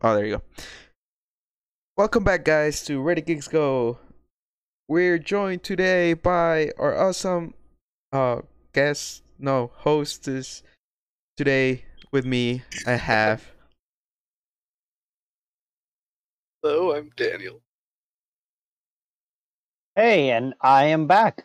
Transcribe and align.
go. 0.00 0.08
Oh, 0.08 0.14
there 0.14 0.26
you 0.26 0.36
go. 0.36 0.42
Welcome 1.96 2.24
back, 2.24 2.44
guys, 2.44 2.84
to 2.84 3.00
Ready 3.00 3.22
Geeks 3.22 3.48
Go. 3.48 3.98
We're 4.88 5.18
joined 5.18 5.62
today 5.62 6.14
by 6.14 6.70
our 6.78 6.96
awesome 6.96 7.54
uh 8.12 8.42
guest, 8.72 9.22
no 9.38 9.72
hostess. 9.74 10.62
Today 11.36 11.84
with 12.12 12.24
me, 12.24 12.62
I 12.86 12.92
have. 12.92 13.44
Hello, 16.62 16.94
I'm 16.94 17.10
Daniel. 17.16 17.60
Hey, 19.94 20.30
and 20.30 20.54
I 20.60 20.84
am 20.86 21.06
back. 21.06 21.44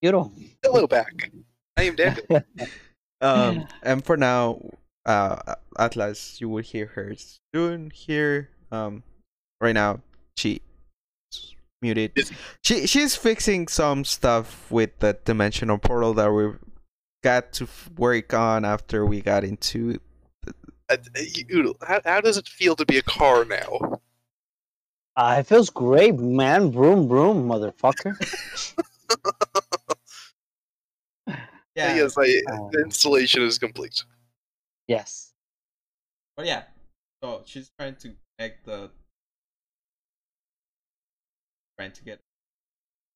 You 0.00 0.12
know. 0.12 0.32
Hello, 0.62 0.86
back. 0.86 1.30
I 1.76 1.84
am 1.84 1.96
Daniel. 1.96 2.42
um, 3.20 3.66
and 3.82 4.04
for 4.04 4.16
now, 4.16 4.60
uh, 5.06 5.54
Atlas, 5.78 6.40
you 6.40 6.48
will 6.48 6.62
hear 6.62 6.86
her 6.86 7.14
soon. 7.54 7.90
Here, 7.90 8.50
um, 8.72 9.02
right 9.60 9.74
now, 9.74 10.00
she 10.36 10.60
muted. 11.82 12.14
Busy. 12.14 12.34
She 12.64 12.86
she's 12.86 13.14
fixing 13.16 13.68
some 13.68 14.04
stuff 14.04 14.70
with 14.70 14.98
the 14.98 15.18
dimensional 15.24 15.78
portal 15.78 16.14
that 16.14 16.30
we 16.30 16.52
got 17.22 17.52
to 17.54 17.68
work 17.96 18.34
on 18.34 18.64
after 18.64 19.04
we 19.06 19.20
got 19.20 19.44
into. 19.44 20.00
Uh, 20.90 20.96
you- 21.48 21.76
how, 21.86 22.00
how 22.04 22.20
does 22.20 22.36
it 22.36 22.48
feel 22.48 22.74
to 22.76 22.84
be 22.86 22.98
a 22.98 23.02
car 23.02 23.44
now? 23.44 24.00
Uh, 25.16 25.36
it 25.40 25.46
feels 25.46 25.68
great, 25.68 26.16
man. 26.18 26.70
Broom, 26.70 27.08
broom, 27.08 27.48
motherfucker. 27.48 28.14
yes, 31.74 32.14
I, 32.16 32.40
Um, 32.52 32.70
the 32.72 32.82
installation 32.84 33.42
is 33.42 33.58
complete. 33.58 34.04
Yes. 34.88 35.32
But 36.36 36.46
yeah, 36.46 36.64
so 37.22 37.42
she's 37.44 37.70
trying 37.78 37.96
to 37.96 38.14
connect 38.38 38.64
the. 38.64 38.90
Trying 41.78 41.92
to 41.92 42.04
get 42.04 42.20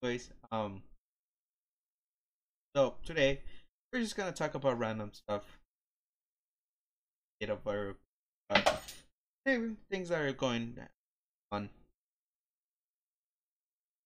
place. 0.03 0.31
Um. 0.50 0.83
So 2.77 2.95
today, 3.05 3.41
we're 3.93 4.00
just 4.00 4.17
gonna 4.17 4.33
talk 4.33 4.55
about 4.55 4.78
random 4.78 5.11
stuff. 5.12 5.45
Of 7.43 7.67
our 7.67 7.97
uh, 8.50 8.77
things 9.91 10.09
that 10.11 10.23
are 10.23 10.33
going 10.33 10.78
on. 11.50 11.70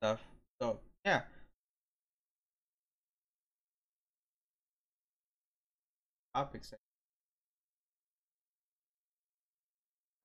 Stuff. 0.00 0.24
So 0.60 0.80
yeah. 1.04 1.22
Topics. 6.34 6.72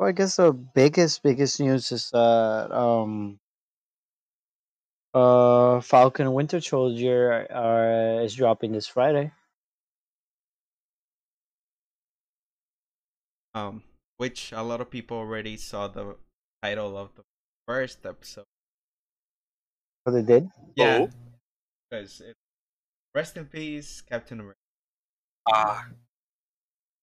Well, 0.01 0.09
I 0.09 0.13
guess 0.13 0.37
the 0.37 0.51
biggest, 0.51 1.21
biggest 1.21 1.59
news 1.59 1.91
is 1.91 2.09
that 2.09 2.71
um, 2.71 3.39
uh, 5.13 5.79
Falcon 5.79 6.33
Winter 6.33 6.59
Soldier 6.59 7.45
are 7.51 8.21
is 8.23 8.33
dropping 8.33 8.71
this 8.71 8.87
Friday. 8.87 9.31
Um, 13.53 13.83
which 14.17 14.51
a 14.51 14.63
lot 14.63 14.81
of 14.81 14.89
people 14.89 15.17
already 15.17 15.55
saw 15.55 15.87
the 15.87 16.17
title 16.63 16.97
of 16.97 17.13
the 17.13 17.21
first 17.67 18.03
episode. 18.03 18.45
What 20.03 20.13
they 20.13 20.23
did? 20.23 20.49
Yeah, 20.75 21.05
Oh. 21.05 21.09
because 21.91 22.21
it, 22.21 22.35
rest 23.13 23.37
in 23.37 23.45
peace, 23.45 24.01
Captain 24.01 24.39
America. 24.39 24.57
Ah, 25.45 25.91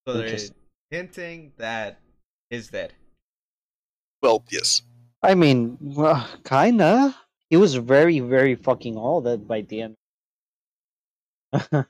So 0.04 0.14
they're 0.14 0.24
Interesting. 0.24 0.56
hinting 0.90 1.52
that 1.58 2.00
he's 2.50 2.68
dead. 2.68 2.92
well, 4.22 4.44
yes. 4.50 4.82
I 5.22 5.34
mean, 5.34 5.76
well, 5.80 6.26
kinda. 6.44 7.14
He 7.50 7.56
was 7.56 7.74
very, 7.74 8.20
very 8.20 8.54
fucking 8.54 8.96
old 8.96 9.26
at 9.26 9.46
by 9.48 9.62
the 9.62 9.82
end. 9.82 9.94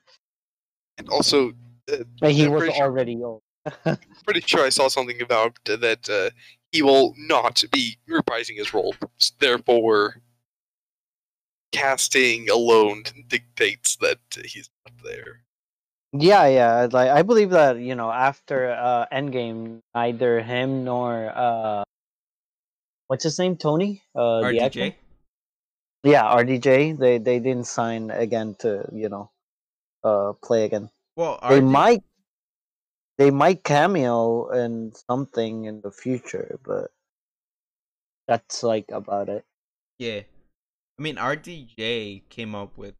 And 0.98 1.08
also, 1.10 1.50
uh, 1.92 1.96
Like, 2.20 2.34
he 2.34 2.44
I'm 2.46 2.52
was 2.52 2.60
pretty 2.62 2.74
sure- 2.74 2.84
already 2.86 3.16
old. 3.22 3.42
pretty 4.24 4.40
sure 4.40 4.64
I 4.64 4.68
saw 4.70 4.88
something 4.88 5.20
about 5.22 5.58
that 5.64 6.08
uh, 6.08 6.30
he 6.72 6.82
will 6.82 7.14
not 7.18 7.62
be 7.70 7.98
reprising 8.08 8.56
his 8.56 8.72
role. 8.74 8.94
Therefore, 9.38 10.22
casting 11.70 12.48
alone 12.50 13.04
dictates 13.28 13.94
that 13.96 14.18
he's 14.44 14.70
not 14.86 14.94
there. 15.04 15.42
Yeah, 16.12 16.46
yeah. 16.46 16.88
Like 16.90 17.10
I 17.10 17.22
believe 17.22 17.50
that 17.50 17.78
you 17.78 17.94
know 17.94 18.10
after 18.10 18.70
uh 18.70 19.06
Endgame, 19.12 19.80
neither 19.94 20.40
him 20.40 20.84
nor 20.84 21.28
uh, 21.34 21.84
what's 23.08 23.24
his 23.24 23.38
name, 23.38 23.56
Tony, 23.56 24.02
uh, 24.14 24.40
the 24.40 24.60
actor? 24.60 24.80
RDJ. 24.80 24.94
Yeah, 26.04 26.22
RDJ. 26.22 26.98
They 26.98 27.18
they 27.18 27.40
didn't 27.40 27.66
sign 27.66 28.10
again 28.10 28.54
to 28.60 28.88
you 28.92 29.08
know, 29.08 29.30
uh, 30.02 30.32
play 30.42 30.64
again. 30.64 30.88
Well, 31.16 31.38
They 31.46 31.60
RD 31.60 31.64
might, 31.64 32.02
they 33.18 33.30
might 33.30 33.64
cameo 33.64 34.48
in 34.50 34.92
something 35.10 35.64
in 35.64 35.82
the 35.82 35.90
future, 35.90 36.58
but 36.64 36.90
that's 38.28 38.62
like 38.62 38.86
about 38.92 39.28
it. 39.28 39.44
Yeah, 39.98 40.22
I 40.98 41.02
mean 41.02 41.16
RDJ 41.16 42.22
came 42.30 42.54
up 42.54 42.78
with 42.78 42.94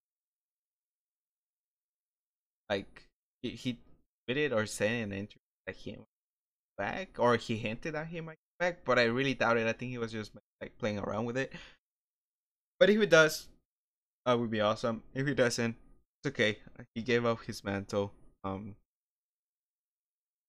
like 2.68 3.04
he, 3.42 3.50
he 3.50 3.78
tweeted 4.28 4.52
or 4.52 4.66
said 4.66 4.90
in 4.92 5.12
an 5.12 5.18
interview 5.18 5.38
that 5.66 5.76
he 5.76 5.92
might 5.92 5.98
come 5.98 6.86
back, 6.86 7.08
or 7.18 7.36
he 7.36 7.56
hinted 7.56 7.94
that 7.94 8.06
he 8.08 8.20
might 8.20 8.36
come 8.60 8.68
back, 8.68 8.84
but 8.84 8.98
I 8.98 9.04
really 9.04 9.34
doubt 9.34 9.56
it. 9.56 9.66
I 9.66 9.72
think 9.72 9.90
he 9.90 9.98
was 9.98 10.12
just 10.12 10.32
like 10.60 10.76
playing 10.78 10.98
around 10.98 11.24
with 11.26 11.36
it. 11.36 11.52
But 12.78 12.90
if 12.90 13.00
he 13.00 13.06
does, 13.06 13.48
that 14.26 14.38
would 14.38 14.50
be 14.50 14.60
awesome. 14.60 15.02
If 15.14 15.26
he 15.26 15.34
doesn't, 15.34 15.74
it's 16.22 16.28
okay. 16.34 16.58
He 16.94 17.02
gave 17.02 17.24
up 17.24 17.42
his 17.42 17.64
mantle. 17.64 18.12
Um, 18.44 18.76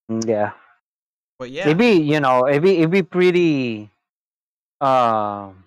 Mm, 0.09 0.27
Yeah. 0.27 0.53
but 1.37 1.51
yeah, 1.51 1.65
It'd 1.65 1.77
be 1.77 1.93
you 2.01 2.19
know 2.19 2.47
it'd 2.47 2.63
be 2.63 2.77
it'd 2.77 2.91
be 2.91 3.03
pretty. 3.03 3.89
Um, 4.81 5.65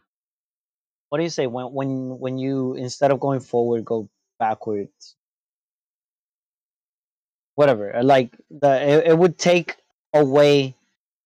what 1.08 1.18
do 1.18 1.24
you 1.24 1.30
say 1.30 1.46
when 1.46 1.66
when 1.72 2.18
when 2.18 2.38
you 2.38 2.74
instead 2.74 3.10
of 3.10 3.20
going 3.20 3.40
forward 3.40 3.84
go 3.84 4.08
backwards? 4.38 5.14
Whatever, 7.54 7.94
uh, 7.94 8.02
like 8.02 8.36
the 8.50 8.80
it, 8.80 9.06
it 9.08 9.18
would 9.18 9.38
take 9.38 9.76
away 10.14 10.74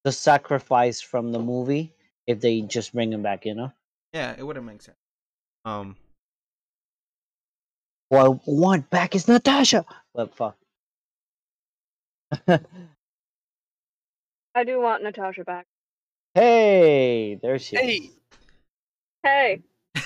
the 0.05 0.13
sacrifice 0.13 1.01
from 1.01 1.33
the 1.33 1.39
movie 1.39 1.93
if 2.27 2.41
they 2.41 2.63
just 2.63 2.93
bring 2.93 3.13
him 3.13 3.23
back. 3.23 3.45
You 3.47 3.55
know, 3.55 3.73
yeah, 4.13 4.35
it 4.37 4.43
wouldn't 4.43 4.67
make 4.67 4.83
sense. 4.83 4.97
Um, 5.65 5.97
well, 8.11 8.41
one 8.45 8.81
back 8.91 9.15
is 9.15 9.29
Natasha. 9.29 9.85
But 10.15 10.35
fuck. 10.35 10.57
I 14.55 14.65
do 14.65 14.81
want 14.81 15.03
Natasha 15.03 15.45
back. 15.45 15.67
hey, 16.35 17.39
there 17.43 17.59
she 17.59 17.77
Hey, 17.77 17.97
is. 17.97 18.11
Hey. 19.23 19.63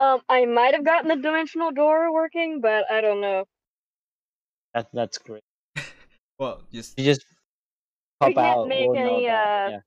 um, 0.00 0.20
I 0.28 0.44
might 0.46 0.74
have 0.74 0.84
gotten 0.84 1.08
the 1.08 1.16
dimensional 1.16 1.72
door 1.72 2.12
working, 2.12 2.60
but 2.60 2.90
I 2.90 3.00
don't 3.00 3.20
know. 3.20 3.44
That 4.74 4.88
that's 4.92 5.18
great. 5.18 5.42
Well, 6.38 6.62
just 6.72 6.98
You 6.98 7.04
just 7.04 7.24
We 8.20 8.34
can't 8.34 8.38
out. 8.38 8.68
make 8.68 8.88
we'll 8.88 8.96
any, 8.96 9.28
uh, 9.28 9.68
yeah, 9.70 9.80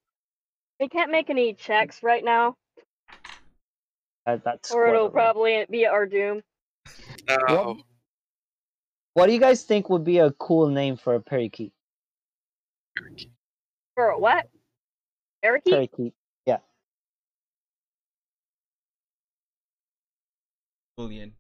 We 0.80 0.90
can't 0.90 1.12
make 1.12 1.30
any 1.30 1.54
checks 1.54 2.04
right 2.04 2.24
now, 2.24 2.56
that, 4.26 4.44
that's. 4.44 4.72
or 4.72 4.88
it'll 4.88 5.10
whatever. 5.10 5.34
probably 5.34 5.66
be 5.70 5.86
our 5.86 6.06
doom. 6.06 6.42
no. 7.28 7.78
What 9.14 9.28
do 9.28 9.34
you 9.34 9.40
guys 9.40 9.64
think 9.64 9.90
would 9.90 10.06
be 10.06 10.20
a 10.20 10.32
cool 10.32 10.70
name 10.70 10.96
for 10.96 11.16
a 11.16 11.22
parakeet? 11.22 11.74
For 13.96 14.10
a 14.10 14.18
what? 14.20 14.48
Parakeet? 15.44 15.74
Parakeet. 15.74 16.14
Yeah. 16.46 16.60
Julian. 20.98 21.34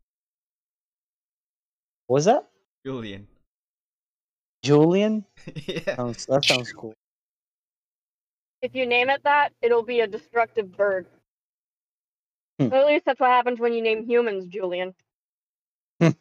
What 2.07 2.15
was 2.15 2.25
that? 2.25 2.47
Julian. 2.85 3.27
Julian? 4.63 5.25
yeah. 5.65 5.95
Sounds, 5.95 6.25
that 6.27 6.45
sounds 6.45 6.71
cool. 6.73 6.93
If 8.61 8.75
you 8.75 8.85
name 8.85 9.09
it 9.09 9.21
that, 9.23 9.53
it'll 9.61 9.83
be 9.83 10.01
a 10.01 10.07
destructive 10.07 10.75
bird. 10.75 11.07
Hmm. 12.59 12.67
Or 12.71 12.75
at 12.75 12.85
least 12.85 13.05
that's 13.05 13.19
what 13.19 13.29
happens 13.29 13.59
when 13.59 13.73
you 13.73 13.81
name 13.81 14.05
humans 14.05 14.45
Julian. 14.45 14.93
you 15.99 16.13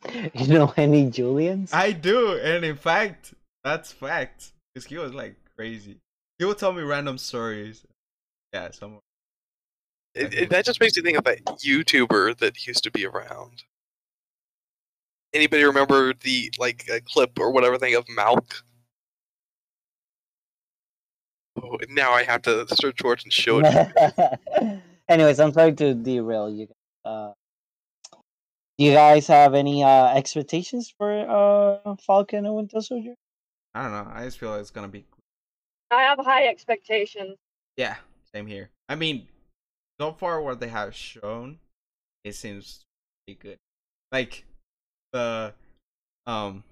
know 0.48 0.72
any 0.76 1.08
Julians? 1.10 1.72
I 1.72 1.92
do, 1.92 2.38
and 2.38 2.64
in 2.64 2.76
fact, 2.76 3.34
that's 3.64 3.92
fact. 3.92 4.52
Because 4.74 4.86
he 4.86 4.98
was 4.98 5.12
like 5.12 5.36
crazy. 5.56 5.98
He 6.38 6.44
would 6.44 6.58
tell 6.58 6.72
me 6.72 6.82
random 6.82 7.18
stories. 7.18 7.82
Yeah, 8.52 8.70
some. 8.70 9.00
It, 10.14 10.34
it- 10.34 10.50
that 10.50 10.64
just 10.64 10.80
makes 10.80 10.96
me 10.96 11.02
think 11.02 11.18
of 11.18 11.24
that 11.24 11.44
YouTuber 11.44 12.38
that 12.38 12.66
used 12.66 12.84
to 12.84 12.90
be 12.90 13.06
around. 13.06 13.64
Anybody 15.32 15.64
remember 15.64 16.12
the 16.14 16.52
like 16.58 16.86
a 16.92 17.00
clip 17.00 17.38
or 17.38 17.52
whatever 17.52 17.78
thing 17.78 17.94
of 17.94 18.04
Malk? 18.06 18.62
Oh, 21.62 21.78
now 21.90 22.12
I 22.12 22.24
have 22.24 22.42
to 22.42 22.66
search 22.68 23.00
for 23.00 23.12
it 23.12 23.24
and 23.24 23.32
show 23.32 23.60
it. 23.64 24.80
Anyways, 25.08 25.40
I'm 25.40 25.52
sorry 25.52 25.72
to 25.74 25.94
derail 25.94 26.48
you. 26.48 26.66
guys. 26.66 26.76
Uh, 27.04 27.32
do 28.78 28.84
you 28.84 28.92
guys 28.92 29.26
have 29.26 29.54
any 29.54 29.84
uh, 29.84 30.14
expectations 30.14 30.92
for 30.96 31.10
uh, 31.84 31.96
Falcon 32.06 32.46
and 32.46 32.54
Winter 32.54 32.80
Soldier? 32.80 33.14
I 33.74 33.82
don't 33.82 33.92
know. 33.92 34.10
I 34.12 34.24
just 34.24 34.38
feel 34.38 34.50
like 34.50 34.60
it's 34.60 34.70
gonna 34.70 34.88
be. 34.88 35.04
I 35.90 36.02
have 36.02 36.18
high 36.20 36.46
expectations. 36.46 37.36
Yeah, 37.76 37.96
same 38.34 38.46
here. 38.46 38.70
I 38.88 38.94
mean, 38.94 39.28
so 40.00 40.12
far 40.12 40.40
what 40.40 40.60
they 40.60 40.68
have 40.68 40.94
shown, 40.94 41.58
it 42.24 42.34
seems 42.34 42.84
pretty 43.26 43.38
good. 43.40 43.58
Like 44.12 44.44
the, 45.12 45.54
um, 46.26 46.64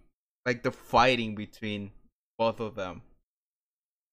like 0.47 0.63
the 0.63 0.73
fighting 0.73 1.35
between 1.35 1.91
both 2.39 2.61
of 2.61 2.75
them. 2.75 3.03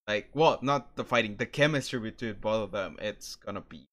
Like, 0.07 0.29
well, 0.33 0.59
not 0.61 0.95
the 0.95 1.03
fighting, 1.03 1.37
the 1.37 1.45
chemistry 1.45 1.99
between 1.99 2.33
both 2.33 2.63
of 2.63 2.71
them. 2.71 2.97
It's 3.01 3.35
gonna 3.35 3.61
be 3.61 3.85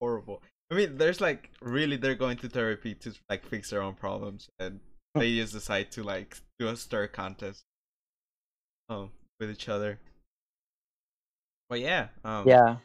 horrible. 0.00 0.42
I 0.70 0.74
mean, 0.74 0.98
there's 0.98 1.20
like 1.20 1.50
really 1.60 1.96
they're 1.96 2.14
going 2.14 2.38
to 2.38 2.48
therapy 2.48 2.94
to 2.96 3.14
like 3.28 3.44
fix 3.46 3.70
their 3.70 3.82
own 3.82 3.94
problems, 3.94 4.48
and 4.58 4.80
they 5.14 5.36
just 5.36 5.52
decide 5.52 5.92
to 5.92 6.02
like 6.02 6.36
do 6.58 6.68
a 6.68 6.76
stir 6.76 7.06
contest, 7.06 7.64
um, 8.88 9.10
with 9.38 9.50
each 9.50 9.68
other. 9.68 10.00
But 11.68 11.80
yeah, 11.80 12.08
um, 12.24 12.48
Yeah. 12.48 12.76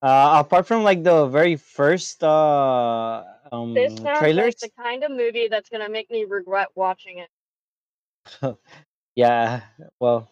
Uh, 0.00 0.44
apart 0.44 0.66
from 0.66 0.84
like 0.84 1.02
the 1.02 1.26
very 1.26 1.56
first 1.56 2.22
uh, 2.22 3.24
um, 3.50 3.74
This 3.74 3.96
sounds 3.96 4.18
trailers, 4.20 4.54
like 4.62 4.72
the 4.76 4.82
kind 4.82 5.02
of 5.02 5.10
movie 5.10 5.48
that's 5.48 5.68
gonna 5.68 5.88
make 5.88 6.10
me 6.10 6.24
regret 6.24 6.68
watching 6.74 7.18
it. 7.18 7.30
yeah. 9.16 9.62
Well, 9.98 10.28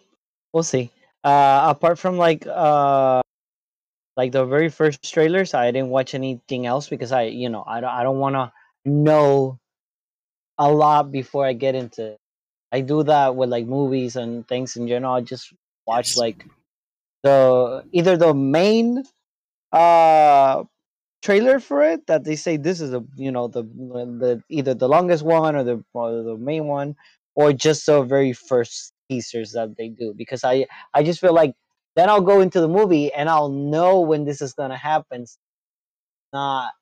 we'll 0.52 0.62
see. 0.62 0.90
Uh, 1.24 1.74
apart 1.74 1.98
from 1.98 2.16
like 2.16 2.46
uh, 2.46 3.22
like 4.16 4.32
the 4.32 4.44
very 4.44 4.68
first 4.68 5.02
trailers, 5.12 5.54
I 5.54 5.70
didn't 5.70 5.90
watch 5.90 6.14
anything 6.14 6.66
else 6.66 6.88
because 6.88 7.12
I, 7.12 7.22
you 7.24 7.48
know, 7.48 7.64
I 7.66 7.80
don't, 7.80 7.90
I 7.90 8.02
don't 8.02 8.18
want 8.18 8.34
to 8.36 8.52
know 8.84 9.58
a 10.58 10.70
lot 10.70 11.10
before 11.12 11.44
I 11.44 11.52
get 11.52 11.74
into. 11.74 12.12
It. 12.12 12.18
I 12.72 12.80
do 12.80 13.02
that 13.04 13.36
with 13.36 13.50
like 13.50 13.66
movies 13.66 14.16
and 14.16 14.46
things 14.46 14.76
in 14.76 14.88
general. 14.88 15.14
I 15.14 15.20
just 15.22 15.52
watch 15.86 16.16
like 16.16 16.46
the 17.22 17.84
either 17.92 18.16
the 18.16 18.34
main 18.34 19.04
uh 19.72 20.64
trailer 21.22 21.60
for 21.60 21.82
it 21.84 22.06
that 22.06 22.24
they 22.24 22.36
say 22.36 22.56
this 22.56 22.80
is 22.80 22.94
a 22.94 23.04
you 23.16 23.32
know 23.32 23.48
the 23.48 23.62
the 23.64 24.42
either 24.50 24.74
the 24.74 24.88
longest 24.88 25.24
one 25.24 25.56
or 25.56 25.64
the 25.64 25.84
or 25.94 26.22
the 26.22 26.36
main 26.36 26.66
one 26.66 26.94
or 27.34 27.52
just 27.52 27.86
the 27.86 28.02
very 28.02 28.32
first 28.32 28.92
teasers 29.10 29.52
that 29.52 29.76
they 29.76 29.88
do 29.88 30.14
because 30.16 30.44
I 30.44 30.66
I 30.94 31.02
just 31.02 31.20
feel 31.20 31.34
like 31.34 31.54
then 31.96 32.08
I'll 32.10 32.20
go 32.22 32.40
into 32.40 32.60
the 32.60 32.68
movie 32.68 33.12
and 33.12 33.28
I'll 33.28 33.48
know 33.50 34.00
when 34.00 34.24
this 34.24 34.40
is 34.42 34.52
gonna 34.52 34.76
happen. 34.76 35.22
It's 35.22 35.38
not 36.32 36.72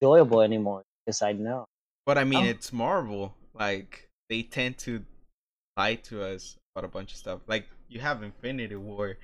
enjoyable 0.00 0.40
anymore 0.40 0.84
because 1.04 1.22
I 1.22 1.32
know. 1.32 1.66
But 2.04 2.18
I 2.18 2.24
mean, 2.24 2.44
Oh. 2.44 2.48
it's 2.48 2.72
Marvel. 2.72 3.34
Like 3.54 4.08
they 4.28 4.42
tend 4.42 4.78
to 4.78 5.04
lie 5.76 5.96
to 5.96 6.22
us 6.22 6.58
about 6.74 6.84
a 6.84 6.88
bunch 6.88 7.12
of 7.12 7.18
stuff. 7.18 7.40
Like 7.46 7.68
you 7.88 8.00
have 8.00 8.22
Infinity 8.22 8.76
War 8.76 9.18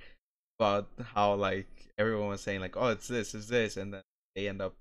about 0.58 0.88
how 1.14 1.34
like 1.34 1.68
everyone 1.98 2.28
was 2.28 2.40
saying 2.40 2.60
like, 2.60 2.76
oh, 2.76 2.88
it's 2.88 3.08
this, 3.08 3.34
it's 3.34 3.46
this, 3.46 3.76
and 3.76 3.94
then 3.94 4.02
they 4.34 4.48
end 4.48 4.60
up 4.60 4.74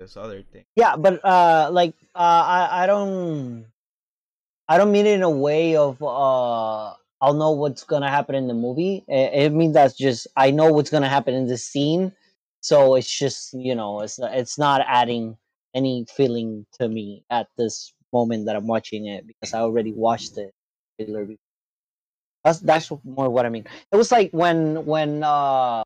this 0.00 0.16
other 0.16 0.42
thing. 0.42 0.64
Yeah, 0.76 0.96
but 0.96 1.24
uh, 1.24 1.70
like 1.72 1.94
uh, 2.14 2.18
I 2.18 2.82
I 2.82 2.86
don't 2.86 3.66
I 4.68 4.78
don't 4.78 4.92
mean 4.92 5.06
it 5.06 5.14
in 5.14 5.22
a 5.22 5.30
way 5.30 5.76
of 5.76 6.02
uh 6.02 6.94
I'll 7.20 7.34
know 7.34 7.52
what's 7.52 7.84
gonna 7.84 8.10
happen 8.10 8.34
in 8.34 8.48
the 8.48 8.54
movie. 8.54 9.04
It, 9.06 9.44
it 9.44 9.52
means 9.52 9.74
that's 9.74 9.96
just 9.96 10.26
I 10.36 10.50
know 10.50 10.72
what's 10.72 10.90
gonna 10.90 11.08
happen 11.08 11.34
in 11.34 11.46
the 11.46 11.58
scene, 11.58 12.12
so 12.60 12.96
it's 12.96 13.18
just 13.18 13.54
you 13.54 13.74
know 13.74 14.00
it's 14.00 14.18
it's 14.20 14.58
not 14.58 14.82
adding 14.86 15.36
any 15.74 16.06
feeling 16.14 16.66
to 16.78 16.88
me 16.88 17.24
at 17.30 17.48
this 17.56 17.94
moment 18.12 18.46
that 18.46 18.56
I'm 18.56 18.66
watching 18.66 19.06
it 19.06 19.26
because 19.26 19.54
I 19.54 19.60
already 19.60 19.92
watched 19.92 20.36
it. 20.38 20.52
That's 22.44 22.60
that's 22.60 22.90
more 23.04 23.30
what 23.30 23.46
I 23.46 23.50
mean. 23.50 23.66
It 23.92 23.96
was 23.96 24.10
like 24.12 24.30
when 24.32 24.84
when 24.84 25.22
uh 25.22 25.82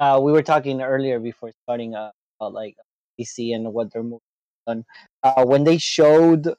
uh 0.00 0.20
we 0.22 0.32
were 0.32 0.42
talking 0.42 0.82
earlier 0.82 1.18
before 1.20 1.52
starting 1.64 1.94
uh 1.94 2.10
about 2.40 2.52
like 2.52 2.76
DC 3.18 3.54
and 3.54 3.72
what 3.72 3.92
their 3.92 4.02
movie 4.02 4.22
done. 4.66 4.84
Uh, 5.22 5.44
when 5.44 5.64
they 5.64 5.78
showed 5.78 6.54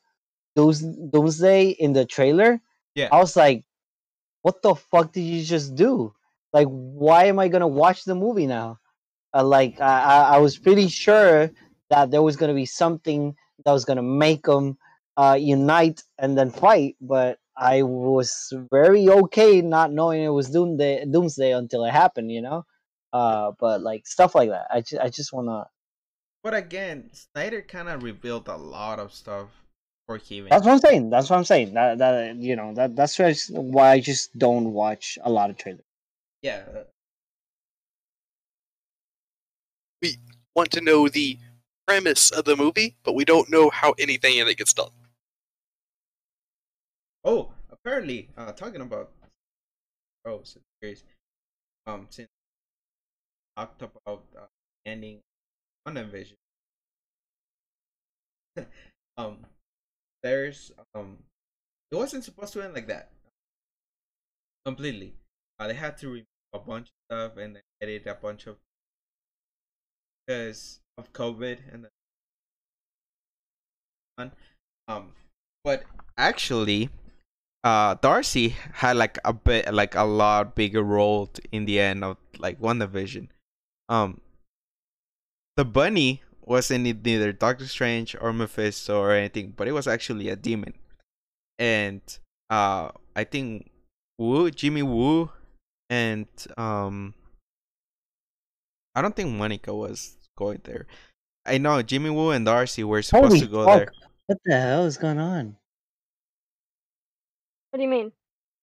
Dooms 0.56 0.81
Doomsday 0.81 1.69
in 1.72 1.94
the 1.94 2.06
trailer, 2.06 2.62
Yeah. 2.95 3.10
I 3.12 3.18
was 3.19 3.36
like, 3.36 3.66
"What 4.44 4.62
the 4.62 4.75
fuck 4.75 5.13
did 5.13 5.22
you 5.24 5.44
just 5.44 5.75
do? 5.75 6.13
Like, 6.54 6.68
why 6.69 7.25
am 7.25 7.40
I 7.40 7.48
gonna 7.50 7.68
watch 7.68 8.06
the 8.06 8.16
movie 8.16 8.48
now?" 8.48 8.80
Uh, 9.36 9.44
like, 9.45 9.81
I, 9.81 10.01
I 10.04 10.18
I 10.36 10.40
was 10.40 10.57
pretty 10.60 10.88
sure 10.90 11.51
that 11.90 12.12
there 12.12 12.22
was 12.24 12.36
gonna 12.38 12.56
be 12.56 12.66
something 12.68 13.36
that 13.66 13.72
was 13.74 13.86
gonna 13.86 14.04
make 14.04 14.44
them 14.45 14.78
uh, 15.18 15.38
unite 15.40 16.04
and 16.19 16.38
then 16.38 16.51
fight, 16.51 16.95
but 17.01 17.40
I 17.55 17.83
was 17.83 18.51
very 18.71 19.07
okay 19.09 19.61
not 19.61 19.91
knowing 19.91 20.23
it 20.23 20.29
was 20.29 20.50
Doomsday, 20.50 21.05
Doomsday 21.05 21.51
until 21.51 21.85
it 21.85 21.91
happened. 21.91 22.31
You 22.31 22.41
know. 22.41 22.65
Uh, 23.13 23.51
but 23.59 23.81
like 23.81 24.07
stuff 24.07 24.33
like 24.33 24.50
that, 24.50 24.65
I 24.71 24.81
just 24.81 25.01
I 25.01 25.09
just 25.09 25.31
wanna 25.33 25.67
But 26.44 26.55
again, 26.55 27.11
Snyder 27.13 27.61
kind 27.61 27.88
of 27.89 28.01
revealed 28.01 28.47
a 28.47 28.57
lot 28.57 29.00
of 29.00 29.13
stuff 29.13 29.50
for 30.07 30.17
he. 30.17 30.41
That's 30.41 30.65
what 30.65 30.73
I'm 30.73 30.79
saying. 30.79 31.11
That's 31.11 31.29
what 31.29 31.38
I'm 31.38 31.45
saying. 31.45 31.75
That 31.75 32.00
that 32.00 32.35
you 32.38 32.55
know 32.55 32.73
that 32.73 32.95
that's 32.95 33.17
why 33.19 33.27
I 33.27 33.31
just- 33.33 33.53
why 33.53 33.91
I 33.91 33.99
just 33.99 34.35
don't 34.38 34.73
watch 34.73 35.19
a 35.23 35.29
lot 35.29 35.51
of 35.51 35.57
trailers. 35.57 35.85
Yeah. 36.41 36.63
We 40.01 40.17
Want 40.56 40.71
to 40.71 40.81
know 40.81 41.07
the 41.07 41.39
premise 41.88 42.29
of 42.29 42.45
the 42.45 42.56
movie, 42.56 42.95
but 43.03 43.13
we 43.13 43.25
don't 43.25 43.49
know 43.49 43.69
how 43.69 43.94
anything 43.97 44.38
in 44.38 44.47
it 44.47 44.57
gets 44.57 44.73
done. 44.73 44.91
Oh, 47.23 47.51
apparently, 47.71 48.29
uh, 48.37 48.51
talking 48.51 48.81
about 48.81 49.11
oh, 50.25 50.41
so 50.43 50.59
series, 50.81 51.03
um, 51.87 52.07
since 52.09 52.27
talked 53.55 53.81
about 53.81 54.23
uh, 54.37 54.45
ending 54.85 55.19
on 55.85 55.95
Vision, 56.09 56.37
um, 59.17 59.37
there's 60.21 60.71
um, 60.95 61.18
it 61.92 61.95
wasn't 61.95 62.23
supposed 62.23 62.53
to 62.53 62.61
end 62.61 62.73
like 62.73 62.87
that. 62.87 63.09
Completely. 64.65 65.13
Uh, 65.59 65.68
they 65.68 65.73
had 65.73 65.97
to 65.97 66.07
remove 66.07 66.25
a 66.53 66.59
bunch 66.59 66.87
of 66.87 66.94
stuff 67.09 67.37
and 67.37 67.59
edit 67.81 68.07
a 68.07 68.15
bunch 68.15 68.47
of 68.47 68.57
because 70.25 70.80
of 70.97 71.11
COVID 71.13 71.59
and 71.71 71.87
then 74.18 74.31
um, 74.87 75.11
but 75.63 75.83
actually 76.18 76.89
uh 77.63 77.95
Darcy 78.01 78.55
had 78.73 78.97
like 78.97 79.17
a 79.23 79.33
bit 79.33 79.73
like 79.73 79.95
a 79.95 80.03
lot 80.03 80.55
bigger 80.55 80.83
role 80.83 81.29
in 81.51 81.65
the 81.65 81.79
end 81.79 82.03
of 82.03 82.17
like 82.37 82.59
WandaVision. 82.59 83.29
Um 83.89 84.21
the 85.55 85.65
bunny 85.65 86.21
wasn't 86.41 86.83
neither 86.83 87.31
Doctor 87.31 87.67
Strange 87.67 88.15
or 88.19 88.33
Mephisto 88.33 88.99
or 88.99 89.11
anything, 89.11 89.53
but 89.55 89.67
it 89.67 89.71
was 89.71 89.87
actually 89.87 90.29
a 90.29 90.35
demon. 90.35 90.73
And 91.57 92.01
uh 92.49 92.89
I 93.15 93.23
think 93.23 93.69
Woo, 94.19 94.51
Jimmy 94.51 94.83
Woo 94.83 95.31
and 95.89 96.27
um 96.57 97.13
I 98.95 99.01
don't 99.01 99.15
think 99.15 99.29
Monica 99.31 99.73
was 99.73 100.17
going 100.37 100.61
there. 100.63 100.85
I 101.45 101.57
know 101.57 101.81
Jimmy 101.81 102.09
Woo 102.09 102.31
and 102.31 102.45
Darcy 102.45 102.83
were 102.83 103.01
supposed 103.01 103.35
Holy 103.35 103.39
to 103.39 103.47
go 103.47 103.65
fuck. 103.65 103.77
there. 103.77 103.91
What 104.27 104.37
the 104.45 104.59
hell 104.59 104.85
is 104.85 104.97
going 104.97 105.19
on? 105.19 105.57
What 107.73 107.77
do 107.77 107.83
you 107.85 107.89
mean? 107.89 108.11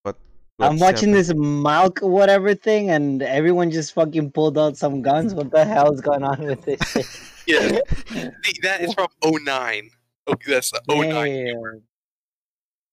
What? 0.04 0.16
I'm 0.60 0.78
watching 0.78 1.08
happening? 1.08 1.14
this 1.14 1.32
Malk 1.32 2.00
whatever 2.00 2.54
thing, 2.54 2.90
and 2.90 3.20
everyone 3.22 3.72
just 3.72 3.92
fucking 3.92 4.30
pulled 4.30 4.56
out 4.56 4.76
some 4.76 5.02
guns. 5.02 5.34
What 5.34 5.50
the 5.50 5.64
hell 5.64 5.92
is 5.92 6.00
going 6.00 6.22
on 6.22 6.38
with 6.44 6.62
this 6.62 6.80
shit? 6.88 7.06
Yeah, 7.46 7.66
the, 7.66 8.32
that 8.62 8.82
is 8.82 8.94
from 8.94 9.08
09. 9.24 9.90
Okay, 10.28 10.52
that's 10.52 10.70
the 10.70 10.80
09. 10.88 11.10
Damn. 11.10 11.82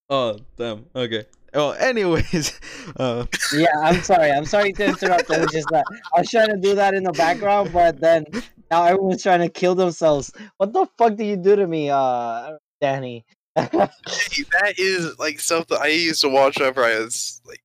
Oh 0.09 0.39
damn. 0.55 0.86
Okay. 0.95 1.25
Well, 1.53 1.74
anyways, 1.74 2.59
uh, 2.97 3.27
Yeah, 3.53 3.67
I'm 3.83 4.01
sorry. 4.01 4.31
I'm 4.31 4.45
sorry 4.45 4.74
to 4.74 4.86
interrupt. 4.86 5.29
I 5.29 5.41
was 5.41 5.51
just 5.51 5.69
that 5.69 5.86
I 6.15 6.21
was 6.21 6.31
trying 6.31 6.47
to 6.47 6.57
do 6.57 6.74
that 6.74 6.95
in 6.95 7.03
the 7.03 7.12
background, 7.12 7.71
but 7.71 8.00
then 8.00 8.25
now 8.71 8.86
everyone's 8.86 9.21
trying 9.21 9.41
to 9.41 9.50
kill 9.50 9.75
themselves. 9.75 10.31
What 10.57 10.74
the 10.74 10.88
fuck 10.97 11.15
did 11.15 11.27
you 11.27 11.38
do 11.38 11.55
to 11.55 11.67
me, 11.67 11.91
uh, 11.91 12.57
Danny? 12.81 13.24
Hey, 13.57 14.43
that 14.61 14.73
is 14.77 15.17
like 15.19 15.39
something 15.39 15.77
I 15.79 15.87
used 15.87 16.21
to 16.21 16.29
watch 16.29 16.57
whenever 16.57 16.83
I 16.83 16.99
was 16.99 17.41
like 17.45 17.61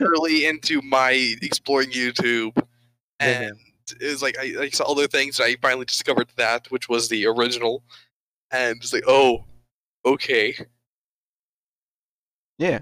early 0.00 0.46
into 0.46 0.82
my 0.82 1.12
exploring 1.42 1.90
YouTube, 1.90 2.56
and 3.20 3.56
it 4.00 4.06
was 4.06 4.22
like 4.22 4.36
I, 4.38 4.54
I 4.60 4.68
saw 4.70 4.90
other 4.90 5.06
things. 5.06 5.40
And 5.40 5.48
I 5.48 5.56
finally 5.60 5.86
discovered 5.86 6.28
that, 6.36 6.70
which 6.70 6.88
was 6.88 7.08
the 7.08 7.26
original, 7.26 7.82
and 8.50 8.76
it's 8.76 8.92
like, 8.92 9.04
oh, 9.06 9.44
okay. 10.04 10.54
yeah. 12.58 12.80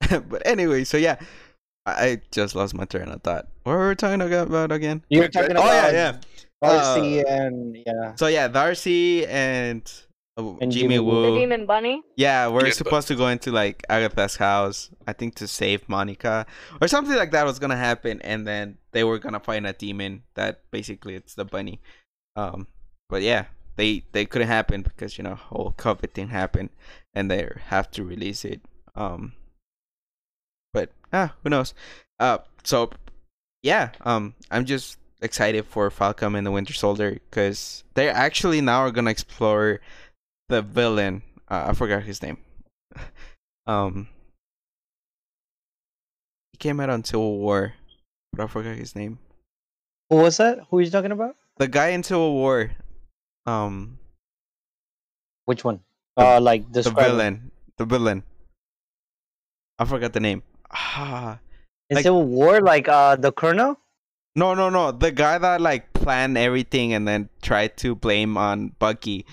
but 0.10 0.42
anyway, 0.46 0.84
so 0.84 0.96
yeah, 0.96 1.16
I 1.86 2.06
I 2.06 2.20
just 2.30 2.54
lost 2.54 2.74
my 2.74 2.84
train 2.84 3.08
of 3.08 3.22
thought. 3.22 3.48
What 3.64 3.72
were 3.72 3.88
we 3.88 3.94
talking 3.94 4.20
about 4.20 4.72
again? 4.72 5.02
You 5.08 5.20
were 5.20 5.24
Wait, 5.24 5.32
talking 5.32 5.56
Oh 5.56 5.64
yeah, 5.64 5.90
yeah. 5.90 6.16
Darcy 6.62 7.24
Uh, 7.24 7.28
and 7.28 7.78
yeah. 7.86 8.14
So 8.16 8.26
yeah, 8.26 8.48
Darcy 8.48 9.26
and, 9.26 9.90
And 10.60 10.72
Jimmy 10.72 10.96
Jimmy 10.96 10.98
Woo. 11.00 11.12
Woo. 11.12 11.34
The 11.34 11.40
demon 11.40 11.66
bunny. 11.66 12.02
Yeah, 12.16 12.48
we're 12.48 12.66
Yeah, 12.66 12.72
supposed 12.72 13.08
to 13.08 13.14
go 13.14 13.28
into 13.28 13.50
like 13.50 13.84
Agatha's 13.88 14.36
house, 14.36 14.90
I 15.06 15.12
think 15.12 15.34
to 15.36 15.46
save 15.48 15.88
Monica 15.88 16.46
or 16.80 16.88
something 16.88 17.16
like 17.16 17.30
that 17.32 17.44
was 17.44 17.58
gonna 17.58 17.76
happen, 17.76 18.20
and 18.22 18.46
then 18.46 18.78
they 18.92 19.04
were 19.04 19.18
gonna 19.18 19.40
find 19.40 19.66
a 19.66 19.72
demon 19.72 20.22
that 20.34 20.62
basically 20.70 21.14
it's 21.14 21.34
the 21.34 21.44
bunny. 21.44 21.80
Um, 22.36 22.66
but 23.08 23.22
yeah, 23.22 23.46
they 23.76 24.04
they 24.12 24.26
couldn't 24.26 24.48
happen 24.48 24.82
because 24.82 25.18
you 25.18 25.24
know 25.24 25.34
whole 25.34 25.74
COVID 25.78 26.12
thing 26.12 26.28
happened, 26.28 26.70
and 27.14 27.30
they 27.30 27.48
have 27.66 27.90
to 27.92 28.04
release 28.04 28.44
it. 28.44 28.60
Um, 28.94 29.32
but 30.72 30.90
ah, 31.12 31.34
who 31.42 31.50
knows? 31.50 31.74
Uh, 32.18 32.38
so 32.64 32.90
yeah, 33.62 33.90
um, 34.02 34.34
I'm 34.50 34.64
just 34.64 34.96
excited 35.22 35.66
for 35.66 35.90
Falcon 35.90 36.34
and 36.34 36.46
the 36.46 36.50
Winter 36.50 36.72
Soldier 36.72 37.12
because 37.12 37.84
they 37.94 38.08
actually 38.08 38.60
now 38.60 38.80
are 38.80 38.90
gonna 38.90 39.10
explore 39.10 39.80
the 40.50 40.62
villain. 40.62 41.22
Uh, 41.48 41.66
I 41.68 41.72
forgot 41.72 42.02
his 42.02 42.22
name. 42.22 42.38
um, 43.66 44.08
he 46.52 46.58
came 46.58 46.80
out 46.80 46.90
on 46.90 47.04
Civil 47.04 47.38
War, 47.38 47.74
but 48.32 48.44
I 48.44 48.46
forgot 48.46 48.76
his 48.76 48.94
name. 48.94 49.18
Who 50.10 50.16
was 50.16 50.36
that? 50.38 50.58
Who 50.68 50.78
are 50.78 50.82
you 50.82 50.90
talking 50.90 51.12
about? 51.12 51.36
The 51.56 51.68
guy 51.68 51.88
in 51.88 52.02
Civil 52.02 52.34
War. 52.34 52.70
Um, 53.46 53.98
Which 55.46 55.64
one? 55.64 55.80
The- 56.16 56.26
uh, 56.36 56.40
like 56.40 56.70
the 56.72 56.82
him. 56.82 56.94
villain. 56.94 57.50
The 57.78 57.84
villain. 57.86 58.22
I 59.78 59.84
forgot 59.86 60.12
the 60.12 60.20
name. 60.20 60.42
Ah, 60.70 61.38
In 61.88 61.94
like- 61.96 62.02
Civil 62.04 62.24
War, 62.26 62.60
like 62.60 62.88
uh, 62.88 63.16
the 63.16 63.32
Colonel. 63.32 63.78
no, 64.36 64.54
no, 64.54 64.68
no. 64.70 64.90
The 64.92 65.10
guy 65.10 65.38
that 65.38 65.60
like 65.60 65.92
planned 65.94 66.36
everything 66.36 66.92
and 66.92 67.06
then 67.08 67.28
tried 67.42 67.76
to 67.78 67.94
blame 67.94 68.36
on 68.36 68.74
Bucky. 68.78 69.24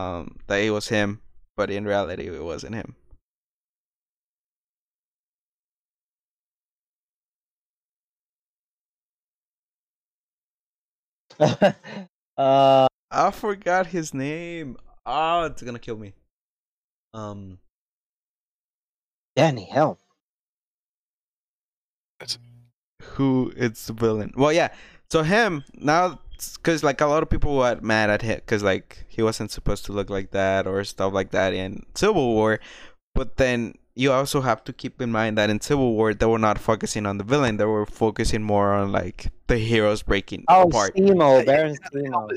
Um, 0.00 0.36
that 0.46 0.56
it 0.56 0.70
was 0.70 0.88
him, 0.88 1.20
but 1.56 1.70
in 1.70 1.84
reality, 1.84 2.26
it 2.26 2.42
wasn't 2.42 2.74
him. 2.74 2.94
uh, 12.38 12.86
I 13.10 13.30
forgot 13.30 13.86
his 13.88 14.14
name. 14.14 14.78
Oh, 15.04 15.44
it's 15.44 15.62
gonna 15.62 15.78
kill 15.78 15.96
me. 15.96 16.14
Um, 17.12 17.58
Danny, 19.36 19.64
help. 19.64 20.00
who 23.02 23.52
is 23.56 23.86
the 23.86 23.92
villain? 23.92 24.32
Well, 24.36 24.52
yeah. 24.52 24.72
So 25.10 25.22
him 25.22 25.64
now, 25.74 26.20
because 26.56 26.82
like 26.82 27.00
a 27.00 27.06
lot 27.06 27.22
of 27.22 27.28
people 27.30 27.56
were 27.56 27.78
mad 27.82 28.10
at 28.10 28.22
him 28.22 28.36
because 28.36 28.62
like 28.62 29.04
he 29.08 29.22
wasn't 29.22 29.50
supposed 29.50 29.84
to 29.86 29.92
look 29.92 30.10
like 30.10 30.30
that 30.32 30.66
or 30.66 30.82
stuff 30.84 31.12
like 31.12 31.30
that 31.30 31.52
in 31.54 31.84
Civil 31.94 32.34
War. 32.34 32.60
But 33.14 33.36
then 33.36 33.74
you 33.94 34.12
also 34.12 34.40
have 34.40 34.62
to 34.64 34.72
keep 34.72 35.00
in 35.02 35.10
mind 35.10 35.36
that 35.38 35.50
in 35.50 35.60
Civil 35.60 35.92
War 35.94 36.14
they 36.14 36.26
were 36.26 36.38
not 36.38 36.58
focusing 36.58 37.06
on 37.06 37.18
the 37.18 37.24
villain; 37.24 37.56
they 37.56 37.64
were 37.64 37.86
focusing 37.86 38.42
more 38.42 38.72
on 38.72 38.92
like 38.92 39.28
the 39.48 39.58
heroes 39.58 40.02
breaking 40.02 40.44
Oh, 40.48 40.62
apart. 40.68 40.94
Zemo, 40.96 41.44
Baron 41.44 41.76
Zemo. 41.92 42.10
Helmut 42.10 42.36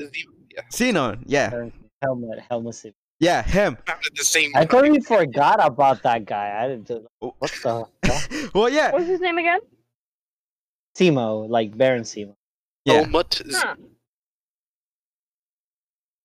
Yeah, 0.54 0.62
Zemo, 0.70 1.18
yeah, 1.26 1.50
Baron- 1.50 1.72
Helmut, 2.02 2.38
helmet. 2.50 2.74
Zemo. 2.74 2.92
yeah, 3.20 3.42
him. 3.42 3.78
not 3.86 3.98
at 4.04 4.14
the 4.14 4.24
same. 4.24 4.50
I 4.54 4.60
time. 4.60 4.68
totally 4.68 5.00
forgot 5.00 5.64
about 5.64 6.02
that 6.02 6.24
guy. 6.26 6.60
I 6.62 6.68
didn't. 6.68 6.88
do- 6.88 7.06
oh. 7.22 7.34
What 7.38 7.50
the? 7.62 7.86
hell? 8.04 8.48
well, 8.54 8.68
yeah, 8.68 8.90
What's 8.92 9.06
his 9.06 9.20
name 9.20 9.38
again? 9.38 9.60
Zemo, 10.98 11.48
like 11.48 11.76
Baron 11.76 12.02
Zemo. 12.02 12.34
yeah. 12.84 12.94
Oh, 12.94 13.02
helmet 13.04 13.40
is- 13.44 13.56
Huh. 13.56 13.74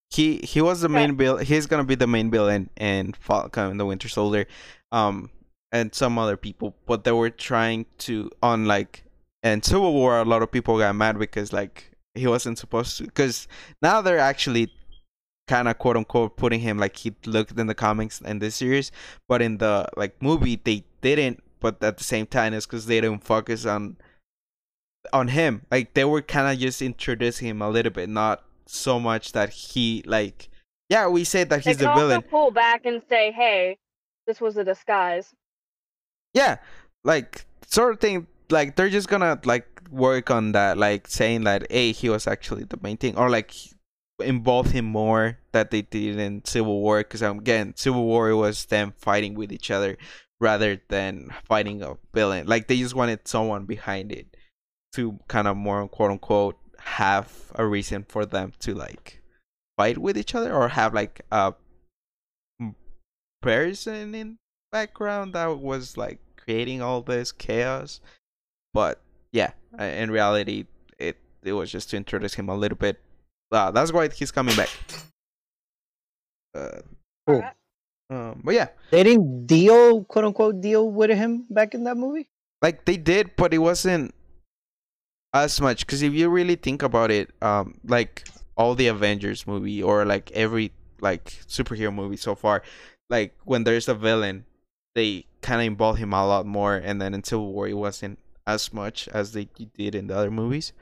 He 0.10 0.38
he 0.44 0.62
was 0.62 0.82
the 0.82 0.88
Okay. 0.88 0.96
main 0.96 1.16
bill 1.16 1.38
he's 1.38 1.66
gonna 1.68 1.84
be 1.84 1.96
the 1.96 2.08
main 2.08 2.32
villain 2.32 2.70
in 2.78 3.14
Falcon 3.14 3.72
and 3.72 3.80
the 3.80 3.86
Winter 3.86 4.10
Soldier, 4.10 4.46
um, 4.92 5.30
and 5.72 5.94
some 5.94 6.18
other 6.18 6.38
people, 6.38 6.76
but 6.88 7.04
they 7.04 7.12
were 7.12 7.30
trying 7.30 7.86
to 8.00 8.32
on 8.42 8.66
like 8.66 9.04
and 9.44 9.64
Civil 9.64 9.94
War 9.94 10.20
a 10.20 10.26
lot 10.26 10.42
of 10.42 10.52
people 10.52 10.78
got 10.78 10.96
mad 10.96 11.18
because 11.20 11.54
like 11.54 11.92
he 12.16 12.28
wasn't 12.28 12.58
supposed 12.58 12.98
to 12.98 13.04
because 13.04 13.48
now 13.82 14.02
they're 14.02 14.20
actually 14.20 14.72
kind 15.48 15.68
of 15.68 15.78
quote 15.80 15.98
unquote 15.98 16.38
putting 16.38 16.60
him 16.60 16.78
like 16.78 16.98
he 16.98 17.14
looked 17.26 17.58
in 17.58 17.68
the 17.68 17.76
comics 17.76 18.20
in 18.22 18.40
this 18.40 18.56
series, 18.56 18.92
but 19.28 19.42
in 19.42 19.58
the 19.58 19.88
like 19.96 20.22
movie 20.22 20.60
they 20.64 20.84
didn't. 21.02 21.44
But 21.60 21.84
at 21.84 21.98
the 21.98 22.04
same 22.04 22.26
time, 22.26 22.54
it's 22.54 22.66
because 22.66 22.86
they 22.86 23.02
didn't 23.02 23.24
focus 23.24 23.66
on 23.66 23.98
on 25.14 25.30
him. 25.30 25.66
Like 25.72 25.94
they 25.94 26.06
were 26.06 26.22
kind 26.22 26.52
of 26.52 26.60
just 26.60 26.82
introducing 26.82 27.48
him 27.48 27.62
a 27.62 27.70
little 27.70 27.92
bit, 27.92 28.10
not 28.10 28.44
so 28.70 29.00
much 29.00 29.32
that 29.34 29.50
he 29.50 30.04
like. 30.06 30.50
Yeah, 30.90 31.08
we 31.08 31.24
say 31.24 31.44
that 31.44 31.64
They 31.64 31.72
he's 31.72 31.78
can 31.78 31.86
the 31.86 31.90
also 31.92 32.08
villain. 32.08 32.22
pull 32.24 32.52
back 32.52 32.86
and 32.86 33.02
say, 33.10 33.32
"Hey, 33.32 33.78
this 34.28 34.42
was 34.42 34.58
a 34.58 34.64
disguise." 34.64 35.34
Yeah, 36.34 36.58
like 37.04 37.46
sort 37.68 37.94
of 37.94 38.00
thing. 38.00 38.28
Like 38.50 38.76
they're 38.76 38.90
just 38.90 39.08
gonna 39.08 39.40
like 39.46 39.68
work 39.92 40.32
on 40.32 40.54
that, 40.54 40.78
like 40.78 41.08
saying 41.08 41.44
that 41.44 41.72
hey, 41.72 41.92
he 41.92 42.10
was 42.10 42.28
actually 42.28 42.64
the 42.64 42.80
main 42.82 42.98
thing, 42.98 43.16
or 43.18 43.30
like 43.30 43.54
involve 44.20 44.72
him 44.72 44.86
more 44.86 45.38
that 45.52 45.72
they 45.72 45.82
did 45.84 46.20
in 46.20 46.44
Civil 46.46 46.80
War. 46.82 47.00
Because 47.00 47.22
um, 47.24 47.40
again, 47.40 47.74
Civil 47.76 48.06
War 48.06 48.36
was 48.36 48.66
them 48.66 48.94
fighting 48.98 49.36
with 49.36 49.52
each 49.52 49.70
other 49.72 49.98
rather 50.42 50.82
than 50.90 51.30
fighting 51.48 51.82
a 51.84 51.98
villain. 52.14 52.48
Like 52.48 52.68
they 52.68 52.78
just 52.78 52.96
wanted 52.96 53.28
someone 53.28 53.66
behind 53.66 54.12
it 54.12 54.36
to 54.94 55.20
kind 55.28 55.48
of 55.48 55.56
more 55.58 55.88
quote 55.88 56.12
unquote 56.12 56.58
have 56.98 57.52
a 57.56 57.66
reason 57.66 58.04
for 58.08 58.26
them 58.26 58.54
to 58.60 58.74
like 58.74 59.22
fight 59.78 59.98
with 59.98 60.18
each 60.18 60.34
other 60.36 60.54
or 60.54 60.70
have 60.70 60.94
like 60.94 61.22
a 61.32 61.54
person 63.42 64.14
in 64.16 64.38
background 64.72 65.34
that 65.34 65.60
was 65.60 65.98
like 65.98 66.20
creating 66.38 66.82
all 66.82 67.02
this 67.02 67.32
chaos. 67.32 68.02
But 68.74 69.02
yeah 69.32 69.52
uh, 69.80 69.84
in 69.84 70.10
reality 70.10 70.66
it 70.98 71.18
it 71.44 71.54
was 71.54 71.72
just 71.72 71.90
to 71.92 71.98
introduce 71.98 72.34
him 72.34 72.50
a 72.50 72.56
little 72.56 72.78
bit. 72.78 73.00
Uh, 73.52 73.72
that's 73.72 73.92
why 73.94 74.10
he's 74.10 74.32
coming 74.32 74.56
back. 74.56 74.70
Uh, 76.56 76.82
Cool. 77.28 77.44
Um, 78.10 78.42
but 78.44 78.56
yeah. 78.56 78.70
They 78.90 79.04
didn't 79.04 79.46
deal, 79.46 80.04
quote 80.06 80.26
unquote, 80.26 80.62
deal 80.62 80.90
with 80.90 81.12
him 81.12 81.46
back 81.50 81.76
in 81.76 81.84
that 81.84 81.96
movie. 81.96 82.28
like 82.62 82.84
they 82.86 82.98
did 82.98 83.36
but 83.38 83.54
it 83.54 83.60
wasn't 83.60 84.14
as 85.34 85.62
much 85.62 85.86
because 85.86 86.02
if 86.02 86.14
you 86.14 86.30
really 86.30 86.56
think 86.56 86.82
about 86.82 87.12
it 87.12 87.30
um 87.42 87.80
like 87.86 88.28
all 88.58 88.76
the 88.76 88.88
avengers 88.88 89.46
movie 89.46 89.82
or 89.82 90.06
like 90.06 90.32
every 90.32 90.72
like 91.02 91.26
superhero 91.48 91.94
movie 91.94 92.18
so 92.18 92.36
far 92.36 92.64
like 93.10 93.36
when 93.44 93.64
there's 93.64 93.88
a 93.88 93.94
villain 93.94 94.46
they 94.96 95.26
kind 95.42 95.62
of 95.62 95.68
involve 95.68 95.98
him 95.98 96.14
a 96.14 96.26
lot 96.26 96.46
more 96.46 96.76
and 96.76 97.02
then 97.02 97.14
in 97.14 97.24
civil 97.24 97.54
war 97.54 97.68
it 97.68 97.74
wasn't 97.74 98.18
as 98.48 98.74
much 98.74 99.08
as 99.10 99.34
they 99.34 99.48
did 99.78 99.94
in 99.94 100.08
the 100.08 100.18
other 100.18 100.32
movies 100.32 100.74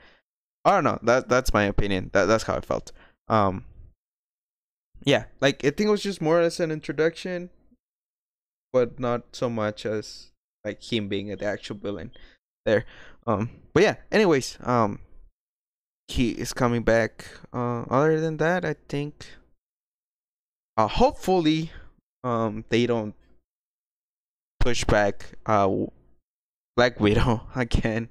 i 0.64 0.70
don't 0.70 0.84
know 0.84 0.98
that 1.02 1.28
that's 1.28 1.52
my 1.52 1.64
opinion 1.64 2.10
that 2.12 2.24
that's 2.24 2.44
how 2.44 2.54
i 2.54 2.60
felt 2.60 2.90
um 3.28 3.64
yeah 5.04 5.24
like 5.40 5.64
i 5.64 5.70
think 5.70 5.88
it 5.88 5.90
was 5.90 6.02
just 6.02 6.22
more 6.22 6.40
as 6.40 6.58
an 6.58 6.70
introduction 6.70 7.50
but 8.72 8.98
not 8.98 9.22
so 9.32 9.48
much 9.50 9.84
as 9.84 10.32
like 10.64 10.82
him 10.82 11.08
being 11.08 11.28
the 11.28 11.44
actual 11.44 11.76
villain 11.76 12.10
there. 12.68 12.84
Um, 13.28 13.50
but 13.74 13.82
yeah. 13.82 13.96
Anyways, 14.10 14.56
um, 14.62 15.00
he 16.08 16.30
is 16.30 16.52
coming 16.54 16.82
back. 16.82 17.26
Uh, 17.52 17.82
other 17.82 18.20
than 18.20 18.38
that, 18.38 18.64
I 18.64 18.74
think, 18.88 19.26
uh, 20.78 20.88
hopefully, 20.88 21.70
um, 22.24 22.64
they 22.70 22.86
don't 22.86 23.14
push 24.60 24.84
back 24.84 25.32
uh 25.46 25.68
Black 26.76 26.98
Widow 27.00 27.42
again. 27.54 28.08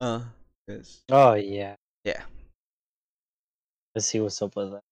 Uh, 0.00 0.24
'cause 0.68 1.00
Oh 1.10 1.34
yeah. 1.34 1.74
Yeah. 2.04 2.22
Let's 3.94 4.06
see 4.06 4.20
what's 4.20 4.40
up 4.42 4.54
with 4.54 4.70
that. 4.72 4.82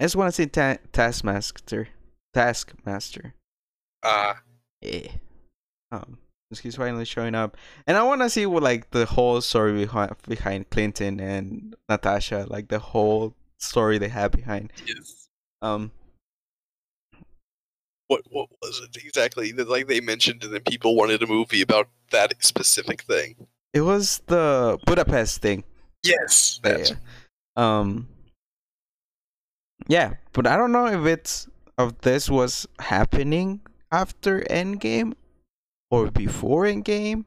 I 0.00 0.04
just 0.04 0.16
want 0.16 0.28
to 0.28 0.32
say 0.32 0.46
ta- 0.46 0.78
Taskmaster, 0.92 1.88
Taskmaster. 2.34 3.34
Uh, 4.02 4.34
Yeah. 4.80 5.12
Um, 5.92 6.18
he's 6.56 6.76
finally 6.76 7.04
showing 7.04 7.34
up, 7.34 7.56
and 7.86 7.96
I 7.96 8.02
want 8.02 8.22
to 8.22 8.30
see 8.30 8.46
what 8.46 8.62
like 8.62 8.90
the 8.90 9.04
whole 9.04 9.40
story 9.40 9.72
behind 9.72 10.14
behind 10.26 10.70
Clinton 10.70 11.20
and 11.20 11.76
Natasha, 11.88 12.46
like 12.48 12.68
the 12.68 12.78
whole 12.78 13.34
story 13.58 13.98
they 13.98 14.08
have 14.08 14.32
behind. 14.32 14.72
yes. 14.86 15.28
Um, 15.60 15.90
What 18.06 18.22
what 18.30 18.48
was 18.62 18.80
it 18.80 18.96
exactly 19.04 19.52
that 19.52 19.68
like 19.68 19.86
they 19.86 20.00
mentioned 20.00 20.42
and 20.42 20.54
then 20.54 20.62
people 20.62 20.96
wanted 20.96 21.22
a 21.22 21.26
movie 21.26 21.60
about 21.60 21.88
that 22.10 22.32
specific 22.42 23.02
thing? 23.02 23.36
it 23.74 23.82
was 23.82 24.22
the 24.26 24.78
Budapest 24.86 25.42
thing. 25.42 25.62
Yes. 26.02 26.58
Yeah. 26.64 26.94
Um. 27.56 28.08
Yeah, 29.88 30.14
but 30.32 30.46
I 30.46 30.56
don't 30.56 30.72
know 30.72 30.86
if 30.86 31.04
it's 31.06 31.48
if 31.78 31.98
this 31.98 32.30
was 32.30 32.66
happening 32.78 33.60
after 33.92 34.40
Endgame 34.50 35.14
or 35.90 36.10
before 36.10 36.64
Endgame. 36.64 37.24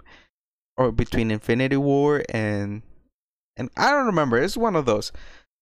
or 0.78 0.92
between 0.92 1.30
Infinity 1.32 1.78
War 1.78 2.24
and 2.34 2.82
and 3.58 3.70
I 3.78 3.92
don't 3.92 4.08
remember. 4.08 4.42
It's 4.42 4.58
one 4.58 4.76
of 4.76 4.86
those. 4.86 5.12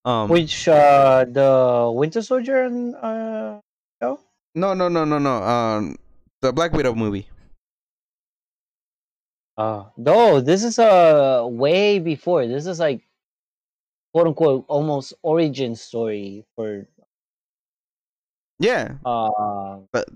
Um, 0.05 0.29
Which 0.29 0.67
uh 0.67 1.25
the 1.27 1.91
Winter 1.93 2.21
Soldier 2.21 2.63
and 2.63 2.95
uh 2.95 3.59
show? 4.01 4.19
no, 4.55 4.73
no, 4.73 4.87
no, 4.87 5.03
no, 5.03 5.17
no. 5.19 5.35
Um, 5.43 5.97
the 6.41 6.53
Black 6.53 6.71
Widow 6.71 6.93
movie. 6.95 7.27
Uh 9.57 9.85
no, 9.97 10.39
this 10.39 10.63
is 10.63 10.79
uh 10.79 11.43
way 11.49 11.99
before. 11.99 12.47
This 12.47 12.65
is 12.65 12.79
like 12.79 13.01
quote 14.13 14.27
unquote 14.27 14.65
almost 14.69 15.13
origin 15.21 15.75
story 15.75 16.45
for 16.55 16.87
Yeah, 18.59 18.95
uh 19.03 19.79
But- 19.91 20.07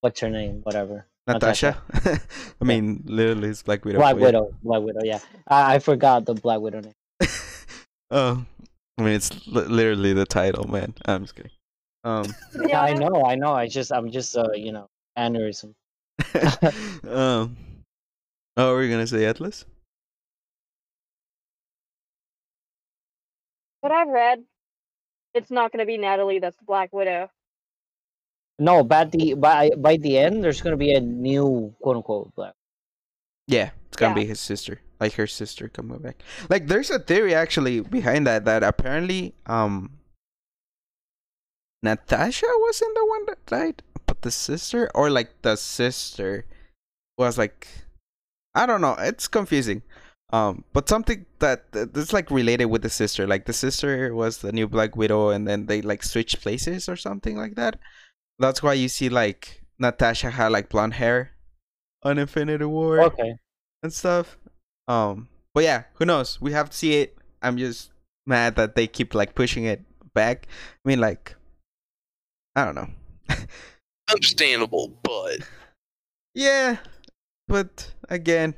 what's 0.00 0.18
her 0.20 0.30
name? 0.30 0.62
Whatever. 0.64 1.06
Natasha. 1.26 1.80
I 2.60 2.64
mean, 2.64 3.02
literally, 3.06 3.48
it's 3.50 3.62
Black 3.62 3.84
Widow. 3.84 3.98
Black 3.98 4.14
but 4.14 4.20
yeah. 4.20 4.26
Widow. 4.26 4.54
Black 4.62 4.82
Widow, 4.82 5.00
yeah. 5.04 5.18
I, 5.46 5.74
I 5.74 5.78
forgot 5.78 6.26
the 6.26 6.34
Black 6.34 6.60
Widow 6.60 6.80
name. 6.80 6.94
Oh, 8.14 8.44
I 8.98 9.02
mean, 9.02 9.14
it's 9.14 9.46
li- 9.46 9.64
literally 9.64 10.12
the 10.12 10.26
title, 10.26 10.68
man. 10.68 10.92
I'm 11.06 11.22
just 11.22 11.34
kidding. 11.34 11.50
Um, 12.04 12.26
Yeah, 12.68 12.82
I 12.82 12.92
know, 12.92 13.24
I 13.24 13.36
know. 13.36 13.54
I 13.54 13.68
just 13.68 13.90
I'm 13.90 14.10
just 14.10 14.36
uh, 14.36 14.50
you 14.52 14.70
know, 14.70 14.86
aneurysm. 15.18 15.72
um, 17.08 17.56
oh, 18.58 18.74
we're 18.74 18.90
gonna 18.90 19.06
say 19.06 19.24
Atlas. 19.24 19.64
What 23.80 23.92
I've 23.92 24.08
read, 24.08 24.44
it's 25.34 25.50
not 25.50 25.72
going 25.72 25.80
to 25.80 25.86
be 25.86 25.98
Natalie. 25.98 26.38
That's 26.38 26.56
the 26.56 26.64
Black 26.64 26.92
Widow. 26.92 27.30
No, 28.62 28.84
by 28.84 29.04
the 29.10 29.34
by 29.34 29.70
by 29.76 29.96
the 29.96 30.18
end 30.18 30.44
there's 30.44 30.62
gonna 30.62 30.76
be 30.78 30.94
a 30.94 31.00
new 31.00 31.74
quote 31.82 31.96
unquote 31.96 32.32
black. 32.36 32.54
Yeah, 33.48 33.70
it's 33.88 33.96
gonna 33.96 34.14
Yeah. 34.14 34.22
be 34.22 34.26
his 34.26 34.38
sister, 34.38 34.80
like 35.00 35.14
her 35.14 35.26
sister 35.26 35.68
coming 35.68 35.98
back. 35.98 36.22
Like, 36.48 36.68
there's 36.68 36.88
a 36.90 37.00
theory 37.00 37.34
actually 37.34 37.80
behind 37.80 38.24
that 38.28 38.44
that 38.44 38.62
apparently, 38.62 39.34
um, 39.46 39.98
Natasha 41.82 42.46
wasn't 42.60 42.94
the 42.94 43.04
one 43.06 43.26
that 43.26 43.44
died, 43.46 43.82
but 44.06 44.22
the 44.22 44.30
sister, 44.30 44.88
or 44.94 45.10
like 45.10 45.42
the 45.42 45.56
sister, 45.56 46.46
was 47.18 47.36
like, 47.36 47.66
I 48.54 48.66
don't 48.66 48.80
know. 48.80 48.94
It's 48.98 49.26
confusing. 49.26 49.82
Um, 50.32 50.64
but 50.72 50.88
something 50.88 51.26
that 51.40 51.72
that- 51.72 51.92
that's 51.92 52.12
like 52.14 52.30
related 52.30 52.66
with 52.66 52.82
the 52.82 52.90
sister, 52.90 53.26
like 53.26 53.44
the 53.46 53.52
sister 53.52 54.14
was 54.14 54.38
the 54.38 54.52
new 54.52 54.68
Black 54.68 54.94
Widow, 54.96 55.30
and 55.30 55.46
then 55.48 55.66
they 55.66 55.82
like 55.82 56.02
switched 56.04 56.40
places 56.40 56.88
or 56.88 56.96
something 56.96 57.36
like 57.36 57.56
that. 57.56 57.78
That's 58.42 58.62
why 58.62 58.74
you 58.74 58.88
see 58.88 59.08
like 59.08 59.62
Natasha 59.78 60.30
had 60.30 60.48
like 60.48 60.68
blonde 60.68 60.94
hair 60.94 61.30
on 62.02 62.18
Infinity 62.18 62.64
War 62.64 63.00
Okay. 63.02 63.36
and 63.82 63.92
stuff. 63.92 64.36
Um, 64.88 65.28
but 65.54 65.62
yeah, 65.62 65.84
who 65.94 66.04
knows? 66.04 66.40
We 66.40 66.50
have 66.52 66.70
to 66.70 66.76
see 66.76 67.00
it. 67.00 67.16
I'm 67.40 67.56
just 67.56 67.92
mad 68.26 68.56
that 68.56 68.74
they 68.74 68.88
keep 68.88 69.14
like 69.14 69.34
pushing 69.36 69.64
it 69.64 69.82
back. 70.12 70.48
I 70.84 70.88
mean, 70.88 70.98
like, 71.00 71.36
I 72.56 72.64
don't 72.64 72.74
know. 72.74 72.88
Understandable, 74.10 74.98
but 75.02 75.38
yeah, 76.34 76.78
but 77.46 77.92
again, 78.08 78.54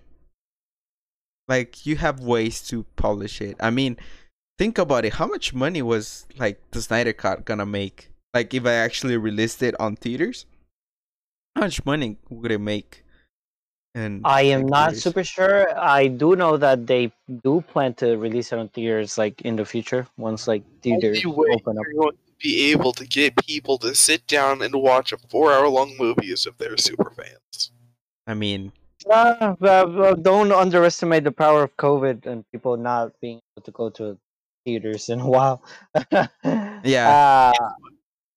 like 1.47 1.85
you 1.85 1.97
have 1.97 2.21
ways 2.21 2.67
to 2.69 2.85
publish 2.97 3.43
it. 3.43 3.57
I 3.61 3.69
mean, 3.71 3.99
think 4.59 4.79
about 4.79 5.05
it. 5.05 5.15
How 5.15 5.27
much 5.27 5.53
money 5.53 5.83
was 5.83 6.27
like 6.39 6.59
the 6.71 6.81
Snyder 6.81 7.13
Cut 7.13 7.45
gonna 7.45 7.67
make? 7.67 8.09
Like, 8.35 8.53
if 8.53 8.67
I 8.67 8.73
actually 8.73 9.17
released 9.17 9.63
it 9.63 9.79
on 9.79 9.95
theaters, 9.97 10.45
how 11.55 11.63
much 11.63 11.85
money 11.87 12.19
would 12.29 12.51
it 12.51 12.59
make? 12.59 13.05
And 13.95 14.23
I 14.25 14.43
am 14.43 14.63
like, 14.63 14.71
not 14.71 14.87
theaters? 14.89 15.03
super 15.05 15.23
sure. 15.25 15.79
I 15.79 16.09
do 16.09 16.35
know 16.35 16.57
that 16.57 16.85
they 16.89 17.13
do 17.45 17.61
plan 17.61 17.95
to 17.95 18.17
release 18.17 18.53
it 18.53 18.59
on 18.59 18.69
theaters 18.71 19.17
like 19.17 19.41
in 19.43 19.55
the 19.55 19.65
future 19.65 20.09
once 20.17 20.49
like 20.49 20.65
theaters 20.83 21.25
only 21.25 21.55
open 21.55 21.79
up. 21.79 21.85
you're 21.87 22.03
going 22.03 22.17
to 22.17 22.33
be 22.43 22.73
able 22.73 22.93
to 22.93 23.07
get 23.07 23.37
people 23.47 23.79
to 23.79 23.95
sit 23.95 24.27
down 24.27 24.63
and 24.63 24.75
watch 24.75 25.13
a 25.13 25.17
four-hour-long 25.31 25.97
movie 25.97 26.33
is 26.33 26.45
if 26.45 26.59
they're 26.59 26.77
super 26.77 27.11
fans. 27.11 27.71
I 28.27 28.35
mean, 28.35 28.73
Uh, 29.09 29.55
but, 29.61 29.87
but 29.95 30.23
don't 30.25 30.51
underestimate 30.51 31.23
the 31.23 31.31
power 31.31 31.63
of 31.63 31.77
COVID 31.77 32.27
and 32.27 32.45
people 32.51 32.77
not 32.77 33.13
being 33.21 33.39
able 33.55 33.65
to 33.65 33.71
go 33.71 33.91
to 33.91 34.19
theaters 34.65 35.09
in 35.09 35.21
a 35.21 35.29
while. 35.29 35.63
Yeah. 36.85 37.53
Uh, 37.55 37.69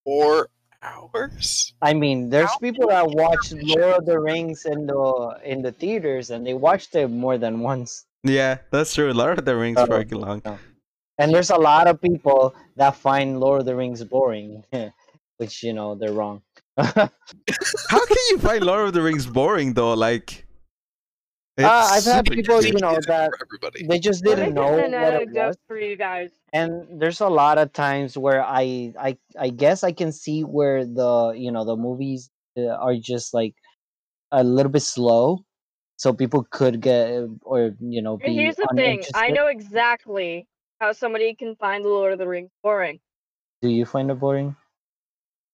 Four 0.07 0.47
hours? 0.81 1.73
I 1.81 1.91
mean, 1.93 2.29
there's 2.29 2.47
How 2.49 2.57
people 2.63 2.87
that 2.87 3.03
watch 3.11 3.51
Lord 3.51 3.99
of 3.99 4.05
the 4.07 4.17
Rings 4.23 4.63
in 4.63 4.87
the 4.87 5.03
in 5.43 5.61
the 5.61 5.73
theaters 5.75 6.31
and 6.31 6.47
they 6.47 6.53
watched 6.55 6.95
it 6.95 7.09
more 7.11 7.37
than 7.37 7.59
once. 7.59 8.05
yeah, 8.23 8.63
that's 8.71 8.95
true. 8.95 9.11
Lord 9.11 9.37
of 9.37 9.43
the 9.43 9.55
Rings 9.59 9.75
Oh, 9.77 9.85
pretty 9.85 10.15
long. 10.15 10.41
no. 10.45 10.57
And 11.19 11.33
there's 11.33 11.49
a 11.51 11.57
lot 11.59 11.87
of 11.91 11.99
people 11.99 12.55
that 12.79 12.95
find 12.95 13.41
Lord 13.43 13.59
of 13.61 13.65
the 13.67 13.75
Rings 13.75 14.01
boring, 14.05 14.63
which 15.43 15.59
you 15.61 15.73
know 15.73 15.91
they're 15.99 16.13
wrong. 16.15 16.39
How 16.77 18.05
can 18.07 18.23
you 18.31 18.39
find 18.39 18.63
Lord 18.63 18.87
of 18.87 18.93
the 18.93 19.01
Rings 19.01 19.27
boring 19.27 19.73
though? 19.73 19.91
Like, 19.93 20.46
Ah, 21.59 21.93
I've 21.93 22.03
had 22.03 22.25
people, 22.25 22.63
you 22.63 22.73
know, 22.73 22.99
that 23.07 23.31
everybody. 23.41 23.87
they 23.87 23.99
just 23.99 24.23
didn't 24.23 24.53
know 24.53 24.77
what 24.77 25.21
it 25.21 25.29
was. 25.31 25.57
for 25.67 25.79
you 25.79 25.95
guys. 25.95 26.29
and 26.53 27.01
there's 27.01 27.19
a 27.19 27.27
lot 27.27 27.57
of 27.57 27.73
times 27.73 28.17
where 28.17 28.43
I 28.43 28.93
I 28.99 29.17
I 29.39 29.49
guess 29.49 29.83
I 29.83 29.91
can 29.91 30.11
see 30.11 30.43
where 30.43 30.85
the 30.85 31.33
you 31.35 31.51
know 31.51 31.65
the 31.65 31.75
movies 31.75 32.29
uh, 32.57 32.67
are 32.67 32.95
just 32.95 33.33
like 33.33 33.55
a 34.31 34.43
little 34.43 34.71
bit 34.71 34.83
slow, 34.83 35.39
so 35.97 36.13
people 36.13 36.45
could 36.51 36.79
get 36.81 37.25
or 37.41 37.71
you 37.79 38.01
know 38.01 38.19
And 38.23 38.35
be 38.35 38.41
here's 38.41 38.55
the 38.55 38.67
thing 38.75 39.03
I 39.15 39.29
know 39.29 39.47
exactly 39.47 40.47
how 40.79 40.93
somebody 40.93 41.33
can 41.33 41.55
find 41.55 41.83
The 41.83 41.89
Lord 41.89 42.13
of 42.13 42.19
the 42.19 42.27
Rings 42.27 42.51
boring. 42.61 42.99
Do 43.61 43.69
you 43.69 43.85
find 43.85 44.11
it 44.11 44.19
boring? 44.19 44.55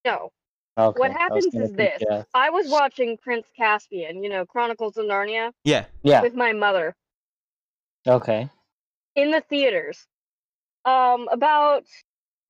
No. 0.06 0.32
Okay. 0.78 1.00
What 1.00 1.12
happens 1.12 1.46
is 1.46 1.54
think, 1.54 1.78
this. 1.78 2.04
Yeah. 2.10 2.24
I 2.34 2.50
was 2.50 2.68
watching 2.68 3.18
Prince 3.18 3.48
Caspian, 3.56 4.24
you 4.24 4.30
know, 4.30 4.46
Chronicles 4.46 4.98
of 4.98 5.06
Narnia, 5.06 5.52
Yeah, 5.64 5.86
Yeah. 6.04 6.22
with 6.22 6.34
my 6.34 6.54
mother 6.54 6.96
Okay. 8.08 8.50
in 9.16 9.32
the 9.32 9.42
theaters. 9.42 10.08
Um, 10.86 11.28
about 11.32 11.86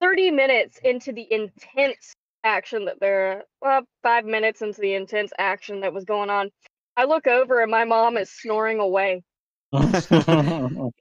30 0.02 0.32
minutes 0.32 0.80
into 0.84 1.12
the 1.12 1.32
intense 1.32 2.16
action 2.44 2.86
that 2.86 3.00
there, 3.00 3.44
well, 3.62 3.84
five 4.02 4.26
minutes 4.26 4.62
into 4.62 4.82
the 4.82 4.94
intense 4.94 5.32
action 5.38 5.82
that 5.82 5.94
was 5.94 6.06
going 6.06 6.30
on, 6.30 6.50
I 6.96 7.06
look 7.06 7.28
over 7.28 7.62
and 7.62 7.72
my 7.72 7.86
mom 7.86 8.18
is 8.18 8.30
snoring 8.30 8.80
away. 8.80 9.24
That 9.72 10.94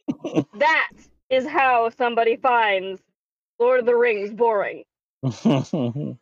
is 1.31 1.47
how 1.47 1.91
somebody 1.91 2.37
finds 2.37 3.01
Lord 3.59 3.81
of 3.81 3.87
the 3.87 3.97
Rings 3.97 4.33
boring 4.33 4.85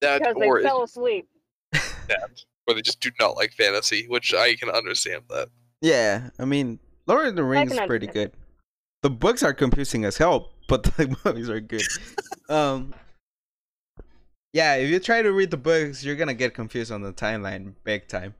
That 0.00 0.20
because 0.20 0.36
they 0.38 0.62
fell 0.62 0.82
asleep. 0.82 1.28
that, 1.72 2.30
or 2.66 2.74
they 2.74 2.82
just 2.82 3.00
do 3.00 3.10
not 3.20 3.36
like 3.36 3.52
fantasy, 3.52 4.06
which 4.08 4.32
I 4.34 4.54
can 4.54 4.68
understand 4.70 5.24
that. 5.30 5.48
yeah. 5.80 6.30
I 6.38 6.44
mean, 6.44 6.78
Lord 7.06 7.26
of 7.28 7.36
the 7.36 7.44
Rings 7.44 7.72
is 7.72 7.78
pretty 7.86 8.06
understand. 8.08 8.32
good. 8.32 8.40
The 9.02 9.10
books 9.10 9.42
are 9.42 9.54
confusing 9.54 10.04
as 10.04 10.16
hell, 10.18 10.50
but 10.68 10.82
the 10.96 11.16
movies 11.24 11.48
are 11.50 11.60
good. 11.60 11.82
um, 12.48 12.94
yeah. 14.52 14.74
If 14.76 14.90
you 14.90 14.98
try 15.00 15.22
to 15.22 15.32
read 15.32 15.50
the 15.50 15.56
books, 15.56 16.04
you're 16.04 16.16
gonna 16.16 16.34
get 16.34 16.54
confused 16.54 16.90
on 16.92 17.02
the 17.02 17.12
timeline 17.12 17.74
big 17.84 18.08
time. 18.08 18.34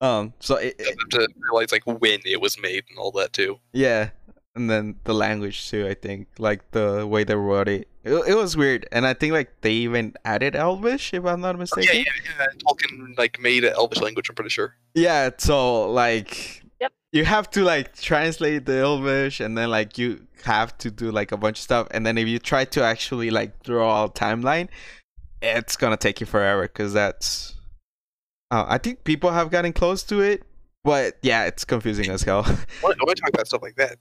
Um, 0.00 0.32
so 0.40 0.56
it, 0.56 0.76
You 0.78 0.86
it- 0.86 0.96
have 0.98 1.08
to 1.20 1.28
realize 1.40 1.72
like 1.72 1.84
when 1.86 2.20
it 2.24 2.40
was 2.40 2.58
made 2.60 2.84
and 2.90 2.98
all 2.98 3.10
that 3.12 3.32
too. 3.32 3.58
yeah, 3.72 4.10
and 4.54 4.70
then 4.70 4.96
the 5.04 5.14
language 5.14 5.68
too. 5.70 5.86
I 5.88 5.94
think 5.94 6.28
like 6.38 6.70
the 6.70 7.06
way 7.06 7.24
they 7.24 7.34
wrote 7.34 7.68
it, 7.68 7.88
it, 8.08 8.28
it 8.30 8.34
was 8.34 8.56
weird, 8.56 8.86
and 8.92 9.06
I 9.06 9.14
think 9.14 9.32
like 9.32 9.60
they 9.60 9.72
even 9.72 10.14
added 10.24 10.56
Elvish, 10.56 11.12
if 11.14 11.24
I'm 11.24 11.40
not 11.40 11.54
Oh, 11.54 11.58
mistaken. 11.58 11.96
yeah, 11.96 12.02
yeah, 12.06 12.32
yeah. 12.40 12.46
Tolkien 12.66 13.16
like 13.18 13.38
made 13.40 13.64
an 13.64 13.74
Elvish 13.74 14.00
language. 14.00 14.28
I'm 14.28 14.34
pretty 14.34 14.50
sure. 14.50 14.74
Yeah, 14.94 15.30
so 15.38 15.90
like 15.90 16.62
Yep. 16.80 16.92
you 17.12 17.24
have 17.24 17.50
to 17.50 17.62
like 17.64 17.96
translate 17.96 18.66
the 18.66 18.78
Elvish 18.78 19.40
and 19.40 19.56
then 19.58 19.70
like 19.70 19.98
you 19.98 20.26
have 20.44 20.76
to 20.78 20.90
do 20.90 21.10
like 21.10 21.32
a 21.32 21.36
bunch 21.36 21.58
of 21.58 21.62
stuff 21.62 21.88
and 21.90 22.06
then 22.06 22.16
if 22.16 22.28
you 22.28 22.38
try 22.38 22.64
to 22.64 22.82
actually 22.84 23.30
like 23.30 23.62
draw 23.64 24.04
a 24.04 24.08
timeline, 24.10 24.68
it's 25.42 25.76
gonna 25.76 25.96
take 25.96 26.20
you 26.20 26.26
forever 26.26 26.62
because 26.62 26.92
that's 26.92 27.54
uh, 28.50 28.64
I 28.68 28.78
think 28.78 29.04
people 29.04 29.30
have 29.30 29.50
gotten 29.50 29.72
close 29.72 30.02
to 30.04 30.20
it, 30.20 30.42
but 30.84 31.18
yeah, 31.22 31.44
it's 31.46 31.64
confusing 31.64 32.08
as 32.10 32.22
hell. 32.22 32.44
I 32.46 32.56
want 32.82 32.98
to 32.98 33.14
talk 33.16 33.28
about 33.30 33.46
stuff 33.46 33.62
like 33.62 33.76
that, 33.76 33.98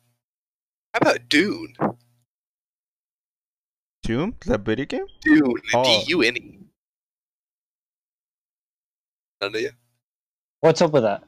how 0.93 0.99
about 1.01 1.27
Dune? 1.27 1.73
Doom, 4.03 4.35
the 4.45 4.57
video 4.57 4.85
game? 4.85 5.05
Dune, 5.21 5.53
Oh. 5.73 5.83
D 5.83 6.03
U 6.07 6.21
N 6.21 6.37
E. 6.37 6.59
None 9.41 9.55
of 9.55 9.61
you. 9.61 9.71
What's 10.61 10.81
up 10.81 10.91
with 10.91 11.03
that? 11.03 11.23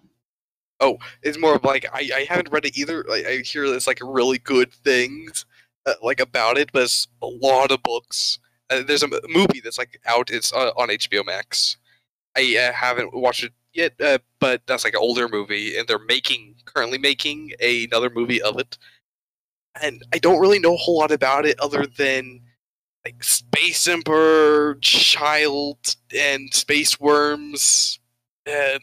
Oh, 0.80 0.98
it's 1.22 1.38
more 1.38 1.56
of 1.56 1.64
like 1.64 1.86
I, 1.94 2.10
I 2.16 2.26
haven't 2.30 2.52
read 2.52 2.66
it 2.66 2.78
either. 2.78 3.04
Like 3.08 3.26
I 3.26 3.38
hear 3.38 3.66
it's 3.66 3.88
like 3.88 4.00
really 4.02 4.38
good 4.38 4.72
things 4.74 5.46
uh, 5.86 5.94
like 6.02 6.20
about 6.20 6.58
it, 6.58 6.72
but 6.72 6.84
it's 6.84 7.08
a 7.22 7.28
lot 7.28 7.72
of 7.72 7.84
books. 7.84 8.40
Uh, 8.70 8.84
there's 8.84 9.04
a 9.04 9.08
m- 9.08 9.20
movie 9.30 9.60
that's 9.62 9.78
like 9.78 10.00
out. 10.06 10.30
It's 10.32 10.54
uh, 10.54 10.72
on 10.78 10.90
HBO 10.90 11.26
Max. 11.26 11.78
I 12.38 12.56
uh, 12.70 12.74
haven't 12.74 13.14
watched 13.14 13.44
it 13.44 13.52
yet, 13.74 13.94
uh, 14.00 14.20
but 14.40 14.62
that's 14.68 14.84
like 14.86 14.94
an 14.94 15.00
older 15.02 15.28
movie, 15.28 15.78
and 15.78 15.88
they're 15.88 16.00
making 16.00 16.56
currently 16.66 16.98
making 16.98 17.52
another 17.62 18.10
movie 18.10 18.42
of 18.42 18.58
it. 18.60 18.78
And 19.82 20.02
I 20.14 20.18
don't 20.18 20.40
really 20.40 20.60
know 20.60 20.74
a 20.76 20.78
whole 20.78 20.98
lot 21.00 21.12
about 21.12 21.46
it 21.46 21.60
other 21.60 21.86
than 21.86 22.42
like 23.06 23.24
Space 23.24 23.88
Emperor, 23.88 24.76
Child, 24.82 25.96
and 26.16 26.54
Space 26.54 27.00
Worms, 27.00 28.00
and 28.46 28.82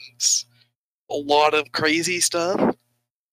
a 1.11 1.15
lot 1.15 1.55
of 1.55 1.71
crazy 1.73 2.21
stuff. 2.21 2.75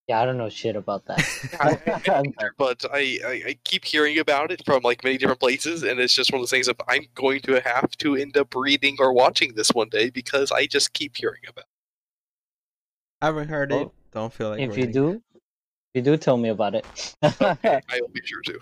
Yeah, 0.09 0.19
I 0.21 0.25
don't 0.25 0.37
know 0.37 0.49
shit 0.49 0.75
about 0.75 1.05
that. 1.05 1.19
I- 1.61 1.79
I- 2.11 2.21
me 2.21 2.33
neither, 2.37 2.53
but 2.57 2.83
I, 2.91 3.19
I, 3.25 3.43
I 3.47 3.57
keep 3.63 3.85
hearing 3.85 4.19
about 4.19 4.51
it 4.51 4.61
from 4.65 4.83
like 4.83 5.03
many 5.03 5.17
different 5.17 5.39
places, 5.39 5.83
and 5.83 5.99
it's 5.99 6.13
just 6.13 6.31
one 6.31 6.39
of 6.39 6.41
those 6.41 6.49
things 6.51 6.67
of 6.67 6.75
I'm 6.89 7.05
going 7.15 7.39
to 7.41 7.61
have 7.61 7.89
to 7.99 8.15
end 8.17 8.35
up 8.37 8.53
reading 8.53 8.97
or 8.99 9.13
watching 9.13 9.53
this 9.55 9.69
one 9.69 9.87
day 9.89 10.09
because 10.09 10.51
I 10.51 10.65
just 10.65 10.91
keep 10.93 11.15
hearing 11.15 11.41
about. 11.47 11.63
it. 11.63 11.69
I 13.21 13.25
haven't 13.27 13.47
heard 13.47 13.71
it. 13.71 13.89
Don't 14.11 14.33
feel 14.33 14.49
like 14.49 14.59
if 14.59 14.77
you 14.77 14.85
do, 14.87 15.09
if 15.11 15.21
you 15.93 16.01
do 16.01 16.17
tell 16.17 16.35
me 16.35 16.49
about 16.49 16.75
it. 16.75 16.85
I 17.23 18.01
will 18.01 18.09
be 18.09 18.21
sure 18.25 18.41
to. 18.41 18.59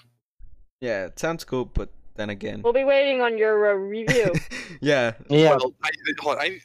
Yeah, 0.80 1.06
it 1.08 1.18
sounds 1.18 1.44
cool, 1.44 1.66
but 1.66 1.90
then 2.16 2.30
again. 2.30 2.62
We'll 2.62 2.74
be 2.74 2.84
waiting 2.84 3.22
on 3.22 3.38
your 3.38 3.72
uh, 3.72 3.74
review. 3.74 4.34
yeah, 4.82 5.14
yeah, 5.30 5.50
Well, 5.50 5.74
I, 5.84 5.92
hold 6.20 6.38
on, 6.38 6.42
I, 6.42 6.60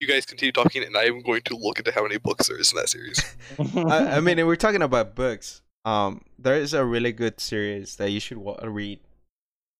you 0.00 0.08
guys 0.08 0.26
continue 0.26 0.52
talking, 0.52 0.82
and 0.84 0.96
I 0.96 1.04
am 1.04 1.22
going 1.22 1.42
to 1.42 1.56
look 1.56 1.78
into 1.78 1.92
how 1.92 2.02
many 2.02 2.18
books 2.18 2.48
there 2.48 2.58
is 2.58 2.72
in 2.72 2.76
that 2.76 2.88
series. 2.88 3.22
I, 3.76 4.16
I 4.16 4.20
mean, 4.20 4.38
if 4.38 4.46
we're 4.46 4.56
talking 4.56 4.82
about 4.82 5.14
books. 5.14 5.62
Um, 5.84 6.22
there 6.36 6.56
is 6.56 6.74
a 6.74 6.84
really 6.84 7.12
good 7.12 7.38
series 7.38 7.94
that 7.96 8.10
you 8.10 8.18
should 8.18 8.38
wa- 8.38 8.58
read 8.64 8.98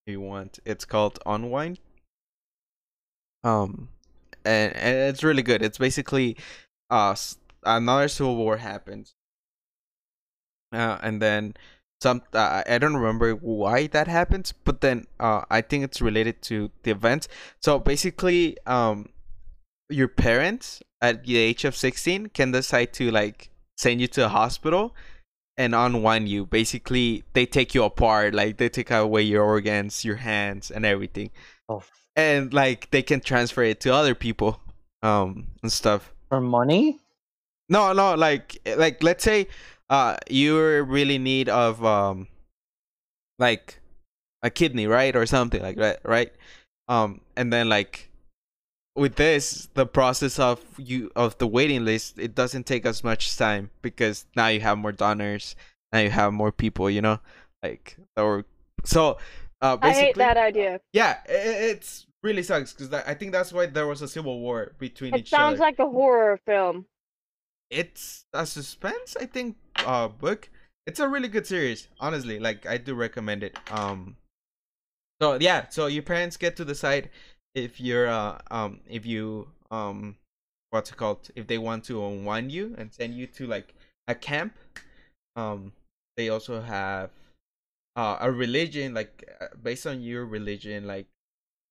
if 0.05 0.11
you 0.11 0.21
want. 0.21 0.57
It's 0.65 0.85
called 0.85 1.19
Unwind. 1.25 1.79
Um, 3.43 3.89
and, 4.45 4.73
and 4.75 4.97
it's 5.09 5.21
really 5.21 5.43
good. 5.43 5.61
It's 5.61 5.77
basically, 5.77 6.37
uh, 6.89 7.13
another 7.65 8.07
civil 8.07 8.37
war 8.37 8.57
happens. 8.57 9.15
Uh, 10.71 10.97
and 11.01 11.21
then 11.21 11.55
some. 12.01 12.21
Uh, 12.33 12.63
I 12.67 12.77
don't 12.77 12.95
remember 12.95 13.33
why 13.33 13.87
that 13.87 14.07
happens, 14.07 14.51
but 14.51 14.81
then 14.81 15.05
uh, 15.19 15.41
I 15.49 15.61
think 15.61 15.83
it's 15.83 16.01
related 16.01 16.41
to 16.43 16.71
the 16.83 16.91
events. 16.91 17.27
So 17.61 17.79
basically, 17.79 18.57
um, 18.65 19.09
your 19.89 20.07
parents 20.07 20.81
at 21.01 21.25
the 21.25 21.37
age 21.37 21.63
of 21.65 21.75
16 21.75 22.27
can 22.27 22.51
decide 22.51 22.93
to 22.93 23.11
like 23.11 23.49
send 23.77 24.01
you 24.01 24.07
to 24.07 24.25
a 24.25 24.29
hospital 24.29 24.95
and 25.57 25.73
unwind 25.73 26.27
you 26.27 26.45
basically 26.45 27.23
they 27.33 27.45
take 27.45 27.73
you 27.73 27.83
apart 27.83 28.33
like 28.33 28.57
they 28.57 28.69
take 28.69 28.91
away 28.91 29.21
your 29.21 29.43
organs 29.43 30.03
your 30.03 30.15
hands 30.17 30.71
and 30.71 30.85
everything 30.85 31.29
Oh, 31.69 31.83
and 32.15 32.53
like 32.53 32.89
they 32.91 33.01
can 33.03 33.21
transfer 33.21 33.63
it 33.63 33.79
to 33.81 33.93
other 33.93 34.15
people 34.15 34.59
um 35.03 35.47
and 35.61 35.71
stuff 35.71 36.13
for 36.29 36.41
money? 36.41 36.99
no 37.69 37.93
no 37.93 38.15
like 38.15 38.57
like 38.77 39.03
let's 39.03 39.23
say 39.23 39.47
uh 39.89 40.17
you're 40.29 40.83
really 40.83 41.17
need 41.17 41.47
of 41.49 41.83
um 41.85 42.27
like 43.39 43.79
a 44.43 44.49
kidney 44.49 44.87
right 44.87 45.15
or 45.15 45.25
something 45.25 45.61
like 45.61 45.77
that 45.77 45.99
right 46.03 46.33
um 46.87 47.21
and 47.35 47.51
then 47.51 47.69
like 47.69 48.09
with 48.95 49.15
this 49.15 49.69
the 49.75 49.85
process 49.85 50.39
of 50.39 50.59
you 50.77 51.11
of 51.15 51.37
the 51.37 51.47
waiting 51.47 51.85
list 51.85 52.17
it 52.19 52.33
doesn't 52.35 52.65
take 52.65 52.85
as 52.85 53.03
much 53.03 53.35
time 53.37 53.69
because 53.81 54.25
now 54.35 54.47
you 54.47 54.59
have 54.59 54.77
more 54.77 54.91
donors 54.91 55.55
now 55.93 55.99
you 55.99 56.09
have 56.09 56.33
more 56.33 56.51
people 56.51 56.89
you 56.89 57.01
know 57.01 57.19
like 57.63 57.97
or 58.15 58.43
so 58.83 59.17
uh 59.61 59.77
I 59.81 59.91
hate 59.93 60.15
that 60.15 60.37
idea. 60.37 60.79
yeah 60.93 61.17
i- 61.29 61.31
i- 61.31 61.61
it's 61.73 62.05
really 62.23 62.41
sucks 62.43 62.73
because 62.73 62.91
i 62.93 63.13
think 63.13 63.31
that's 63.31 63.53
why 63.53 63.67
there 63.67 63.85
was 63.87 64.01
a 64.01 64.07
civil 64.07 64.39
war 64.39 64.73
between 64.79 65.13
It 65.13 65.21
each 65.21 65.29
sounds 65.29 65.53
other 65.55 65.59
like 65.61 65.79
a 65.79 65.85
horror 65.85 66.39
film. 66.45 66.85
it's 67.69 68.25
a 68.33 68.45
suspense 68.45 69.15
i 69.19 69.25
think 69.25 69.55
uh 69.85 70.07
book 70.07 70.49
it's 70.85 70.99
a 70.99 71.07
really 71.07 71.27
good 71.27 71.45
series 71.45 71.87
honestly 71.99 72.39
like 72.39 72.65
i 72.65 72.77
do 72.77 72.93
recommend 72.95 73.43
it 73.43 73.57
um 73.71 74.15
so 75.21 75.37
yeah 75.39 75.67
so 75.69 75.87
your 75.87 76.03
parents 76.03 76.37
get 76.37 76.55
to 76.55 76.65
decide 76.65 77.09
if 77.55 77.79
you're 77.79 78.07
uh 78.07 78.37
um 78.51 78.79
if 78.89 79.05
you 79.05 79.47
um 79.71 80.15
what's 80.69 80.91
it 80.91 80.97
called 80.97 81.29
if 81.35 81.47
they 81.47 81.57
want 81.57 81.83
to 81.83 82.05
unwind 82.05 82.51
you 82.51 82.75
and 82.77 82.93
send 82.93 83.13
you 83.13 83.27
to 83.27 83.47
like 83.47 83.73
a 84.07 84.15
camp 84.15 84.55
um 85.35 85.71
they 86.15 86.29
also 86.29 86.61
have 86.61 87.09
uh 87.95 88.17
a 88.21 88.31
religion 88.31 88.93
like 88.93 89.23
uh, 89.41 89.47
based 89.61 89.87
on 89.87 90.01
your 90.01 90.25
religion 90.25 90.85
like 90.85 91.07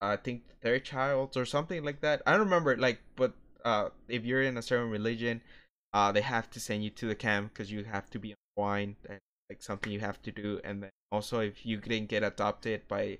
i 0.01 0.15
think 0.15 0.43
their 0.61 0.79
child 0.79 1.35
or 1.37 1.45
something 1.45 1.83
like 1.83 2.01
that 2.01 2.21
i 2.25 2.31
don't 2.31 2.41
remember 2.41 2.75
like 2.77 2.99
but 3.15 3.33
uh 3.65 3.89
if 4.07 4.25
you're 4.25 4.43
in 4.43 4.57
a 4.57 4.61
certain 4.61 4.89
religion 4.89 5.41
uh 5.97 6.11
they 6.11 6.21
have 6.21 6.47
to 6.51 6.59
send 6.59 6.83
you 6.83 6.91
to 6.91 7.07
the 7.07 7.15
camp 7.15 7.51
because 7.51 7.71
you 7.71 7.83
have 7.83 8.07
to 8.11 8.19
be 8.19 8.35
unwind 8.55 8.95
and 9.09 9.19
like 9.49 9.63
something 9.63 9.91
you 9.91 9.99
have 9.99 10.21
to 10.21 10.31
do. 10.31 10.59
And 10.63 10.83
then 10.83 10.91
also 11.11 11.39
if 11.39 11.65
you 11.65 11.77
didn't 11.77 12.09
get 12.09 12.23
adopted 12.23 12.87
by 12.87 13.17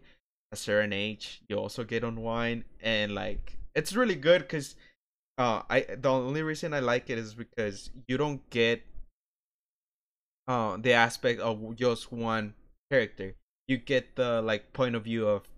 a 0.51 0.55
certain 0.55 0.93
age 0.93 1.41
you 1.49 1.55
also 1.57 1.83
get 1.83 2.03
unwind. 2.03 2.65
And 2.81 3.15
like 3.15 3.57
it's 3.73 3.95
really 3.95 4.15
good 4.15 4.41
because 4.43 4.75
uh 5.39 5.61
i 5.69 5.79
the 6.05 6.09
only 6.09 6.43
reason 6.43 6.73
i 6.73 6.79
like 6.79 7.09
it 7.09 7.17
is 7.17 7.33
because 7.33 7.89
you 8.07 8.17
don't 8.17 8.47
get 8.49 8.83
uh 10.47 10.77
the 10.77 10.93
aspect 10.93 11.39
of 11.39 11.75
just 11.75 12.11
one 12.11 12.53
character. 12.91 13.33
You 13.67 13.77
get 13.77 14.15
the 14.15 14.41
like 14.43 14.71
point 14.73 14.95
of 14.95 15.03
view 15.03 15.27
of 15.27 15.49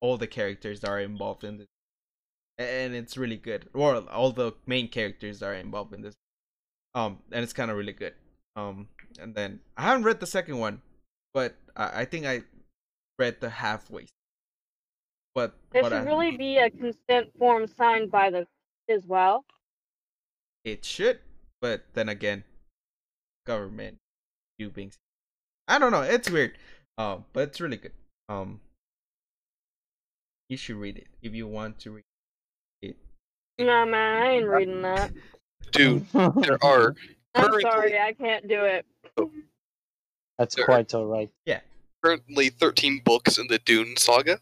all 0.00 0.16
the 0.16 0.28
characters 0.28 0.80
that 0.80 0.90
are 0.90 1.00
involved 1.00 1.42
in 1.42 1.58
this. 1.58 1.66
And 2.56 2.94
it's 2.94 3.16
really 3.16 3.36
good. 3.36 3.68
Or 3.74 3.96
all 4.18 4.32
the 4.32 4.52
main 4.66 4.88
characters 4.88 5.42
are 5.42 5.54
involved 5.54 5.92
in 5.92 6.02
this 6.02 6.14
um 6.98 7.18
and 7.32 7.42
it's 7.44 7.52
kind 7.52 7.70
of 7.70 7.76
really 7.76 7.92
good 7.92 8.14
um 8.56 8.88
and 9.20 9.34
then 9.34 9.60
i 9.76 9.82
haven't 9.82 10.02
read 10.02 10.18
the 10.20 10.26
second 10.26 10.58
one 10.58 10.82
but 11.32 11.54
i, 11.76 12.00
I 12.00 12.04
think 12.04 12.26
i 12.26 12.42
read 13.18 13.40
the 13.40 13.50
halfway 13.50 14.06
but 15.34 15.54
There 15.72 15.84
should 15.84 15.92
I, 15.92 16.02
really 16.02 16.36
be 16.36 16.56
a 16.58 16.68
consent 16.70 17.28
form 17.38 17.66
signed 17.68 18.10
by 18.10 18.30
the 18.30 18.46
as 18.88 19.04
well. 19.06 19.44
it 20.64 20.84
should 20.84 21.20
but 21.60 21.84
then 21.94 22.08
again 22.08 22.42
government 23.46 23.96
you 24.58 24.70
being 24.70 24.92
i 25.68 25.78
don't 25.78 25.92
know 25.92 26.02
it's 26.02 26.30
weird 26.30 26.52
um 26.96 27.24
but 27.32 27.48
it's 27.48 27.60
really 27.60 27.76
good 27.76 27.92
um 28.28 28.60
you 30.48 30.56
should 30.56 30.76
read 30.76 30.96
it 30.98 31.06
if 31.22 31.34
you 31.34 31.46
want 31.46 31.78
to 31.78 31.90
read 31.92 32.04
it 32.82 32.96
Nah, 33.60 33.84
man, 33.84 34.22
I 34.22 34.26
ain't 34.34 34.46
reading 34.48 34.82
that. 34.82 35.10
Dude, 35.72 36.06
there 36.12 36.58
are 36.64 36.94
I'm 37.34 37.60
sorry, 37.60 37.98
I 37.98 38.12
can't 38.12 38.48
do 38.48 38.64
it. 38.64 38.84
That's 40.38 40.54
There- 40.54 40.64
quite 40.64 40.92
alright. 40.94 41.30
Yeah. 41.44 41.60
Currently 42.02 42.50
13 42.50 43.02
books 43.04 43.38
in 43.38 43.48
the 43.48 43.58
Dune 43.58 43.96
saga, 43.96 44.38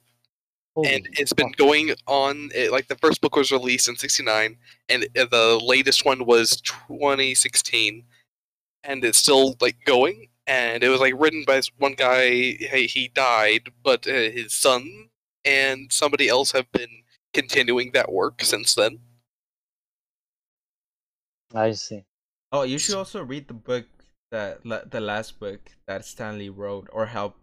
Holy 0.75 0.93
and 0.95 1.09
it's 1.13 1.33
been 1.33 1.49
fuck. 1.49 1.57
going 1.57 1.95
on. 2.07 2.51
It, 2.55 2.71
like 2.71 2.89
the 2.89 2.97
first 2.97 3.23
book 3.23 3.35
was 3.35 3.51
released 3.51 3.89
in 3.89 3.97
'69, 3.97 4.59
and 4.91 5.05
uh, 5.19 5.25
the 5.31 5.59
latest 5.65 6.05
one 6.05 6.27
was 6.27 6.61
2016, 6.61 8.05
and 8.85 9.05
it's 9.05 9.17
still 9.17 9.57
like 9.63 9.77
going. 9.87 10.29
And 10.47 10.85
it 10.85 10.91
was 10.91 11.01
like 11.01 11.15
written 11.17 11.45
by 11.47 11.57
this 11.57 11.71
one 11.79 11.95
guy. 11.95 12.29
He, 12.29 12.87
he 12.89 13.09
died, 13.09 13.71
but 13.83 14.07
uh, 14.07 14.13
his 14.13 14.53
son 14.53 15.09
and 15.45 15.91
somebody 15.91 16.29
else 16.29 16.53
have 16.53 16.71
been 16.73 17.05
continuing 17.33 17.93
that 17.93 18.13
work 18.13 18.43
since 18.43 18.75
then. 18.75 18.99
I 21.55 21.73
see. 21.73 22.05
Oh, 22.53 22.63
you 22.63 22.79
should 22.79 22.95
also 22.95 23.23
read 23.23 23.49
the 23.49 23.55
book 23.55 23.87
that 24.31 24.63
the 24.65 25.01
last 25.01 25.39
book 25.39 25.61
that 25.87 26.05
Stan 26.05 26.39
Lee 26.39 26.49
wrote 26.49 26.89
or 26.93 27.07
helped 27.07 27.39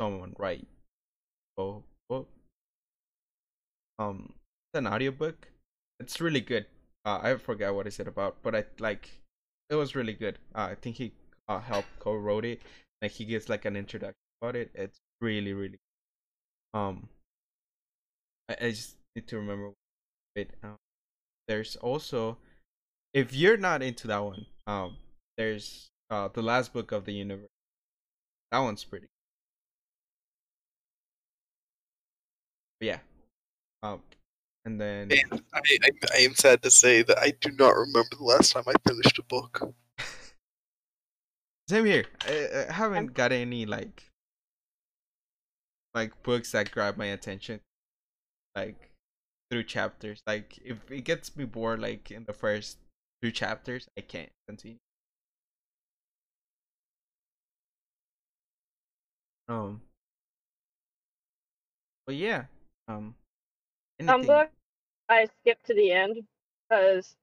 someone 0.00 0.34
write. 0.38 0.66
Oh, 1.56 1.82
oh. 2.10 2.26
Um, 3.98 4.32
it's 4.72 4.78
an 4.78 4.86
audiobook. 4.86 5.48
It's 6.00 6.20
really 6.20 6.40
good. 6.40 6.66
Uh, 7.04 7.18
I 7.22 7.36
forgot 7.36 7.74
what 7.74 7.86
is 7.86 7.98
it 7.98 8.06
about, 8.08 8.36
but 8.42 8.54
I 8.54 8.64
like 8.78 9.20
it 9.70 9.74
was 9.74 9.94
really 9.94 10.12
good. 10.12 10.38
Uh, 10.54 10.68
I 10.70 10.74
think 10.74 10.96
he 10.96 11.12
uh, 11.48 11.60
helped 11.60 11.98
co-wrote 11.98 12.44
it. 12.44 12.62
Like 13.02 13.12
he 13.12 13.24
gives 13.24 13.48
like 13.48 13.64
an 13.64 13.76
introduction 13.76 14.20
about 14.40 14.56
it. 14.56 14.70
It's 14.74 14.98
really 15.20 15.52
really. 15.52 15.78
Um, 16.74 17.08
I, 18.48 18.56
I 18.60 18.70
just 18.70 18.96
need 19.16 19.26
to 19.28 19.36
remember 19.36 19.72
it. 20.36 20.50
Um, 20.62 20.76
there's 21.48 21.76
also 21.76 22.38
if 23.14 23.34
you're 23.34 23.56
not 23.56 23.82
into 23.82 24.06
that 24.08 24.18
one, 24.18 24.46
um, 24.66 24.96
there's 25.36 25.88
uh 26.10 26.28
the 26.32 26.42
last 26.42 26.72
book 26.72 26.92
of 26.92 27.04
the 27.04 27.12
universe. 27.12 27.48
That 28.52 28.60
one's 28.60 28.84
pretty. 28.84 29.06
But 32.80 32.86
yeah, 32.86 32.98
um, 33.82 34.00
and 34.64 34.80
then 34.80 35.10
I, 35.12 35.22
I, 35.54 35.90
I 36.14 36.18
am 36.18 36.34
sad 36.34 36.62
to 36.62 36.70
say 36.70 37.02
that 37.02 37.18
I 37.18 37.32
do 37.40 37.50
not 37.52 37.74
remember 37.74 38.16
the 38.16 38.24
last 38.24 38.52
time 38.52 38.64
I 38.66 38.74
finished 38.86 39.18
a 39.18 39.22
book. 39.22 39.74
same 41.68 41.84
here. 41.84 42.04
I, 42.26 42.66
I 42.68 42.72
haven't 42.72 43.14
got 43.14 43.32
any 43.32 43.66
like 43.66 44.04
like 45.94 46.22
books 46.22 46.52
that 46.52 46.70
grab 46.70 46.96
my 46.96 47.06
attention. 47.06 47.60
Like 48.54 48.90
through 49.50 49.64
chapters. 49.64 50.22
Like 50.26 50.58
if 50.64 50.78
it 50.90 51.02
gets 51.02 51.36
me 51.36 51.44
bored, 51.44 51.80
like 51.80 52.10
in 52.10 52.24
the 52.24 52.32
first 52.32 52.78
two 53.22 53.30
chapters, 53.30 53.88
I 53.96 54.02
can't 54.02 54.30
continue. 54.46 54.78
Um. 59.48 59.80
But 62.06 62.16
yeah. 62.16 62.44
Um. 62.86 63.14
Some 64.04 64.22
book 64.22 64.50
I 65.08 65.28
skipped 65.40 65.66
to 65.66 65.74
the 65.74 65.92
end 65.92 66.18
because 66.68 67.14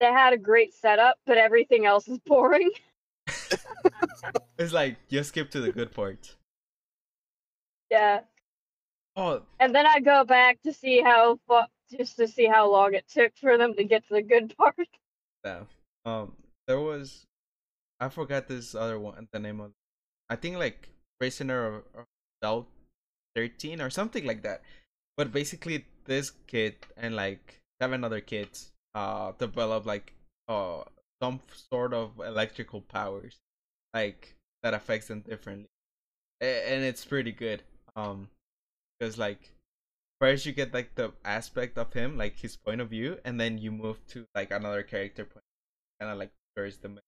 they 0.00 0.06
had 0.06 0.32
a 0.32 0.38
great 0.38 0.72
setup, 0.72 1.18
but 1.26 1.38
everything 1.38 1.86
else 1.86 2.08
is 2.08 2.18
boring. 2.26 2.70
It's 4.58 4.72
like 4.72 4.96
just 5.08 5.28
skip 5.28 5.52
to 5.52 5.60
the 5.60 5.70
good 5.70 5.92
parts. 5.92 6.34
Yeah, 7.92 8.22
Oh, 9.18 9.42
and 9.58 9.74
then 9.74 9.84
I 9.84 9.98
go 9.98 10.22
back 10.22 10.62
to 10.62 10.72
see 10.72 11.00
how 11.00 11.40
just 11.90 12.16
to 12.16 12.28
see 12.28 12.46
how 12.46 12.70
long 12.70 12.94
it 12.94 13.08
took 13.08 13.32
for 13.36 13.58
them 13.58 13.74
to 13.74 13.84
get 13.84 14.06
to 14.08 14.14
the 14.14 14.22
good 14.22 14.54
part. 14.58 14.76
yeah. 15.44 15.62
Um, 16.04 16.32
there 16.66 16.80
was, 16.80 17.26
I 18.00 18.08
forgot 18.08 18.48
this 18.48 18.74
other 18.74 18.98
one. 18.98 19.28
The 19.32 19.38
name 19.38 19.60
of, 19.60 19.72
I 20.28 20.36
think 20.36 20.56
like 20.56 20.88
Prisoner 21.18 21.66
of, 21.66 21.74
of 21.94 22.04
Doubt 22.40 22.66
thirteen 23.34 23.80
or 23.80 23.90
something 23.90 24.24
like 24.24 24.42
that. 24.42 24.62
But 25.16 25.32
basically, 25.32 25.86
this 26.04 26.30
kid 26.46 26.76
and 26.96 27.16
like 27.16 27.60
seven 27.80 28.04
other 28.04 28.20
kids, 28.20 28.70
uh, 28.94 29.32
develop 29.38 29.86
like 29.86 30.12
uh 30.48 30.82
some 31.22 31.40
sort 31.70 31.92
of 31.92 32.12
electrical 32.24 32.80
powers, 32.80 33.36
like 33.92 34.34
that 34.62 34.74
affects 34.74 35.08
them 35.08 35.20
differently, 35.20 35.68
and 36.40 36.84
it's 36.84 37.04
pretty 37.04 37.32
good. 37.32 37.62
Um, 37.96 38.28
because 38.98 39.18
like 39.18 39.50
first 40.20 40.46
you 40.46 40.52
get 40.52 40.74
like 40.74 40.94
the 40.94 41.12
aspect 41.24 41.78
of 41.78 41.92
him, 41.92 42.16
like 42.16 42.38
his 42.38 42.56
point 42.56 42.80
of 42.80 42.90
view, 42.90 43.18
and 43.24 43.40
then 43.40 43.58
you 43.58 43.70
move 43.70 44.04
to 44.08 44.26
like 44.34 44.50
another 44.50 44.82
character 44.82 45.24
point, 45.24 45.44
kind 46.00 46.12
of 46.12 46.18
like 46.18 46.32
first 46.56 46.82
the. 46.82 46.98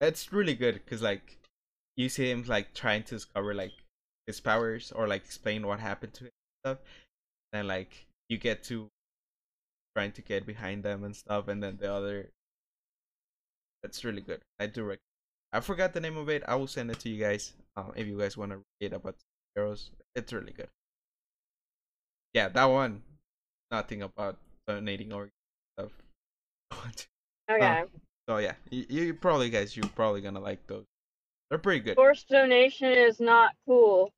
It's 0.00 0.32
really 0.32 0.54
good 0.54 0.74
because 0.74 1.02
like 1.02 1.38
you 1.96 2.08
see 2.08 2.30
him 2.30 2.44
like 2.46 2.74
trying 2.74 3.02
to 3.04 3.16
discover 3.16 3.54
like 3.54 3.72
his 4.26 4.40
powers 4.40 4.92
or 4.92 5.08
like 5.08 5.24
explain 5.24 5.66
what 5.66 5.80
happened 5.80 6.14
to 6.14 6.24
him 6.24 6.30
and 6.30 6.72
stuff, 6.72 6.78
and 7.52 7.68
like 7.68 8.06
you 8.28 8.38
get 8.38 8.62
to 8.64 8.88
trying 9.96 10.12
to 10.12 10.22
get 10.22 10.46
behind 10.46 10.82
them 10.82 11.04
and 11.04 11.16
stuff, 11.16 11.48
and 11.48 11.62
then 11.62 11.78
the 11.80 11.92
other. 11.92 12.30
That's 13.82 14.04
really 14.04 14.22
good. 14.22 14.40
I 14.58 14.66
do 14.66 14.82
recommend. 14.82 15.00
I 15.52 15.60
forgot 15.60 15.94
the 15.94 16.00
name 16.00 16.16
of 16.16 16.28
it. 16.28 16.42
I 16.46 16.56
will 16.56 16.66
send 16.66 16.90
it 16.90 16.98
to 17.00 17.08
you 17.08 17.22
guys. 17.22 17.52
Um, 17.76 17.92
if 17.96 18.06
you 18.06 18.18
guys 18.18 18.36
want 18.36 18.52
to 18.52 18.60
read 18.80 18.92
about 18.92 19.16
heroes, 19.54 19.90
it's 20.14 20.32
really 20.32 20.52
good. 20.52 20.68
Yeah, 22.34 22.48
that 22.48 22.64
one. 22.64 23.02
Nothing 23.70 24.02
about 24.02 24.36
donating 24.66 25.12
or 25.12 25.30
stuff. 25.78 25.92
Okay. 27.50 27.84
so 28.28 28.36
yeah, 28.36 28.52
you, 28.68 28.84
you 28.90 29.14
probably 29.14 29.48
guys, 29.48 29.74
you're 29.74 29.88
probably 29.96 30.20
gonna 30.20 30.38
like 30.38 30.66
those. 30.66 30.84
They're 31.48 31.58
pretty 31.58 31.80
good. 31.80 31.96
Forced 31.96 32.28
donation 32.28 32.92
is 32.92 33.20
not 33.20 33.54
cool. 33.66 34.12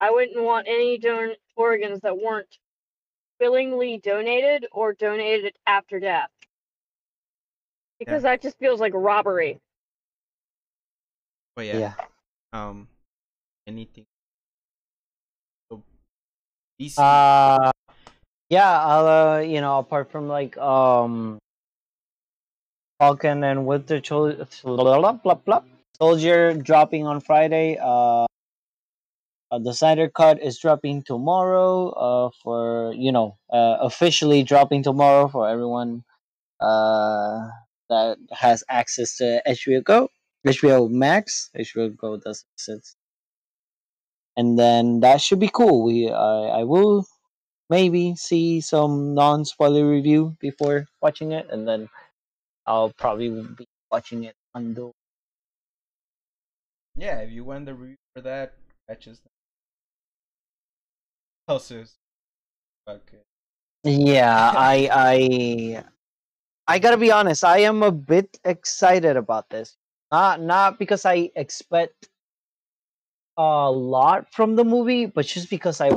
I 0.00 0.10
wouldn't 0.10 0.42
want 0.42 0.66
any 0.68 0.98
don- 0.98 1.36
organs 1.54 2.00
that 2.00 2.20
weren't 2.20 2.58
willingly 3.38 3.98
donated 3.98 4.66
or 4.72 4.94
donated 4.94 5.54
after 5.64 6.00
death. 6.00 6.28
Because 8.00 8.24
that 8.24 8.42
just 8.42 8.58
feels 8.58 8.80
like 8.80 8.92
robbery. 8.96 9.60
But 11.54 11.66
yeah, 11.66 11.78
yeah. 11.78 11.94
um, 12.52 12.88
anything. 13.68 14.06
DC. 16.82 16.98
Uh, 16.98 17.70
yeah. 18.48 18.72
Uh, 18.78 19.38
you 19.46 19.60
know, 19.60 19.78
apart 19.78 20.10
from 20.10 20.28
like 20.28 20.56
um, 20.58 21.38
Falcon 22.98 23.44
and 23.44 23.66
Winter 23.66 24.00
blah, 24.64 25.62
Soldier 25.98 26.54
dropping 26.54 27.06
on 27.06 27.20
Friday. 27.20 27.78
Uh, 27.80 28.26
uh, 29.50 29.58
the 29.58 29.74
Snyder 29.74 30.08
Cut 30.08 30.42
is 30.42 30.58
dropping 30.58 31.02
tomorrow. 31.02 31.90
Uh, 31.90 32.30
for 32.42 32.92
you 32.94 33.12
know, 33.12 33.38
uh, 33.52 33.76
officially 33.80 34.42
dropping 34.42 34.82
tomorrow 34.82 35.28
for 35.28 35.48
everyone. 35.48 36.04
Uh, 36.60 37.48
that 37.90 38.16
has 38.30 38.64
access 38.70 39.16
to 39.16 39.42
HBO 39.46 39.84
Go, 39.84 40.08
HBO 40.46 40.88
Max, 40.88 41.50
HBO 41.58 41.94
Go 41.94 42.16
does 42.16 42.46
exist 42.54 42.96
and 44.36 44.58
then 44.58 45.00
that 45.00 45.20
should 45.20 45.40
be 45.40 45.50
cool. 45.52 45.84
We 45.84 46.10
I 46.10 46.60
I 46.60 46.64
will 46.64 47.06
maybe 47.70 48.14
see 48.16 48.60
some 48.60 49.14
non 49.14 49.44
spoiler 49.44 49.88
review 49.88 50.36
before 50.40 50.86
watching 51.00 51.32
it, 51.32 51.48
and 51.50 51.66
then 51.68 51.88
I'll 52.66 52.92
probably 52.92 53.30
be 53.30 53.66
watching 53.90 54.24
it 54.24 54.36
on 54.54 54.74
the. 54.74 54.92
yeah, 56.96 57.20
if 57.20 57.30
you 57.30 57.44
want 57.44 57.66
the 57.66 57.74
review 57.74 57.96
for 58.14 58.22
that, 58.22 58.54
just. 59.00 59.22
Also, 61.48 61.84
okay. 62.88 63.18
Yeah, 63.84 64.52
I 64.56 64.88
I 64.92 65.84
I 66.68 66.78
gotta 66.78 66.96
be 66.96 67.10
honest. 67.10 67.44
I 67.44 67.58
am 67.60 67.82
a 67.82 67.92
bit 67.92 68.38
excited 68.44 69.16
about 69.16 69.50
this. 69.50 69.76
Not 70.10 70.40
not 70.40 70.78
because 70.78 71.04
I 71.04 71.30
expect 71.36 72.08
a 73.36 73.70
lot 73.70 74.32
from 74.32 74.56
the 74.56 74.64
movie, 74.64 75.06
but 75.06 75.26
just 75.26 75.48
because 75.50 75.80
I 75.80 75.90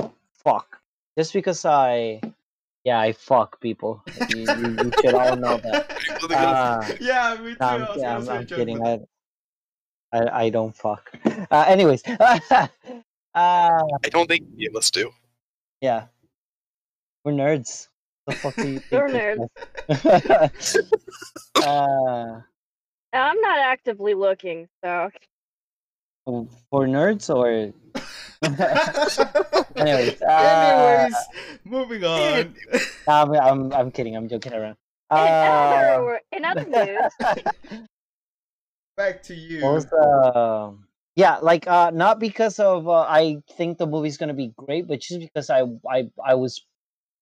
fuck. 0.44 0.80
Just 1.18 1.34
because 1.34 1.66
I, 1.66 2.22
yeah, 2.84 3.00
I 3.00 3.14
fuck 3.14 3.60
people. 3.62 4.04
You, 4.30 4.40
you, 4.40 4.78
you 4.84 4.92
should 5.02 5.14
all 5.14 5.36
know 5.36 5.58
that. 5.58 5.92
Uh, 6.32 6.84
yeah, 7.02 7.38
me 7.40 7.52
too. 7.52 7.58
No, 7.60 7.68
I 7.68 7.74
I'm, 7.76 7.82
was 7.82 7.90
yeah, 7.98 8.16
I'm, 8.16 8.30
I'm 8.30 8.46
kidding. 8.46 8.86
I, 8.86 9.00
I, 10.12 10.46
I 10.46 10.50
don't 10.50 10.76
fuck. 10.76 11.12
Uh, 11.52 11.66
anyways, 11.68 12.02
uh, 12.20 12.68
I 13.36 13.82
don't 14.10 14.28
think 14.28 14.46
any 14.56 14.66
of 14.68 14.76
us 14.76 14.90
do. 14.90 15.12
yeah, 15.82 16.06
we're 17.24 17.34
nerds. 17.34 17.90
The 18.28 18.34
fuck 18.34 18.56
do 18.56 18.68
you 18.68 18.80
think? 18.90 18.92
We're 18.92 19.48
this 19.88 20.76
is? 20.76 20.92
uh, 21.64 22.42
I'm 23.14 23.42
not 23.42 23.60
actively 23.60 24.14
looking, 24.14 24.68
so 24.84 25.10
for 26.26 26.86
nerds 26.88 27.30
or? 27.30 27.72
Anyways, 29.76 30.22
uh, 30.22 30.26
Anyways, 30.26 31.16
moving 31.64 32.04
on. 32.06 32.56
I'm, 33.08 33.32
I'm 33.34 33.74
I'm 33.74 33.92
kidding. 33.92 34.16
I'm 34.16 34.28
joking 34.28 34.54
around. 34.54 34.76
in 35.12 35.18
Uh, 35.18 35.20
other 35.22 36.22
in 36.32 36.46
other 36.46 36.66
news, 36.66 37.12
Back 38.98 39.24
to 39.24 39.36
you. 39.36 39.62
What 39.64 39.74
was 39.74 39.86
the- 39.86 40.78
yeah, 41.18 41.38
like 41.38 41.66
uh 41.68 41.92
not 41.92 42.20
because 42.20 42.60
of 42.60 42.88
uh, 42.90 43.02
I 43.08 43.38
think 43.58 43.78
the 43.78 43.88
movie's 43.88 44.18
gonna 44.18 44.34
be 44.34 44.52
great, 44.58 44.88
but 44.88 45.00
just 45.00 45.20
because 45.20 45.50
I 45.50 45.64
I 45.90 46.10
I 46.24 46.36
was 46.36 46.62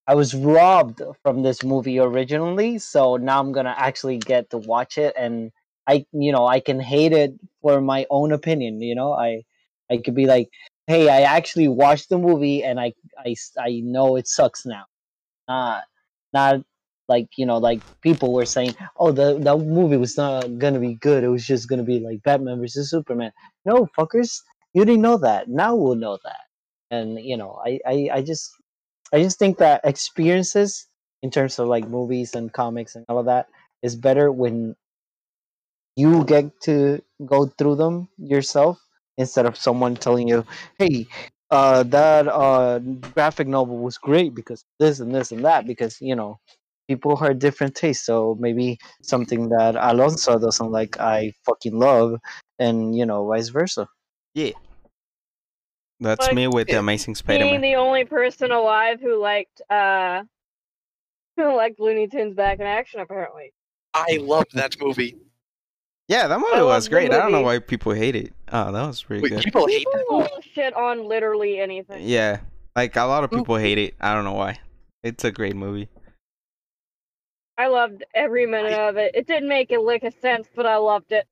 I 0.07 0.15
was 0.15 0.33
robbed 0.33 1.01
from 1.23 1.43
this 1.43 1.63
movie 1.63 1.99
originally, 1.99 2.79
so 2.79 3.17
now 3.17 3.39
I'm 3.39 3.51
gonna 3.51 3.75
actually 3.77 4.17
get 4.17 4.49
to 4.49 4.57
watch 4.57 4.97
it, 4.97 5.13
and 5.17 5.51
I 5.87 6.05
you 6.11 6.31
know 6.31 6.47
I 6.47 6.59
can 6.59 6.79
hate 6.79 7.11
it 7.13 7.33
for 7.61 7.81
my 7.81 8.05
own 8.09 8.31
opinion. 8.31 8.81
You 8.81 8.95
know, 8.95 9.13
I 9.13 9.43
I 9.91 9.97
could 9.97 10.15
be 10.15 10.25
like, 10.27 10.49
hey, 10.87 11.09
I 11.09 11.21
actually 11.21 11.67
watched 11.67 12.09
the 12.09 12.17
movie, 12.17 12.63
and 12.63 12.79
I 12.79 12.93
I 13.17 13.35
I 13.59 13.81
know 13.83 14.15
it 14.15 14.27
sucks 14.27 14.65
now. 14.65 14.85
Not 15.47 15.83
not 16.33 16.61
like 17.09 17.27
you 17.37 17.45
know 17.45 17.57
like 17.57 17.81
people 18.01 18.33
were 18.33 18.45
saying 18.45 18.75
oh 18.97 19.11
the 19.11 19.37
that 19.39 19.57
movie 19.57 19.97
was 19.97 20.17
not 20.17 20.57
gonna 20.59 20.79
be 20.79 20.95
good. 20.95 21.23
It 21.23 21.29
was 21.29 21.45
just 21.45 21.67
gonna 21.69 21.83
be 21.83 21.99
like 21.99 22.23
batman 22.23 22.59
versus 22.59 22.89
superman. 22.89 23.31
No 23.65 23.87
fuckers. 23.97 24.41
You 24.73 24.85
didn't 24.85 25.01
know 25.01 25.17
that. 25.17 25.49
Now 25.49 25.75
we'll 25.75 25.95
know 25.95 26.17
that. 26.23 26.41
And 26.91 27.19
you 27.19 27.37
know 27.37 27.61
i 27.65 27.79
i, 27.85 28.09
I 28.13 28.21
just 28.21 28.51
i 29.13 29.21
just 29.21 29.39
think 29.39 29.57
that 29.59 29.81
experiences 29.83 30.87
in 31.23 31.31
terms 31.31 31.59
of 31.59 31.67
like 31.67 31.87
movies 31.87 32.35
and 32.35 32.51
comics 32.53 32.95
and 32.95 33.05
all 33.09 33.19
of 33.19 33.25
that 33.25 33.47
is 33.81 33.95
better 33.95 34.31
when 34.31 34.75
you 35.95 36.23
get 36.25 36.45
to 36.61 37.01
go 37.25 37.45
through 37.45 37.75
them 37.75 38.07
yourself 38.17 38.79
instead 39.17 39.45
of 39.45 39.55
someone 39.55 39.95
telling 39.95 40.27
you 40.27 40.45
hey 40.79 41.05
uh 41.51 41.83
that 41.83 42.27
uh 42.27 42.79
graphic 43.13 43.47
novel 43.47 43.77
was 43.77 43.97
great 43.97 44.33
because 44.33 44.65
this 44.79 44.99
and 44.99 45.13
this 45.13 45.31
and 45.31 45.45
that 45.45 45.67
because 45.67 46.01
you 46.01 46.15
know 46.15 46.37
people 46.87 47.15
have 47.15 47.39
different 47.39 47.75
tastes 47.75 48.05
so 48.05 48.35
maybe 48.39 48.77
something 49.03 49.49
that 49.49 49.75
alonso 49.75 50.39
doesn't 50.39 50.71
like 50.71 50.99
i 50.99 51.31
fucking 51.45 51.77
love 51.77 52.19
and 52.59 52.95
you 52.95 53.05
know 53.05 53.25
vice 53.27 53.49
versa 53.49 53.87
Yeah. 54.33 54.51
That's 55.99 56.27
Like, 56.27 56.35
me 56.35 56.47
with 56.47 56.67
the 56.67 56.73
Yeah. 56.73 56.79
Amazing 56.79 57.15
being 57.15 57.15
Spider-Man. 57.15 57.61
the 57.61 57.75
only 57.75 58.03
person 58.03 58.51
alive 58.51 58.99
who 58.99 59.21
liked 59.21 59.61
uh 59.69 60.23
who 61.37 61.55
liked 61.55 61.79
Looney 61.79 62.07
Tunes 62.07 62.35
back 62.35 62.59
in 62.59 62.65
action, 62.65 62.99
apparently. 62.99 63.53
I 63.93 64.17
loved 64.21 64.53
that 64.53 64.79
movie. 64.79 65.17
Yeah, 66.09 66.27
that 66.27 66.39
movie 66.39 66.51
I 66.53 66.61
was 66.63 66.67
love 66.67 66.83
the 66.83 66.89
great. 66.89 67.13
I 67.13 67.17
don't 67.17 67.31
know 67.31 67.41
why 67.41 67.59
people 67.59 67.93
hate 67.93 68.15
it. 68.15 68.33
Oh, 68.51 68.71
that 68.71 68.87
was 68.87 69.01
pretty 69.03 69.23
Wait, 69.23 69.29
good. 69.29 69.43
people 69.43 69.67
hate 69.67 69.85
that 69.91 69.99
People 69.99 70.19
movie. 70.19 70.31
shit 70.53 70.73
on 70.75 71.07
literally 71.07 71.59
anything. 71.59 71.99
Yeah, 72.01 72.39
Like 72.75 72.95
a 72.95 73.03
lot 73.03 73.23
of 73.23 73.31
people 73.31 73.55
hate 73.55 73.77
it. 73.77 73.95
I 74.01 74.13
don't 74.13 74.25
know 74.25 74.33
why. 74.33 74.59
It's 75.01 75.23
a 75.23 75.31
great 75.31 75.55
movie. 75.55 75.89
I 77.57 77.67
loved 77.67 78.03
every 78.15 78.45
minute 78.45 78.73
of 78.73 78.97
it. 78.97 79.11
It 79.15 79.27
didn't 79.27 79.47
make 79.47 79.71
a 79.71 79.77
lick 79.77 80.03
of 80.03 80.13
sense, 80.21 80.47
but 80.55 80.65
I 80.65 80.77
loved 80.77 81.11
it. 81.11 81.25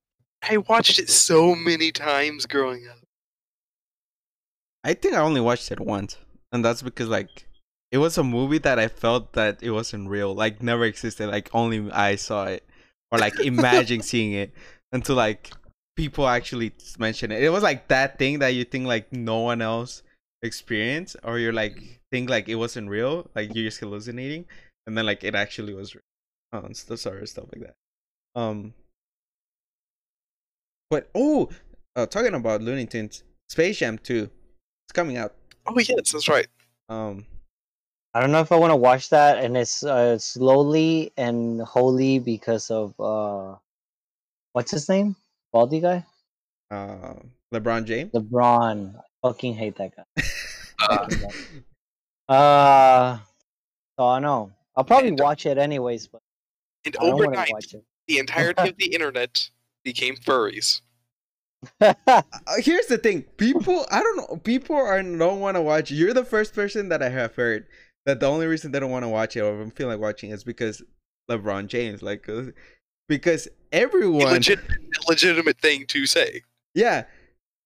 I 0.47 0.57
watched 0.57 0.99
it 0.99 1.09
so 1.09 1.55
many 1.55 1.91
times 1.91 2.45
growing 2.45 2.87
up. 2.87 2.97
I 4.83 4.93
think 4.93 5.13
I 5.13 5.19
only 5.19 5.41
watched 5.41 5.71
it 5.71 5.79
once, 5.79 6.17
and 6.51 6.63
that's 6.65 6.81
because 6.81 7.07
like 7.07 7.47
it 7.91 7.97
was 7.99 8.17
a 8.17 8.23
movie 8.23 8.57
that 8.59 8.79
I 8.79 8.87
felt 8.87 9.33
that 9.33 9.61
it 9.61 9.71
wasn't 9.71 10.09
real, 10.09 10.33
like 10.33 10.63
never 10.63 10.85
existed, 10.85 11.29
like 11.29 11.49
only 11.53 11.91
I 11.91 12.15
saw 12.15 12.45
it 12.45 12.63
or 13.11 13.19
like 13.19 13.39
imagine 13.39 14.01
seeing 14.01 14.33
it 14.33 14.53
until 14.91 15.15
like 15.15 15.51
people 15.95 16.27
actually 16.27 16.73
mention 16.97 17.31
it. 17.31 17.43
It 17.43 17.49
was 17.49 17.63
like 17.63 17.87
that 17.89 18.17
thing 18.17 18.39
that 18.39 18.49
you 18.49 18.63
think 18.63 18.87
like 18.87 19.11
no 19.11 19.39
one 19.39 19.61
else 19.61 20.03
experienced, 20.41 21.15
or 21.23 21.39
you're 21.39 21.53
like 21.53 22.01
think 22.11 22.29
like 22.29 22.49
it 22.49 22.55
wasn't 22.55 22.89
real, 22.89 23.29
like 23.35 23.53
you're 23.53 23.65
just 23.65 23.79
hallucinating, 23.79 24.45
and 24.87 24.97
then 24.97 25.05
like 25.05 25.23
it 25.23 25.35
actually 25.35 25.73
was 25.73 25.95
real. 25.95 26.01
Oh, 26.53 26.59
and 26.59 26.75
stuff, 26.75 26.99
sorry, 26.99 27.25
stuff 27.27 27.45
like 27.53 27.61
that. 27.61 27.75
Um, 28.39 28.73
but 30.89 31.09
oh, 31.15 31.49
uh, 31.95 32.05
talking 32.05 32.33
about 32.33 32.61
Looney 32.61 32.85
Tunes, 32.85 33.23
Space 33.49 33.77
Jam 33.77 33.97
2, 33.97 34.23
it's 34.23 34.93
coming 34.93 35.17
out. 35.17 35.33
Oh 35.65 35.77
yes, 35.79 36.11
that's 36.11 36.27
right. 36.27 36.47
Um, 36.89 37.25
I 38.13 38.19
don't 38.19 38.31
know 38.31 38.41
if 38.41 38.51
I 38.51 38.57
want 38.57 38.71
to 38.71 38.75
watch 38.75 39.09
that, 39.09 39.43
and 39.43 39.55
it's 39.55 39.83
uh, 39.83 40.17
slowly 40.17 41.13
and 41.15 41.61
wholly 41.61 42.19
because 42.19 42.69
of 42.69 42.93
uh, 42.99 43.55
what's 44.53 44.71
his 44.71 44.89
name, 44.89 45.15
Baldy 45.53 45.79
guy, 45.79 46.05
uh, 46.71 47.13
LeBron 47.53 47.85
James. 47.85 48.11
LeBron. 48.11 48.95
I 48.97 49.01
fucking 49.27 49.55
hate 49.55 49.75
that 49.77 49.91
guy. 49.95 50.03
Uh, 50.89 51.07
Uh, 52.27 53.19
so 53.99 54.07
I 54.07 54.19
know 54.19 54.51
I'll 54.75 54.83
probably 54.83 55.09
And- 55.09 55.19
watch 55.19 55.45
it 55.45 55.57
anyways, 55.59 56.07
but 56.07 56.21
and 56.85 56.95
I 56.99 57.03
don't 57.03 57.09
want 57.11 57.21
to 57.21 57.27
overnight, 57.27 57.49
watch 57.53 57.73
it. 57.75 57.83
the 58.07 58.17
entirety 58.17 58.69
of 58.69 58.77
the 58.77 58.87
internet 58.93 59.49
became 59.83 60.15
furries. 60.15 60.81
Uh, 61.81 62.23
here's 62.57 62.87
the 62.87 62.97
thing, 62.97 63.21
people. 63.37 63.85
I 63.91 64.01
don't 64.01 64.17
know. 64.17 64.37
People 64.37 64.75
are 64.75 65.01
don't 65.03 65.39
want 65.39 65.55
to 65.57 65.61
watch. 65.61 65.91
You're 65.91 66.13
the 66.15 66.25
first 66.25 66.55
person 66.55 66.89
that 66.89 67.03
I 67.03 67.09
have 67.09 67.35
heard 67.35 67.67
that 68.05 68.19
the 68.19 68.25
only 68.27 68.47
reason 68.47 68.71
they 68.71 68.79
don't 68.79 68.91
want 68.91 69.03
to 69.03 69.09
watch 69.09 69.35
it 69.35 69.41
or 69.41 69.61
I'm 69.61 69.71
feeling 69.71 69.93
like 69.93 70.01
watching 70.01 70.31
is 70.31 70.43
because 70.43 70.81
LeBron 71.29 71.67
James. 71.67 72.01
Like, 72.01 72.27
uh, 72.29 72.43
because 73.07 73.47
A 73.71 73.75
everyone. 73.75 74.33
legit, 74.33 74.59
legitimate 75.07 75.59
thing 75.59 75.85
to 75.87 76.05
say. 76.05 76.41
Yeah. 76.73 77.05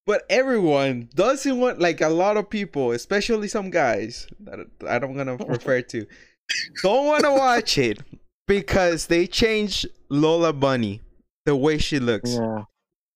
But 0.05 0.23
everyone 0.29 1.09
doesn't 1.15 1.59
want 1.59 1.79
like 1.79 2.01
a 2.01 2.09
lot 2.09 2.37
of 2.37 2.49
people, 2.49 2.91
especially 2.91 3.47
some 3.47 3.71
guys 3.71 4.27
that 4.41 4.59
I 4.87 4.99
don't 4.99 5.15
gonna 5.15 5.35
refer 5.47 5.81
to, 5.81 6.05
don't 6.83 7.07
want 7.07 7.23
to 7.23 7.31
watch 7.31 7.77
it 7.79 7.99
because 8.47 9.07
they 9.07 9.25
changed 9.25 9.87
Lola 10.09 10.53
Bunny 10.53 11.01
the 11.45 11.55
way 11.55 11.79
she 11.79 11.97
looks. 11.99 12.33
yeah, 12.35 12.65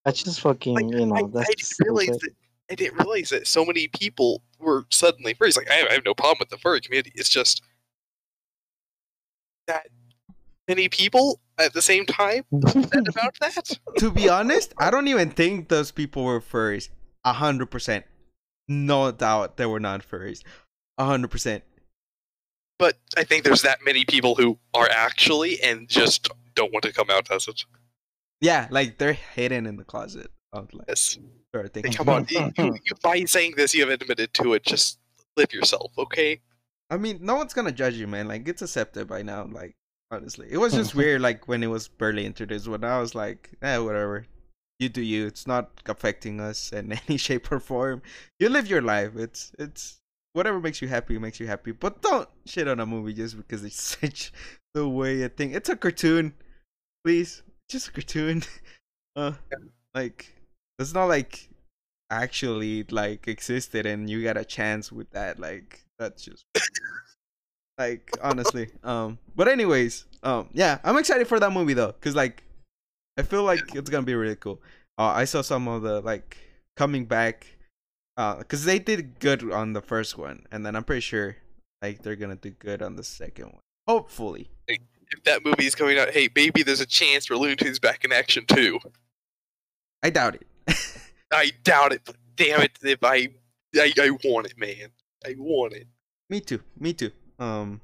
that's 0.03 0.23
just 0.23 0.41
fucking 0.41 0.73
Like, 0.73 0.85
you 0.89 1.05
know 1.05 1.15
I, 1.15 1.21
that's 1.31 1.79
I 1.79 1.83
didn't 1.83 2.21
that. 2.21 2.31
I 2.71 2.75
didn't 2.75 2.97
realize 2.97 3.29
that 3.29 3.47
so 3.47 3.65
many 3.65 3.87
people 3.87 4.43
were 4.59 4.85
suddenly 4.89 5.33
furries. 5.33 5.57
Like 5.57 5.69
I 5.69 5.75
have, 5.75 5.87
I 5.89 5.93
have 5.93 6.05
no 6.05 6.13
problem 6.13 6.37
with 6.39 6.49
the 6.49 6.57
furry 6.57 6.81
community. 6.81 7.11
It's 7.15 7.29
just 7.29 7.63
that 9.67 9.87
many 10.67 10.87
people 10.87 11.39
at 11.57 11.73
the 11.73 11.81
same 11.81 12.05
time 12.05 12.43
said 12.67 13.07
about 13.07 13.35
that. 13.41 13.79
to 13.97 14.11
be 14.11 14.29
honest, 14.29 14.73
I 14.77 14.91
don't 14.91 15.07
even 15.07 15.31
think 15.31 15.69
those 15.69 15.91
people 15.91 16.23
were 16.23 16.39
furries. 16.41 16.89
A 17.25 17.33
hundred 17.33 17.69
percent, 17.71 18.05
no 18.67 19.11
doubt 19.11 19.57
they 19.57 19.65
were 19.65 19.79
not 19.79 20.07
furries. 20.07 20.43
A 20.97 21.05
hundred 21.05 21.31
percent. 21.31 21.63
But 22.77 22.97
I 23.17 23.23
think 23.25 23.43
there's 23.43 23.63
that 23.63 23.79
many 23.83 24.05
people 24.05 24.35
who 24.35 24.57
are 24.73 24.87
actually 24.89 25.61
and 25.61 25.89
just 25.89 26.29
don't 26.55 26.71
want 26.71 26.83
to 26.83 26.93
come 26.93 27.09
out 27.09 27.29
as 27.29 27.47
it. 27.47 27.63
Yeah, 28.39 28.67
like 28.71 28.97
they're 28.97 29.13
hidden 29.13 29.65
in 29.65 29.75
the 29.75 29.83
closet. 29.83 30.31
Of 30.53 30.73
like 30.73 30.85
Yes. 30.87 31.17
thing. 31.73 31.83
Like, 31.83 31.95
come 31.95 32.09
on, 32.09 32.25
you, 32.29 32.51
you, 32.57 32.65
you- 32.85 32.95
by 33.03 33.23
saying 33.25 33.53
this, 33.57 33.73
you 33.73 33.81
have 33.81 33.89
admitted 34.01 34.33
to 34.35 34.53
it. 34.53 34.63
Just 34.63 34.99
live 35.37 35.53
yourself, 35.53 35.91
okay? 35.97 36.41
I 36.89 36.97
mean, 36.97 37.19
no 37.21 37.35
one's 37.35 37.53
gonna 37.53 37.71
judge 37.71 37.95
you, 37.95 38.07
man. 38.07 38.27
Like 38.27 38.47
it's 38.47 38.61
accepted 38.63 39.07
by 39.07 39.21
now. 39.21 39.45
Like 39.45 39.75
honestly, 40.11 40.47
it 40.49 40.57
was 40.57 40.73
just 40.73 40.95
weird. 40.95 41.21
Like 41.21 41.47
when 41.47 41.61
it 41.63 41.67
was 41.67 41.87
barely 41.87 42.25
introduced. 42.25 42.67
When 42.67 42.83
I 42.83 42.99
was 42.99 43.13
like, 43.13 43.51
eh, 43.61 43.77
whatever. 43.77 44.25
You 44.79 44.89
do 44.89 45.01
you. 45.01 45.27
It's 45.27 45.45
not 45.45 45.69
affecting 45.85 46.39
us 46.39 46.71
in 46.71 46.93
any 47.07 47.17
shape 47.17 47.51
or 47.51 47.59
form. 47.59 48.01
You 48.39 48.49
live 48.49 48.67
your 48.67 48.81
life. 48.81 49.15
It's 49.15 49.51
it's 49.59 49.99
whatever 50.33 50.59
makes 50.59 50.81
you 50.81 50.87
happy 50.87 51.19
makes 51.19 51.39
you 51.39 51.45
happy. 51.47 51.73
But 51.73 52.01
don't 52.01 52.27
shit 52.45 52.67
on 52.67 52.79
a 52.79 52.85
movie 52.87 53.13
just 53.13 53.37
because 53.37 53.63
it's 53.63 53.81
such 54.01 54.31
the 54.73 54.87
way 54.87 55.21
a 55.21 55.29
thing. 55.29 55.51
It's 55.53 55.69
a 55.69 55.75
cartoon, 55.75 56.33
please. 57.05 57.43
Just 57.69 57.89
a 57.89 57.91
cartoon. 57.91 58.41
Uh, 59.15 59.33
like 59.93 60.33
it's 60.79 60.93
not 60.93 61.05
like 61.05 61.49
actually 62.09 62.83
like 62.89 63.27
existed 63.27 63.85
and 63.85 64.09
you 64.09 64.23
got 64.23 64.37
a 64.37 64.45
chance 64.45 64.91
with 64.91 65.09
that. 65.11 65.39
Like 65.39 65.83
that's 65.99 66.23
just 66.23 66.45
like 67.77 68.09
honestly. 68.21 68.69
Um, 68.83 69.19
but 69.35 69.47
anyways, 69.47 70.05
um, 70.23 70.49
yeah, 70.53 70.79
I'm 70.83 70.97
excited 70.97 71.27
for 71.27 71.39
that 71.39 71.51
movie 71.51 71.73
though, 71.73 71.93
cause 72.01 72.15
like 72.15 72.43
I 73.17 73.23
feel 73.23 73.43
like 73.43 73.75
it's 73.75 73.89
gonna 73.89 74.05
be 74.05 74.15
really 74.15 74.35
cool. 74.35 74.61
Uh, 74.97 75.13
I 75.15 75.25
saw 75.25 75.41
some 75.41 75.67
of 75.67 75.81
the 75.81 76.01
like 76.01 76.37
coming 76.77 77.05
back, 77.05 77.47
uh, 78.17 78.35
cause 78.43 78.63
they 78.63 78.79
did 78.79 79.19
good 79.19 79.51
on 79.51 79.73
the 79.73 79.81
first 79.81 80.17
one, 80.17 80.45
and 80.51 80.65
then 80.65 80.75
I'm 80.75 80.83
pretty 80.83 81.01
sure 81.01 81.35
like 81.81 82.01
they're 82.01 82.15
gonna 82.15 82.35
do 82.35 82.51
good 82.51 82.81
on 82.81 82.95
the 82.95 83.03
second 83.03 83.45
one. 83.45 83.61
Hopefully. 83.87 84.49
If 84.67 85.23
that 85.23 85.43
movie 85.43 85.65
is 85.65 85.73
coming 85.73 85.97
out, 85.97 86.11
hey, 86.11 86.29
maybe 86.35 86.61
there's 86.61 86.81
a 86.81 86.85
chance 86.85 87.25
for 87.25 87.35
Looney 87.35 87.55
Tunes 87.55 87.79
back 87.79 88.05
in 88.05 88.11
action 88.11 88.45
too. 88.45 88.79
I 90.03 90.11
doubt 90.11 90.35
it. 90.35 90.45
I 91.31 91.51
doubt 91.63 91.93
it. 91.93 92.01
But 92.05 92.15
damn 92.35 92.61
it! 92.61 92.71
If 92.81 93.03
I, 93.03 93.29
I, 93.75 93.93
I 94.01 94.09
want 94.23 94.47
it, 94.47 94.57
man. 94.57 94.91
I 95.25 95.35
want 95.37 95.73
it. 95.73 95.87
me 96.29 96.39
too. 96.41 96.61
Me 96.79 96.93
too. 96.93 97.11
Um, 97.39 97.81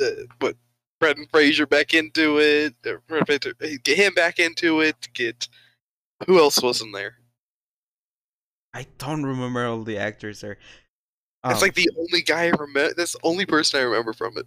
Uh, 0.00 0.06
but 0.38 0.56
Brendan 1.00 1.26
Fraser 1.32 1.66
back 1.66 1.94
into 1.94 2.38
it. 2.38 2.74
uh, 2.86 2.98
Brendan 3.08 3.26
Fraser- 3.58 3.78
Get 3.84 3.96
him 3.96 4.14
back 4.14 4.38
into 4.38 4.80
it. 4.80 4.96
Get 5.14 5.48
who 6.26 6.38
else 6.38 6.60
was 6.62 6.80
in 6.82 6.92
there? 6.92 7.16
I 8.74 8.86
don't 8.98 9.24
remember 9.24 9.66
all 9.66 9.82
the 9.84 9.98
actors 9.98 10.40
there. 10.40 10.58
That's 11.42 11.56
Um, 11.56 11.60
like 11.62 11.74
the 11.74 11.90
only 11.98 12.22
guy 12.22 12.44
I 12.46 12.48
remember. 12.50 12.92
That's 12.94 13.12
the 13.12 13.20
only 13.22 13.46
person 13.46 13.80
I 13.80 13.84
remember 13.84 14.12
from 14.12 14.36
it. 14.36 14.46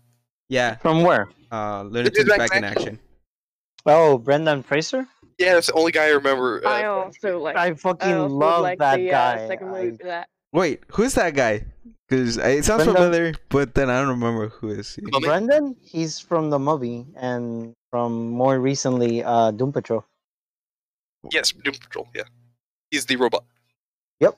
yeah. 0.49 0.75
From 0.75 1.01
where? 1.03 1.29
Uh, 1.51 1.83
Looney 1.83 2.07
It 2.07 2.13
is 2.13 2.17
Tunes 2.25 2.29
back 2.29 2.38
back 2.49 2.55
in 2.55 2.62
then. 2.62 2.71
action. 2.77 2.99
Oh, 3.85 4.17
Brendan 4.17 4.62
Fraser. 4.63 5.07
Yeah, 5.39 5.54
that's 5.56 5.67
the 5.67 5.73
only 5.73 5.91
guy 5.93 6.06
I 6.06 6.10
remember. 6.12 6.62
I 6.67 6.84
Uh, 6.84 6.89
also 6.91 7.39
like. 7.39 7.56
I 7.56 7.73
fucking 7.73 8.12
I 8.12 8.17
love 8.19 8.62
like 8.62 8.78
that 8.80 8.97
the, 8.97 9.10
guy. 9.10 9.36
Uh, 9.45 9.47
second 9.47 9.67
I- 9.69 9.71
movie 9.71 9.97
for 9.97 10.04
that. 10.04 10.28
Wait, 10.52 10.82
who's 10.89 11.13
that 11.13 11.34
guy? 11.34 11.63
Because 12.10 12.38
it 12.38 12.65
sounds 12.65 12.84
Brendan- 12.84 12.95
familiar, 12.95 13.34
but 13.49 13.75
then 13.75 13.89
I 13.89 13.99
don't 13.99 14.10
remember 14.10 14.49
who 14.49 14.69
is 14.69 14.95
he. 14.95 15.02
Brendan, 15.21 15.75
he's 15.82 16.19
from 16.19 16.49
the 16.49 16.58
movie 16.60 17.06
and 17.15 17.73
from 17.91 18.30
more 18.32 18.60
recently, 18.60 19.23
uh, 19.23 19.52
Doom 19.52 19.71
Patrol. 19.71 20.04
yes, 21.32 21.52
Doom 21.52 21.75
Patrol. 21.75 22.08
Yeah, 22.15 22.23
he's 22.91 23.06
the 23.06 23.15
robot. 23.15 23.45
Yep. 24.19 24.38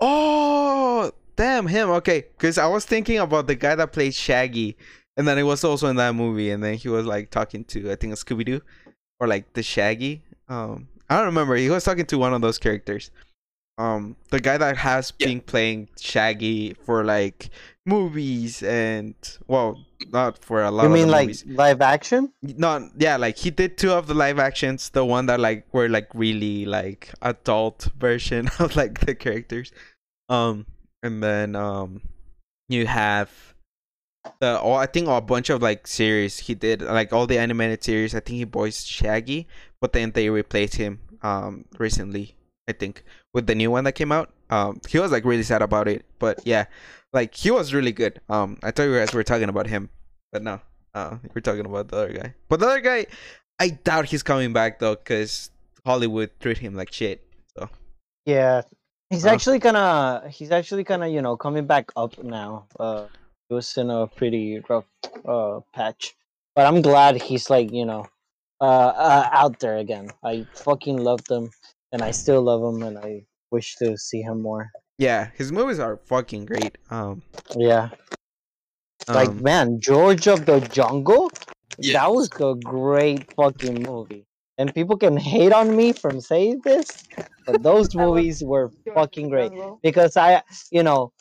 Oh, 0.00 1.12
damn 1.36 1.66
him. 1.68 1.90
Okay, 1.90 2.26
because 2.36 2.58
I 2.58 2.66
was 2.66 2.84
thinking 2.84 3.18
about 3.18 3.46
the 3.46 3.54
guy 3.54 3.74
that 3.76 3.92
played 3.92 4.14
Shaggy, 4.14 4.76
and 5.16 5.26
then 5.28 5.36
he 5.36 5.42
was 5.44 5.62
also 5.64 5.86
in 5.88 5.96
that 5.96 6.14
movie, 6.16 6.50
and 6.50 6.62
then 6.62 6.74
he 6.74 6.88
was 6.88 7.06
like 7.06 7.30
talking 7.30 7.64
to 7.66 7.90
I 7.92 7.94
think 7.94 8.12
Scooby 8.14 8.44
Doo, 8.44 8.60
or 9.20 9.28
like 9.28 9.52
the 9.54 9.62
Shaggy. 9.62 10.22
Um, 10.52 10.88
I 11.08 11.16
don't 11.16 11.26
remember. 11.26 11.56
He 11.56 11.70
was 11.70 11.84
talking 11.84 12.06
to 12.06 12.18
one 12.18 12.34
of 12.34 12.40
those 12.42 12.58
characters. 12.58 13.10
Um, 13.78 14.16
the 14.30 14.38
guy 14.40 14.58
that 14.58 14.76
has 14.76 15.12
Yeah. 15.18 15.28
been 15.28 15.40
playing 15.40 15.88
Shaggy 15.98 16.74
for 16.74 17.04
like 17.04 17.48
movies 17.86 18.62
and 18.62 19.14
well, 19.48 19.80
not 20.12 20.38
for 20.44 20.62
a 20.62 20.70
lot 20.70 20.82
You 20.84 20.88
of 20.88 20.92
mean 20.94 21.08
like 21.08 21.28
movies. 21.28 21.44
live 21.46 21.80
action? 21.80 22.32
no 22.42 22.90
yeah 22.98 23.16
like 23.16 23.36
he 23.38 23.50
did 23.50 23.78
two 23.78 23.92
of 23.92 24.06
the 24.06 24.14
live 24.14 24.38
actions 24.38 24.90
the 24.90 25.04
one 25.04 25.26
that 25.26 25.40
like 25.40 25.66
were 25.72 25.88
like 25.88 26.08
really 26.14 26.64
like 26.66 27.10
adult 27.22 27.88
version 27.98 28.48
of 28.60 28.76
like 28.76 29.00
the 29.00 29.14
characters 29.14 29.72
um 30.28 30.66
and 31.02 31.22
then 31.22 31.56
um 31.56 32.02
you 32.68 32.86
have 32.86 33.51
the 34.40 34.60
i 34.64 34.86
think 34.86 35.08
a 35.08 35.20
bunch 35.20 35.50
of 35.50 35.60
like 35.62 35.86
series 35.86 36.38
he 36.38 36.54
did 36.54 36.80
like 36.82 37.12
all 37.12 37.26
the 37.26 37.38
animated 37.38 37.82
series 37.82 38.14
i 38.14 38.20
think 38.20 38.36
he 38.36 38.44
voiced 38.44 38.86
shaggy 38.86 39.48
but 39.80 39.92
then 39.92 40.12
they 40.12 40.30
replaced 40.30 40.76
him 40.76 41.00
um 41.22 41.64
recently 41.78 42.36
i 42.68 42.72
think 42.72 43.02
with 43.34 43.46
the 43.46 43.54
new 43.54 43.70
one 43.70 43.84
that 43.84 43.92
came 43.92 44.12
out 44.12 44.30
um 44.50 44.80
he 44.88 44.98
was 44.98 45.10
like 45.10 45.24
really 45.24 45.42
sad 45.42 45.62
about 45.62 45.88
it 45.88 46.04
but 46.18 46.40
yeah 46.44 46.64
like 47.12 47.34
he 47.34 47.50
was 47.50 47.74
really 47.74 47.92
good 47.92 48.20
um 48.28 48.56
i 48.62 48.70
thought 48.70 48.84
you 48.84 48.96
guys 48.96 49.12
were 49.12 49.24
talking 49.24 49.48
about 49.48 49.66
him 49.66 49.88
but 50.30 50.42
no 50.42 50.60
uh, 50.94 51.16
we're 51.34 51.40
talking 51.40 51.64
about 51.64 51.88
the 51.88 51.96
other 51.96 52.12
guy. 52.12 52.34
But 52.50 52.60
the 52.60 52.66
other 52.66 52.80
guy, 52.80 53.06
I 53.58 53.70
doubt 53.70 54.04
he's 54.04 54.22
coming 54.22 54.52
back 54.52 54.78
though, 54.78 54.94
because 54.94 55.50
Hollywood 55.86 56.28
treat 56.38 56.58
him 56.58 56.74
like 56.74 56.92
shit. 56.92 57.24
So 57.56 57.70
Yeah, 58.26 58.60
He's 59.08 59.24
Uh. 59.24 59.30
actually 59.30 59.58
kind 59.58 59.78
of 59.78 60.28
he's 60.30 60.50
actually 60.50 60.84
kind 60.84 61.02
of 61.02 61.10
you 61.10 61.22
know 61.22 61.38
coming 61.38 61.64
back 61.66 61.92
up 61.96 62.22
now. 62.22 62.66
Uh, 62.78 63.06
he 63.52 63.54
was 63.54 63.76
in 63.76 63.90
a 63.90 64.06
pretty 64.06 64.62
rough 64.66 64.86
uh 65.28 65.60
patch, 65.74 66.14
but 66.56 66.64
I'm 66.66 66.80
glad 66.80 67.20
he's 67.20 67.50
like 67.50 67.70
you 67.70 67.84
know 67.84 68.06
uh, 68.62 68.92
uh 69.08 69.28
out 69.30 69.60
there 69.60 69.76
again. 69.76 70.08
I 70.24 70.46
fucking 70.64 70.96
loved 70.96 71.30
him, 71.30 71.50
and 71.92 72.00
I 72.00 72.12
still 72.12 72.40
love 72.40 72.62
him, 72.62 72.82
and 72.82 72.96
I 72.96 73.26
wish 73.50 73.76
to 73.76 73.98
see 73.98 74.22
him 74.22 74.40
more. 74.40 74.70
Yeah, 74.96 75.28
his 75.36 75.52
movies 75.52 75.78
are 75.78 75.98
fucking 75.98 76.46
great. 76.46 76.78
Um, 76.90 77.22
Yeah, 77.54 77.90
like 79.08 79.28
um, 79.28 79.42
man, 79.42 79.80
George 79.80 80.26
of 80.28 80.46
the 80.46 80.60
Jungle. 80.60 81.30
Yes. 81.78 81.94
That 81.94 82.10
was 82.12 82.30
a 82.40 82.54
great 82.54 83.32
fucking 83.34 83.82
movie. 83.82 84.26
And 84.58 84.74
people 84.74 84.96
can 84.96 85.16
hate 85.16 85.52
on 85.52 85.74
me 85.74 85.92
from 85.92 86.20
saying 86.20 86.60
this, 86.64 87.04
but 87.46 87.62
those 87.62 87.94
movies 87.94 88.44
were 88.44 88.70
fucking 88.94 89.30
great. 89.30 89.50
Because 89.82 90.16
I, 90.16 90.42
you 90.70 90.82
know, 90.82 91.12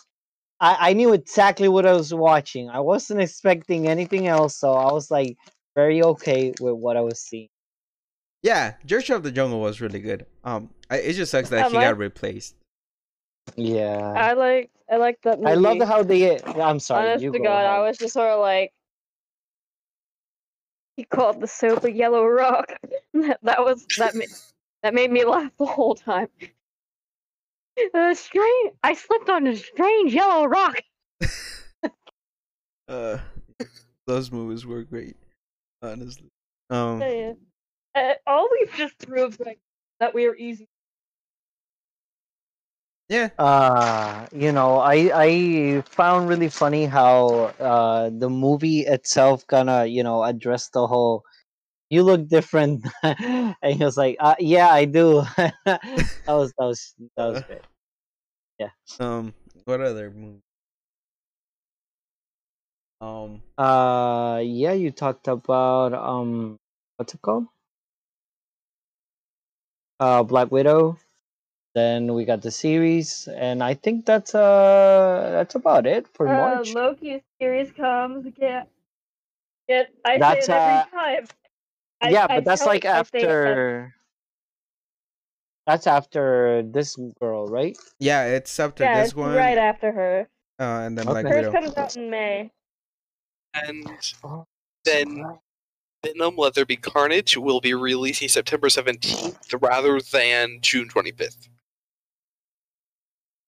I, 0.62 0.89
I 0.91 0.93
knew 0.93 1.12
exactly 1.14 1.68
what 1.68 1.86
I 1.86 1.93
was 1.93 2.14
watching. 2.14 2.70
I 2.70 2.80
wasn't 2.80 3.20
expecting 3.20 3.88
anything 3.88 4.28
else, 4.28 4.55
so 4.55 4.74
I 4.74 4.93
was 4.93 5.09
like 5.12 5.36
very 5.76 6.03
okay 6.03 6.53
with 6.62 6.76
what 6.76 6.95
I 6.97 7.01
was 7.01 7.20
seeing. 7.20 7.49
yeah, 8.43 8.76
George 8.86 9.09
of 9.09 9.24
the 9.24 9.32
Jungle 9.32 9.59
was 9.59 9.82
really 9.82 9.99
good. 9.99 10.26
Um, 10.43 10.70
I, 10.89 10.97
it 10.97 11.14
just 11.14 11.32
sucks 11.32 11.49
that 11.49 11.57
Yeah, 11.57 11.70
he 11.70 11.76
my- 11.76 11.82
got 11.84 11.97
replaced. 11.97 12.55
Yeah, 13.55 13.97
I 14.16 14.34
like 14.34 14.70
I 14.89 14.97
like 14.97 15.20
that 15.24 15.39
movie. 15.39 15.51
I 15.51 15.55
love 15.55 15.82
how 15.88 16.03
they. 16.03 16.39
I'm 16.39 16.80
sorry, 16.80 17.09
Honest 17.09 17.24
you 17.24 17.32
to 17.32 17.39
go 17.39 17.45
God, 17.45 17.66
I 17.66 17.80
was 17.80 17.97
just 17.97 18.14
sort 18.14 18.30
of 18.30 18.39
like, 18.39 18.72
he 20.95 21.03
called 21.05 21.41
the 21.41 21.47
soap 21.47 21.84
a 21.84 21.91
yellow 21.91 22.24
rock. 22.26 22.72
that, 23.14 23.39
that 23.41 23.66
was 23.66 23.86
that 23.97 24.14
ma- 24.16 24.26
that 24.84 24.93
made 24.93 25.12
me 25.12 25.26
laugh 25.26 25.51
the 25.57 25.66
whole 25.66 25.95
time. 25.95 26.28
Uh, 27.93 28.13
strange. 28.13 28.74
I 28.84 28.93
slipped 28.93 29.30
on 29.30 29.45
a 29.47 29.55
strange 29.55 30.13
yellow 30.13 30.45
rock. 30.45 30.82
Uh, 32.88 33.19
those 34.05 34.32
movies 34.32 34.65
were 34.65 34.84
great, 34.84 35.17
honestly. 35.82 36.30
Um, 36.69 37.01
Uh, 37.01 37.34
uh, 37.95 38.15
always 38.28 38.72
just 38.76 38.97
proves 38.99 39.39
like 39.39 39.59
that 39.99 40.13
we 40.13 40.26
are 40.28 40.36
easy. 40.36 40.69
yeah, 43.09 43.30
Uh, 43.38 44.28
you 44.32 44.51
know, 44.51 44.78
I 44.78 45.09
I 45.13 45.82
found 45.82 46.30
really 46.30 46.49
funny 46.49 46.86
how 46.86 47.28
uh 47.59 48.09
the 48.13 48.30
movie 48.30 48.82
itself 48.82 49.47
kind 49.47 49.69
of 49.69 49.88
you 49.88 50.03
know 50.03 50.24
addressed 50.24 50.74
the 50.74 50.86
whole. 50.88 51.24
You 51.92 52.04
look 52.04 52.28
different, 52.30 52.86
and 53.04 53.56
he 53.76 53.84
was 53.84 53.98
like, 53.98 54.18
uh, 54.20 54.36
"Yeah, 54.39 54.70
I 54.72 54.86
do." 54.86 55.24
that 55.38 55.82
was 56.28 56.54
that 56.58 56.66
was 56.66 56.96
that 57.18 57.26
was 57.28 57.44
Uh, 57.50 57.56
yeah 58.60 58.72
um, 59.00 59.34
what 59.66 59.82
other 59.82 60.12
movie? 60.12 60.42
Um, 63.02 63.42
Uh, 63.58 64.42
yeah, 64.44 64.74
you 64.74 64.92
talked 64.92 65.28
about 65.28 65.94
um, 65.94 66.58
what's 66.98 67.14
it 67.14 67.22
called? 67.22 67.48
Uh, 70.00 70.24
Black 70.24 70.52
Widow. 70.52 70.98
Then 71.76 72.14
we 72.14 72.26
got 72.26 72.42
the 72.42 72.52
series, 72.52 73.28
and 73.30 73.64
I 73.64 73.76
think 73.76 74.06
that's 74.06 74.36
uh 74.36 75.30
that's 75.32 75.56
about 75.56 75.88
it 75.88 76.08
for 76.08 76.28
Uh, 76.28 76.36
March. 76.38 76.74
Loki 76.76 77.24
series 77.39 77.72
comes. 77.72 78.26
Get, 78.38 78.70
get. 79.68 79.94
I 80.06 80.20
That's, 80.20 80.50
say 80.50 80.56
it 80.56 80.62
every 80.64 80.82
uh, 80.82 80.86
time. 80.92 81.28
I- 82.02 82.10
yeah, 82.10 82.26
I 82.30 82.36
but 82.38 82.45
that's 82.45 82.62
tell- 82.62 82.68
like 82.70 82.86
I 82.86 83.04
say 83.04 83.20
it 83.20 83.24
after. 83.24 83.95
That's 85.68 85.86
after 85.88 86.64
this 86.64 86.97
girl, 87.20 87.47
right? 87.47 87.78
yeah, 87.99 88.26
it's 88.26 88.60
after 88.60 88.84
yeah, 88.84 88.99
this 89.02 89.10
it's 89.10 89.16
one, 89.16 89.36
right 89.36 89.58
after 89.58 89.91
her. 89.91 90.28
uh, 90.60 90.64
and 90.86 90.97
then 90.97 91.08
Okay. 91.08 91.22
Black 91.22 91.34
Hers 91.34 91.45
Widow. 91.47 91.52
comes 91.62 91.78
out 91.78 91.95
in 91.95 92.10
May. 92.10 92.52
And 93.54 93.86
Oh, 94.24 94.45
then 94.86 95.24
Venom 96.04 96.36
Let 96.36 96.56
There 96.56 96.66
Be 96.66 96.78
Carnage 96.78 97.38
will 97.38 97.62
be 97.62 97.74
releasing 97.76 98.28
September 98.28 98.70
17th 98.70 99.54
rather 99.62 99.99
than 99.99 100.60
June 100.62 100.89
25th. 100.89 101.47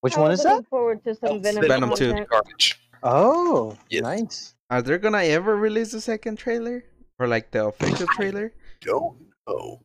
Which 0.02 0.16
I 0.18 0.22
one 0.22 0.32
is 0.32 0.44
that? 0.44 0.68
Forward 0.68 1.04
to 1.06 1.16
some 1.16 1.42
That's 1.42 1.56
Venom, 1.56 1.70
Venom 1.70 1.96
two. 1.96 2.10
content. 2.10 2.30
Carnage. 2.30 2.80
Oh, 3.02 3.76
Yes. 3.90 4.04
nice. 4.04 4.56
Are 4.70 4.82
they 4.82 4.98
gonna 4.98 5.24
ever 5.24 5.56
release 5.56 5.94
a 5.94 6.02
second 6.02 6.38
trailer 6.38 6.84
or 7.24 7.28
like 7.28 7.52
the 7.52 7.66
official 7.68 8.08
trailer? 8.08 8.52
Don't 8.82 9.18
know. 9.48 9.82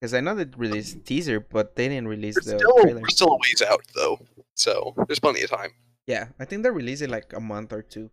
Because 0.00 0.12
I 0.14 0.20
know 0.20 0.34
they 0.34 0.44
released 0.56 1.04
teaser, 1.06 1.40
but 1.40 1.76
they 1.76 1.88
didn't 1.88 2.08
release 2.08 2.36
We're 2.36 2.52
the 2.52 2.58
still, 2.58 2.82
trailer. 2.82 3.00
we're 3.00 3.08
still 3.08 3.32
a 3.32 3.36
ways 3.38 3.62
out 3.66 3.82
though, 3.94 4.20
so 4.54 4.92
there's 5.06 5.18
plenty 5.20 5.42
of 5.42 5.50
time. 5.50 5.70
Yeah, 6.06 6.28
I 6.38 6.44
think 6.44 6.62
they're 6.62 6.72
releasing 6.72 7.08
like 7.08 7.32
a 7.32 7.40
month 7.40 7.72
or 7.72 7.80
two 7.80 8.10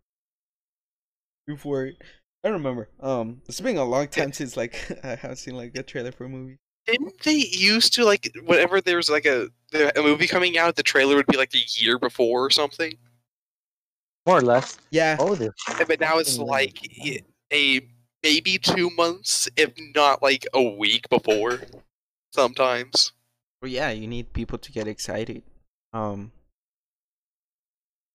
before. 1.47 1.85
it. 1.87 1.97
I 2.43 2.49
remember. 2.49 2.89
Um, 3.01 3.41
it's 3.47 3.59
been 3.61 3.77
a 3.77 3.83
long 3.85 4.07
time 4.07 4.31
since 4.33 4.55
like 4.57 4.75
I 5.03 5.15
haven't 5.15 5.37
seen 5.37 5.55
like 5.55 5.77
a 5.77 5.83
trailer 5.83 6.11
for 6.11 6.25
a 6.25 6.29
movie. 6.29 6.57
Didn't 6.87 7.21
they 7.23 7.33
used 7.51 7.93
to 7.95 8.05
like 8.05 8.31
whenever 8.45 8.81
there 8.81 8.97
was 8.97 9.09
like 9.09 9.25
a 9.25 9.49
a 9.73 10.01
movie 10.01 10.27
coming 10.27 10.57
out, 10.57 10.75
the 10.75 10.83
trailer 10.83 11.15
would 11.15 11.27
be 11.27 11.37
like 11.37 11.53
a 11.53 11.59
year 11.79 11.99
before 11.99 12.45
or 12.45 12.49
something? 12.49 12.93
More 14.25 14.37
or 14.37 14.41
less. 14.41 14.79
Yeah, 14.91 15.17
Oh, 15.19 15.35
But 15.87 15.99
now 15.99 16.19
it's 16.19 16.37
like 16.37 16.77
i- 17.03 17.21
a 17.51 17.81
maybe 18.23 18.57
two 18.57 18.89
months, 18.91 19.49
if 19.55 19.71
not 19.95 20.21
like 20.21 20.45
a 20.53 20.61
week 20.61 21.09
before. 21.09 21.61
Sometimes. 22.33 23.11
well, 23.61 23.69
yeah, 23.69 23.89
you 23.91 24.07
need 24.07 24.31
people 24.33 24.57
to 24.57 24.71
get 24.71 24.87
excited. 24.87 25.43
Um, 25.91 26.31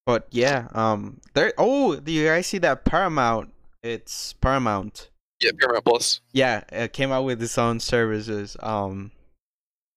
but 0.07 0.27
yeah, 0.31 0.69
um, 0.73 1.21
there. 1.35 1.53
Oh, 1.59 1.97
do 1.97 2.11
you 2.11 2.27
guys 2.27 2.47
see 2.47 2.59
that 2.59 2.85
Paramount? 2.85 3.53
It's 3.83 4.33
Paramount. 4.35 5.11
Yeah, 5.41 5.51
Paramount 5.61 5.85
Plus. 5.85 6.21
Yeah, 6.33 6.63
it 6.73 6.95
came 6.95 7.13
out 7.13 7.25
with 7.25 7.43
its 7.43 7.59
own 7.59 7.79
services. 7.81 8.57
Um, 8.61 9.11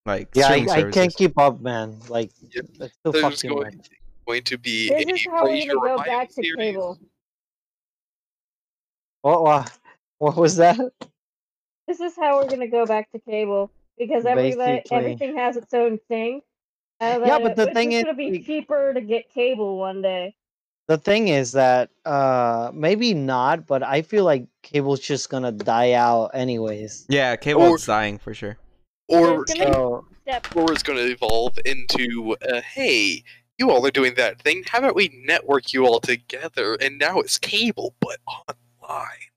like 0.05 0.28
yeah, 0.36 0.47
I, 0.49 0.66
I 0.70 0.91
can't 0.91 1.16
keep 1.16 1.38
up, 1.39 1.62
man. 1.62 1.99
Like, 2.10 2.32
Yep. 2.53 2.66
it's 2.82 2.95
too 3.05 3.12
There's 3.12 3.24
fucking 3.24 3.49
going, 3.51 3.78
much. 3.78 3.89
going 4.28 4.43
to 4.43 4.57
be 4.57 4.89
This 4.89 5.05
a 5.05 5.14
is 5.14 5.26
how 5.28 5.43
we're 5.45 5.66
gonna 5.68 5.95
go 5.97 6.03
back 6.03 6.28
to 6.30 6.34
series. 6.34 6.55
cable. 6.57 6.99
What, 9.22 9.43
what, 9.43 9.79
what 10.20 10.36
was 10.38 10.55
that? 10.57 10.78
This 11.88 11.99
is 11.99 12.15
how 12.15 12.38
we're 12.38 12.47
gonna 12.49 12.67
go 12.67 12.86
back 12.86 13.11
to 13.13 13.20
cable 13.20 13.72
because 13.97 14.26
every 14.26 14.51
Basically. 14.55 14.84
everything 14.91 15.36
has 15.38 15.57
its 15.57 15.74
own 15.74 15.97
thing. 16.07 16.41
And 16.99 17.26
Yeah, 17.26 17.39
but 17.39 17.55
the 17.55 17.63
it's 17.63 17.74
thing 17.74 17.91
just 17.91 17.97
is, 17.99 18.03
gonna 18.03 18.17
be 18.32 18.39
cheaper 18.43 18.93
to 18.93 19.01
get 19.01 19.30
cable 19.34 19.78
one 19.80 20.01
day. 20.01 20.36
The 20.88 20.97
thing 20.97 21.30
is 21.30 21.51
that 21.53 21.89
uh 22.05 22.72
maybe 22.74 23.13
not, 23.13 23.65
but 23.65 23.82
I 23.84 24.01
feel 24.03 24.24
like 24.24 24.45
cable's 24.61 24.99
just 24.99 25.30
gonna 25.30 25.51
die 25.51 25.93
out 25.93 26.32
anyways. 26.34 27.05
Yeah, 27.09 27.36
cable's 27.36 27.84
Or- 27.88 27.91
dying 27.93 28.17
for 28.20 28.34
sure. 28.34 28.57
Or, 29.07 29.43
There's 29.47 29.59
gonna 29.59 29.74
So 29.74 30.05
Step. 30.22 30.55
or 30.55 30.72
it's 30.72 30.84
going 30.84 30.99
to 30.99 31.11
evolve 31.11 31.57
into, 31.65 32.38
uh, 32.47 32.61
hey, 32.61 33.24
you 33.57 33.72
all 33.72 33.84
are 33.84 33.89
doing 33.89 34.13
that 34.13 34.39
thing. 34.43 34.63
How 34.67 34.78
about 34.78 34.93
we 34.93 35.09
network 35.26 35.74
you 35.74 35.88
all 35.88 35.99
together? 35.99 36.76
And 36.80 36.99
now 36.99 37.20
it's 37.20 37.39
cable, 37.39 37.95
but 37.99 38.20
online. 38.28 39.29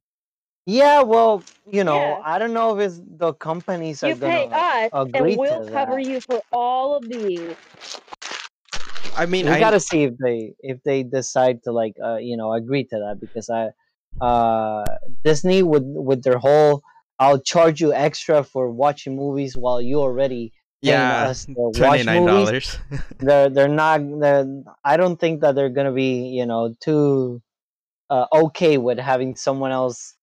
Yeah, 0.66 1.02
well, 1.02 1.42
you 1.70 1.84
know, 1.84 2.18
Yeah. 2.18 2.22
I 2.22 2.38
don't 2.38 2.52
know 2.52 2.78
if 2.78 2.86
it's 2.86 3.00
the 3.18 3.34
companies 3.34 4.02
are 4.02 4.10
You 4.10 4.16
pay 4.16 4.46
gonna. 4.46 4.48
us, 4.52 4.92
and 5.14 5.36
we'll 5.36 5.60
cover 5.62 5.98
that. 5.98 6.00
you 6.00 6.20
for 6.20 6.42
all 6.52 6.96
of 6.96 7.08
these. 7.08 7.56
I 9.16 9.26
mean, 9.26 9.48
we 9.48 9.56
I 9.56 9.58
gotta 9.58 9.80
see 9.80 10.04
if 10.04 10.14
they 10.18 10.54
if 10.60 10.82
they 10.84 11.02
decide 11.02 11.62
to 11.64 11.72
like 11.72 11.94
uh 12.02 12.16
you 12.16 12.36
know 12.36 12.52
agree 12.52 12.84
to 12.84 12.96
that 12.96 13.18
because 13.20 13.50
I 13.50 13.70
uh 14.24 14.84
Disney 15.24 15.62
with 15.62 15.82
with 15.86 16.22
their 16.22 16.38
whole 16.38 16.82
I'll 17.18 17.40
charge 17.40 17.80
you 17.80 17.92
extra 17.92 18.42
for 18.42 18.70
watching 18.70 19.16
movies 19.16 19.56
while 19.56 19.80
you 19.82 20.00
already 20.00 20.52
paying 20.84 21.10
yeah, 21.10 21.12
us 21.12 21.44
to 21.46 21.52
watch 21.56 22.00
twenty 22.00 22.02
nine 22.04 22.24
movies. 22.24 22.24
dollars. 22.24 22.78
they're 23.20 23.50
they're 23.50 23.68
not 23.68 24.00
they're, 24.20 24.46
I 24.84 24.96
don't 24.96 25.18
think 25.18 25.40
that 25.42 25.54
they're 25.54 25.70
gonna 25.70 25.92
be 25.92 26.28
you 26.28 26.46
know 26.46 26.74
too 26.80 27.42
uh, 28.10 28.26
okay 28.32 28.78
with 28.78 28.98
having 28.98 29.36
someone 29.36 29.72
else 29.72 30.16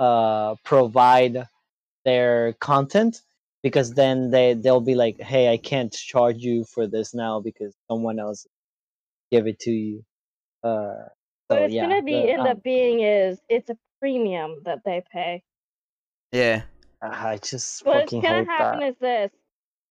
uh 0.00 0.56
provide 0.64 1.46
their 2.06 2.54
content 2.54 3.22
because 3.62 3.94
then 3.94 4.30
they 4.30 4.54
they'll 4.54 4.80
be 4.80 4.94
like 4.96 5.20
hey 5.20 5.52
I 5.52 5.58
can't 5.58 5.92
charge 5.92 6.38
you 6.38 6.64
for 6.64 6.86
this 6.88 7.14
now 7.14 7.40
because 7.40 7.74
someone 7.90 8.18
else 8.18 8.46
give 9.30 9.46
it 9.46 9.58
to 9.60 9.70
you 9.70 10.04
uh 10.64 10.94
What 11.48 11.58
so 11.58 11.64
it's 11.64 11.74
yeah 11.74 11.88
gonna 11.88 12.02
be 12.02 12.12
the- 12.24 12.32
end 12.32 12.40
um, 12.40 12.46
up 12.48 12.62
being 12.62 13.00
is 13.00 13.40
it's 13.48 13.70
a 13.70 13.76
premium 14.00 14.62
that 14.64 14.80
they 14.84 15.02
pay. 15.12 15.42
yeah, 16.32 16.62
I 17.02 17.36
just 17.38 17.84
What's 17.84 18.12
fucking 18.12 18.22
gonna 18.22 18.38
hate 18.38 18.46
happen 18.46 18.80
that 18.80 18.88
is 18.88 18.96
this: 19.00 19.30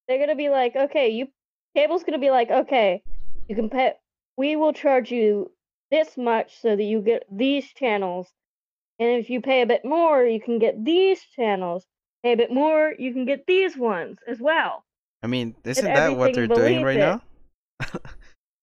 they're 0.08 0.20
gonna 0.20 0.36
be 0.36 0.50
like, 0.50 0.76
okay, 0.76 1.10
you 1.10 1.28
cable's 1.76 2.04
gonna 2.04 2.18
be 2.20 2.32
like, 2.32 2.50
okay, 2.50 3.04
you 3.48 3.56
can 3.56 3.70
pay. 3.70 3.94
We 4.38 4.56
will 4.56 4.74
charge 4.74 5.12
you 5.12 5.52
this 5.92 6.18
much 6.18 6.60
so 6.62 6.76
that 6.76 6.84
you 6.84 7.02
get 7.02 7.24
these 7.32 7.68
channels, 7.74 8.28
and 9.00 9.10
if 9.10 9.30
you 9.30 9.42
pay 9.42 9.62
a 9.62 9.66
bit 9.66 9.84
more, 9.86 10.24
you 10.26 10.40
can 10.42 10.60
get 10.60 10.84
these 10.84 11.22
channels. 11.36 11.86
Pay 12.24 12.34
a 12.34 12.38
bit 12.38 12.52
more, 12.52 12.94
you 13.00 13.14
can 13.14 13.26
get 13.26 13.46
these 13.48 13.78
ones 13.78 14.18
as 14.28 14.40
well. 14.40 14.84
I 15.24 15.28
mean, 15.28 15.56
isn't 15.64 15.86
that 15.86 16.18
what 16.18 16.34
they're 16.34 16.48
doing 16.48 16.84
right 16.84 16.98
it. 16.98 17.00
now? 17.00 17.22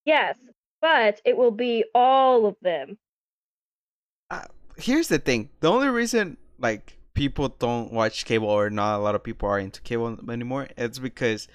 Yes, 0.06 0.38
but 0.80 1.20
it 1.24 1.36
will 1.36 1.50
be 1.50 1.84
all 1.92 2.46
of 2.46 2.54
them. 2.62 2.96
Here's 4.78 5.08
the 5.08 5.18
thing: 5.18 5.50
the 5.60 5.70
only 5.70 5.88
reason 5.88 6.36
like 6.60 6.96
people 7.14 7.48
don't 7.48 7.92
watch 7.92 8.24
cable 8.24 8.48
or 8.48 8.70
not 8.70 8.96
a 8.96 9.02
lot 9.02 9.14
of 9.14 9.24
people 9.24 9.48
are 9.48 9.58
into 9.58 9.80
cable 9.80 10.16
anymore, 10.30 10.68
it's 10.76 10.98
because 11.00 11.48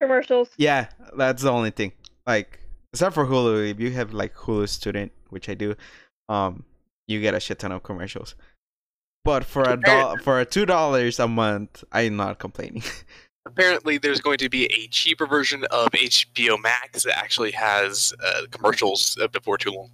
Commercials. 0.00 0.50
yeah, 0.56 0.88
that's 1.16 1.42
the 1.42 1.50
only 1.50 1.70
thing. 1.70 1.92
Like 2.26 2.60
except 2.92 3.14
for 3.14 3.26
Hulu, 3.26 3.70
if 3.70 3.80
you 3.80 3.90
have 3.90 4.12
like 4.12 4.34
Hulu 4.34 4.68
student, 4.68 5.10
which 5.30 5.48
I 5.48 5.54
do, 5.54 5.74
um, 6.28 6.64
you 7.10 7.20
get 7.20 7.34
a 7.34 7.40
shit 7.40 7.58
ton 7.58 7.72
of 7.72 7.82
commercials. 7.82 8.34
But 9.24 9.44
for 9.44 9.62
a 9.64 9.76
dollar, 9.76 10.18
for 10.18 10.40
a 10.40 10.46
two 10.46 10.64
dollars 10.64 11.18
a 11.18 11.28
month, 11.28 11.84
I'm 11.92 12.16
not 12.16 12.38
complaining. 12.38 12.82
Apparently, 13.46 13.98
there's 13.98 14.20
going 14.20 14.38
to 14.38 14.48
be 14.48 14.64
a 14.66 14.86
cheaper 14.88 15.26
version 15.26 15.64
of 15.70 15.90
HBO 15.90 16.60
Max 16.62 17.04
that 17.04 17.18
actually 17.18 17.50
has 17.52 18.14
uh, 18.24 18.42
commercials 18.50 19.18
uh, 19.20 19.28
before 19.28 19.58
too 19.58 19.70
long. 19.70 19.90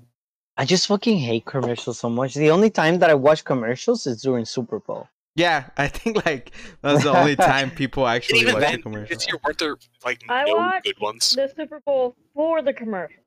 I 0.56 0.64
just 0.64 0.86
fucking 0.86 1.18
hate 1.18 1.44
commercials 1.44 1.98
so 1.98 2.08
much. 2.08 2.34
The 2.34 2.50
only 2.50 2.70
time 2.70 2.98
that 3.00 3.10
I 3.10 3.14
watch 3.14 3.44
commercials 3.44 4.06
is 4.06 4.22
during 4.22 4.44
Super 4.44 4.78
Bowl. 4.80 5.08
yeah, 5.34 5.70
I 5.76 5.88
think 5.88 6.24
like 6.24 6.52
that's 6.82 7.02
the 7.04 7.16
only 7.16 7.36
time 7.52 7.70
people 7.70 8.06
actually 8.06 8.40
even 8.40 8.54
watch 8.54 8.62
then, 8.62 8.74
a 8.76 8.82
commercial. 8.82 9.16
this 9.16 9.26
year 9.26 9.38
weren't 9.44 9.58
there 9.58 9.76
like 10.04 10.22
I 10.28 10.44
no 10.44 10.72
good 10.82 11.00
ones? 11.00 11.34
The 11.34 11.52
Super 11.56 11.80
Bowl 11.80 12.14
for 12.34 12.62
the 12.62 12.72
commercial. 12.72 13.22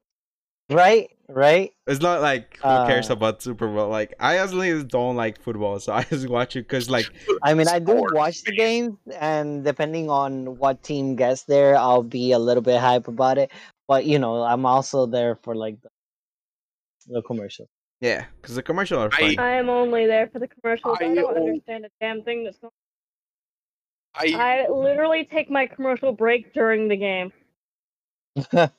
Right? 0.70 1.10
Right? 1.32 1.72
It's 1.86 2.02
not 2.02 2.22
like 2.22 2.58
who 2.58 2.88
cares 2.88 3.10
Uh, 3.10 3.14
about 3.14 3.42
Super 3.44 3.68
Bowl. 3.68 3.88
Like 3.88 4.16
I 4.20 4.40
honestly 4.40 4.84
don't 4.84 5.16
like 5.16 5.40
football, 5.40 5.80
so 5.80 5.94
I 6.00 6.04
just 6.04 6.28
watch 6.28 6.56
it 6.56 6.64
because 6.68 6.90
like 6.90 7.06
I 7.44 7.54
mean, 7.54 7.68
I 7.68 7.78
do 7.78 8.04
watch 8.14 8.44
the 8.44 8.52
man. 8.52 8.58
games, 8.58 8.98
and 9.20 9.64
depending 9.64 10.10
on 10.10 10.58
what 10.58 10.82
team 10.82 11.16
gets 11.16 11.44
there, 11.44 11.76
I'll 11.78 12.02
be 12.04 12.32
a 12.32 12.40
little 12.40 12.64
bit 12.64 12.80
hype 12.80 13.08
about 13.08 13.38
it. 13.38 13.52
But 13.88 14.06
you 14.06 14.18
know, 14.18 14.42
I'm 14.42 14.66
also 14.66 15.06
there 15.06 15.36
for 15.36 15.54
like 15.56 15.80
the, 15.82 15.90
the 17.08 17.22
commercial. 17.22 17.70
yeah, 18.02 18.26
because 18.42 18.56
the 18.56 18.64
commercial 18.64 19.00
are 19.00 19.10
I, 19.14 19.36
I 19.38 19.52
am 19.52 19.70
only 19.70 20.08
there 20.08 20.28
for 20.34 20.40
the 20.40 20.48
commercials. 20.48 20.98
I, 21.00 21.06
I 21.06 21.14
don't 21.14 21.26
own- 21.38 21.38
understand 21.38 21.86
a 21.86 21.90
damn 22.02 22.24
thing 22.24 22.44
that's 22.44 22.58
going 22.58 22.72
I 24.16 24.66
I 24.66 24.68
literally 24.70 25.26
take 25.26 25.52
my 25.52 25.68
commercial 25.68 26.12
break 26.12 26.54
during 26.56 26.88
the 26.88 26.98
game. 26.98 27.32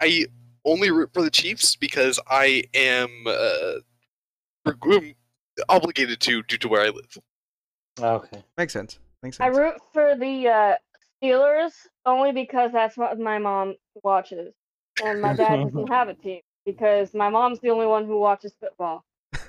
I 0.00 0.26
only 0.66 0.90
root 0.90 1.10
for 1.14 1.22
the 1.22 1.30
Chiefs 1.30 1.76
because 1.76 2.20
I 2.28 2.64
am 2.74 3.08
uh, 3.26 3.74
obligated 5.68 6.20
to 6.20 6.42
due 6.42 6.58
to 6.58 6.68
where 6.68 6.82
I 6.82 6.88
live. 6.88 7.18
okay. 8.00 8.44
Makes 8.58 8.72
sense. 8.72 8.98
Makes 9.22 9.40
I 9.40 9.46
root 9.46 9.74
for 9.92 10.14
the 10.16 10.48
uh, 10.48 10.74
Steelers 11.22 11.72
only 12.04 12.32
because 12.32 12.72
that's 12.72 12.96
what 12.96 13.18
my 13.18 13.38
mom 13.38 13.76
watches, 14.02 14.52
and 15.02 15.22
my 15.22 15.32
dad 15.32 15.64
doesn't 15.64 15.88
have 15.90 16.08
a 16.08 16.14
team 16.14 16.40
because 16.66 17.14
my 17.14 17.28
mom's 17.28 17.60
the 17.60 17.70
only 17.70 17.86
one 17.86 18.04
who 18.04 18.18
watches 18.18 18.52
football. 18.60 19.04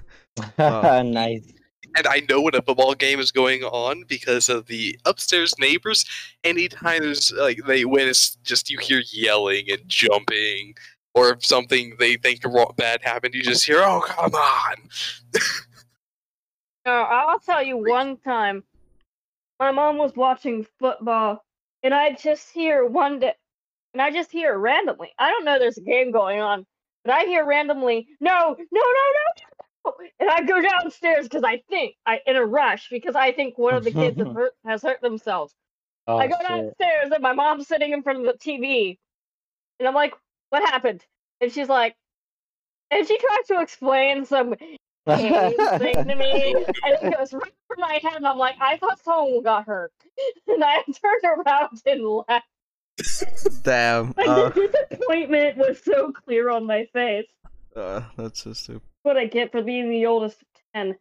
Wow. 0.59 1.01
nice. 1.01 1.51
And 1.95 2.05
I 2.05 2.21
know 2.29 2.41
when 2.41 2.53
a 2.53 2.61
football 2.61 2.93
game 2.93 3.19
is 3.19 3.31
going 3.31 3.63
on 3.63 4.03
because 4.07 4.49
of 4.49 4.67
the 4.67 4.99
upstairs 5.05 5.55
neighbors. 5.57 6.05
Anytime 6.43 7.01
there's 7.01 7.31
like 7.31 7.59
they 7.65 7.85
win, 7.85 8.07
it's 8.07 8.35
just 8.43 8.69
you 8.69 8.77
hear 8.77 9.01
yelling 9.11 9.65
and 9.71 9.81
jumping, 9.87 10.75
or 11.17 11.31
if 11.31 11.43
something 11.43 11.95
they 11.97 12.15
think 12.15 12.45
wrong, 12.45 12.73
bad 12.77 13.01
happened, 13.01 13.33
you 13.33 13.41
just 13.41 13.65
hear, 13.65 13.79
"Oh 13.79 14.01
come 14.01 14.35
on!" 14.35 14.75
Uh, 16.85 16.89
I'll 16.89 17.39
tell 17.39 17.61
you 17.61 17.75
one 17.77 18.17
time, 18.17 18.63
my 19.59 19.71
mom 19.71 19.97
was 19.97 20.15
watching 20.15 20.65
football, 20.79 21.43
and 21.83 21.93
I 21.93 22.13
just 22.13 22.49
hear 22.51 22.85
one 22.85 23.19
day, 23.19 23.33
and 23.93 24.01
I 24.01 24.11
just 24.11 24.31
hear 24.31 24.57
randomly. 24.57 25.11
I 25.17 25.29
don't 25.31 25.43
know 25.43 25.59
there's 25.59 25.77
a 25.77 25.81
game 25.81 26.11
going 26.11 26.39
on, 26.39 26.65
but 27.03 27.13
I 27.13 27.23
hear 27.23 27.45
randomly, 27.45 28.07
no, 28.21 28.55
no, 28.55 28.55
no, 28.71 29.05
no, 29.17 29.43
no, 29.85 29.93
and 30.19 30.29
I 30.29 30.43
go 30.43 30.61
downstairs 30.61 31.23
because 31.23 31.43
I 31.43 31.63
think 31.69 31.95
I 32.05 32.21
in 32.27 32.35
a 32.35 32.45
rush 32.45 32.89
because 32.89 33.15
I 33.15 33.31
think 33.31 33.57
one 33.57 33.73
of 33.73 33.83
the 33.83 33.91
kids 33.91 34.17
have 34.19 34.33
hurt, 34.33 34.53
has 34.65 34.83
hurt 34.83 35.01
themselves. 35.01 35.53
Oh, 36.09 36.15
I 36.15 36.27
go 36.27 36.37
shit. 36.37 36.47
downstairs 36.47 37.11
and 37.11 37.21
my 37.21 37.33
mom's 37.33 37.67
sitting 37.67 37.91
in 37.91 38.01
front 38.01 38.19
of 38.19 38.23
the 38.23 38.39
TV, 38.39 38.97
and 39.77 39.85
I'm 39.85 39.93
like, 39.93 40.13
"What 40.49 40.61
happened?" 40.69 41.05
And 41.41 41.51
she's 41.51 41.69
like, 41.69 41.95
and 42.91 43.07
she 43.07 43.17
tries 43.17 43.47
to 43.47 43.61
explain 43.61 44.25
some 44.25 44.55
thing 44.55 44.77
to 45.07 46.15
me, 46.15 46.53
and 46.55 46.65
it 47.03 47.17
goes 47.17 47.33
right 47.33 47.43
over 47.71 47.79
my 47.79 47.99
head, 48.01 48.15
and 48.15 48.27
I'm 48.27 48.37
like, 48.37 48.55
"I 48.59 48.77
thought 48.77 48.99
someone 49.03 49.43
got 49.43 49.65
hurt," 49.65 49.91
and 50.47 50.63
I 50.63 50.81
turned 51.01 51.23
around 51.45 51.81
and 51.85 52.23
left. 52.27 52.45
Damn. 53.63 54.13
Like 54.17 54.27
Uh, 54.27 54.49
the 54.49 54.85
disappointment 54.89 55.57
was 55.57 55.79
so 55.83 56.11
clear 56.11 56.49
on 56.49 56.65
my 56.65 56.85
face. 56.93 57.27
uh, 57.75 58.01
that's 58.17 58.41
so 58.43 58.53
stupid. 58.53 58.81
What 59.03 59.17
I 59.17 59.25
get 59.25 59.51
for 59.51 59.61
being 59.61 59.89
the 59.89 60.05
oldest 60.07 60.41
of 60.41 60.47
ten. 60.73 60.95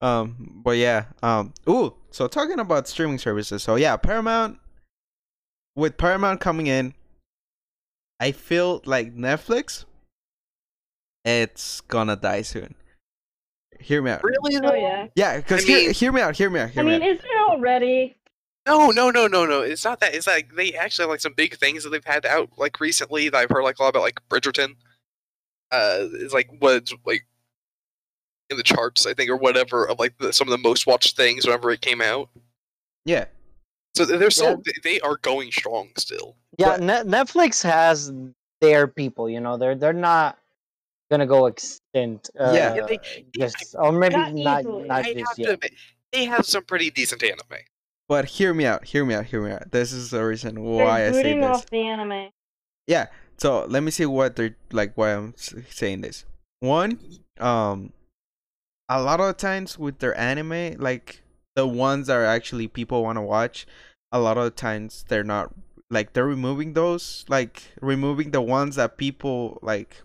Um, 0.00 0.60
but 0.64 0.76
yeah. 0.76 1.06
Um. 1.22 1.52
Ooh. 1.68 1.94
So 2.10 2.28
talking 2.28 2.58
about 2.60 2.88
streaming 2.88 3.18
services. 3.18 3.62
So 3.62 3.76
yeah, 3.76 3.96
Paramount. 3.96 4.58
With 5.74 5.96
Paramount 5.98 6.40
coming 6.40 6.66
in, 6.68 6.94
I 8.20 8.32
feel 8.32 8.82
like 8.84 9.14
Netflix. 9.14 9.84
It's 11.24 11.80
gonna 11.82 12.16
die 12.16 12.42
soon. 12.42 12.74
Hear 13.80 14.00
me 14.00 14.10
out. 14.12 14.22
Really? 14.22 14.56
Oh 14.62 14.74
yeah. 14.74 15.08
Yeah, 15.14 15.36
because 15.38 15.64
I 15.64 15.66
hear, 15.66 15.78
mean- 15.78 15.94
hear 15.94 16.12
me 16.12 16.20
out. 16.20 16.36
Hear 16.36 16.50
me 16.50 16.60
out. 16.60 16.70
Hear 16.70 16.82
I 16.82 16.86
me 16.86 16.92
mean, 16.92 17.02
out. 17.02 17.08
is 17.08 17.18
it 17.24 17.50
already? 17.50 18.16
No, 18.66 18.90
no, 18.90 19.10
no, 19.10 19.26
no, 19.26 19.44
no. 19.46 19.60
It's 19.60 19.84
not 19.84 20.00
that. 20.00 20.14
It's 20.14 20.26
like 20.26 20.54
they 20.54 20.72
actually 20.74 21.04
have 21.04 21.10
like 21.10 21.20
some 21.20 21.34
big 21.34 21.56
things 21.56 21.84
that 21.84 21.90
they've 21.90 22.04
had 22.04 22.26
out 22.26 22.50
like 22.56 22.80
recently 22.80 23.28
that 23.28 23.38
I've 23.38 23.50
heard 23.50 23.62
like 23.62 23.78
a 23.78 23.82
lot 23.82 23.90
about, 23.90 24.02
like 24.02 24.20
Bridgerton. 24.28 24.76
Uh, 25.70 26.06
it's 26.14 26.34
like 26.34 26.48
what's 26.58 26.92
like 27.04 27.26
in 28.50 28.56
the 28.56 28.62
charts, 28.62 29.06
I 29.06 29.14
think, 29.14 29.30
or 29.30 29.36
whatever 29.36 29.86
of 29.86 29.98
like 29.98 30.16
the, 30.18 30.32
some 30.32 30.48
of 30.48 30.52
the 30.52 30.58
most 30.58 30.86
watched 30.86 31.16
things 31.16 31.44
whenever 31.44 31.70
it 31.70 31.80
came 31.80 32.00
out. 32.00 32.28
Yeah. 33.04 33.26
So 33.96 34.04
they're 34.04 34.22
Yeah. 34.22 34.28
still 34.28 34.56
they- 34.64 34.80
they 34.82 35.00
are 35.00 35.16
going 35.18 35.50
strong 35.52 35.90
still. 35.96 36.36
yeah, 36.58 36.70
But- 36.76 36.80
Net 36.82 37.06
Netflix 37.06 37.62
has 37.62 38.12
their 38.60 38.86
people. 38.86 39.28
You 39.30 39.40
know, 39.40 39.56
they're 39.56 39.74
they're 39.74 39.92
not 39.92 40.38
gonna 41.10 41.26
go 41.26 41.46
extinct. 41.46 42.30
Uh, 42.38 42.52
Yeah. 42.54 42.74
Yeah, 42.74 42.86
they- 42.86 43.24
just 43.38 43.74
or 43.78 43.92
maybe 43.92 44.16
Not 44.16 44.34
not 44.34 44.60
easily. 44.60 44.88
not 44.88 45.04
just 45.04 45.18
have 45.18 45.38
yet. 45.38 45.50
admit, 45.54 45.72
they 46.12 46.24
have 46.24 46.44
some 46.46 46.64
pretty 46.64 46.90
decent 46.90 47.22
anime. 47.22 47.64
But 48.08 48.24
hear 48.26 48.54
me 48.54 48.66
out. 48.66 48.84
Hear 48.84 49.04
me 49.04 49.14
out. 49.14 49.26
Hear 49.26 49.42
me 49.42 49.50
out. 49.52 49.72
This 49.72 49.92
is 49.92 50.10
the 50.10 50.24
reason 50.24 50.54
They're 50.56 50.62
why 50.64 51.06
I 51.06 51.10
say 51.12 51.22
booting 51.22 51.40
this. 51.40 51.56
off 51.56 51.66
the 51.70 51.80
anime. 51.80 52.30
Yeah. 52.86 53.06
So 53.38 53.64
let 53.66 53.82
me 53.82 53.90
see 53.90 54.06
what 54.06 54.36
they're 54.36 54.56
like. 54.72 54.92
Why 54.94 55.14
I'm 55.14 55.34
saying 55.36 56.02
this. 56.02 56.24
One, 56.60 56.98
um, 57.40 57.92
a 58.88 59.02
lot 59.02 59.20
of 59.20 59.36
times 59.36 59.78
with 59.78 59.98
their 59.98 60.16
anime, 60.18 60.76
like 60.78 61.20
the 61.56 61.66
ones 61.66 62.06
that 62.06 62.16
are 62.16 62.24
actually 62.24 62.68
people 62.68 63.02
want 63.02 63.16
to 63.16 63.22
watch, 63.22 63.66
a 64.12 64.18
lot 64.20 64.38
of 64.38 64.54
times 64.56 65.04
they're 65.08 65.24
not 65.24 65.52
like 65.90 66.12
they're 66.12 66.26
removing 66.26 66.72
those, 66.72 67.24
like 67.28 67.62
removing 67.80 68.30
the 68.32 68.40
ones 68.42 68.76
that 68.76 68.96
people 68.96 69.58
like 69.62 69.96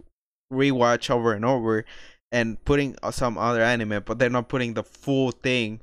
rewatch 0.51 1.09
over 1.09 1.33
and 1.33 1.45
over, 1.45 1.85
and 2.31 2.63
putting 2.65 2.95
uh, 3.03 3.11
some 3.11 3.37
other 3.37 3.61
anime, 3.61 4.03
but 4.05 4.19
they're 4.19 4.29
not 4.29 4.49
putting 4.49 4.73
the 4.73 4.83
full 4.83 5.31
thing 5.31 5.79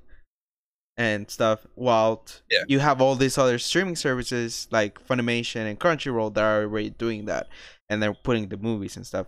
and 0.96 1.30
stuff. 1.30 1.66
While 1.74 2.24
Yeah. 2.50 2.64
you 2.68 2.78
have 2.80 3.00
all 3.00 3.14
these 3.16 3.38
other 3.38 3.58
streaming 3.58 3.96
services 3.96 4.68
like 4.70 5.04
Funimation 5.06 5.66
and 5.68 5.78
Crunchyroll 5.78 6.34
that 6.34 6.42
are 6.44 6.62
already 6.62 6.90
doing 6.90 7.24
that, 7.26 7.48
and 7.88 8.02
they're 8.02 8.14
putting 8.14 8.48
the 8.48 8.56
movies 8.56 8.96
and 8.96 9.06
stuff, 9.06 9.26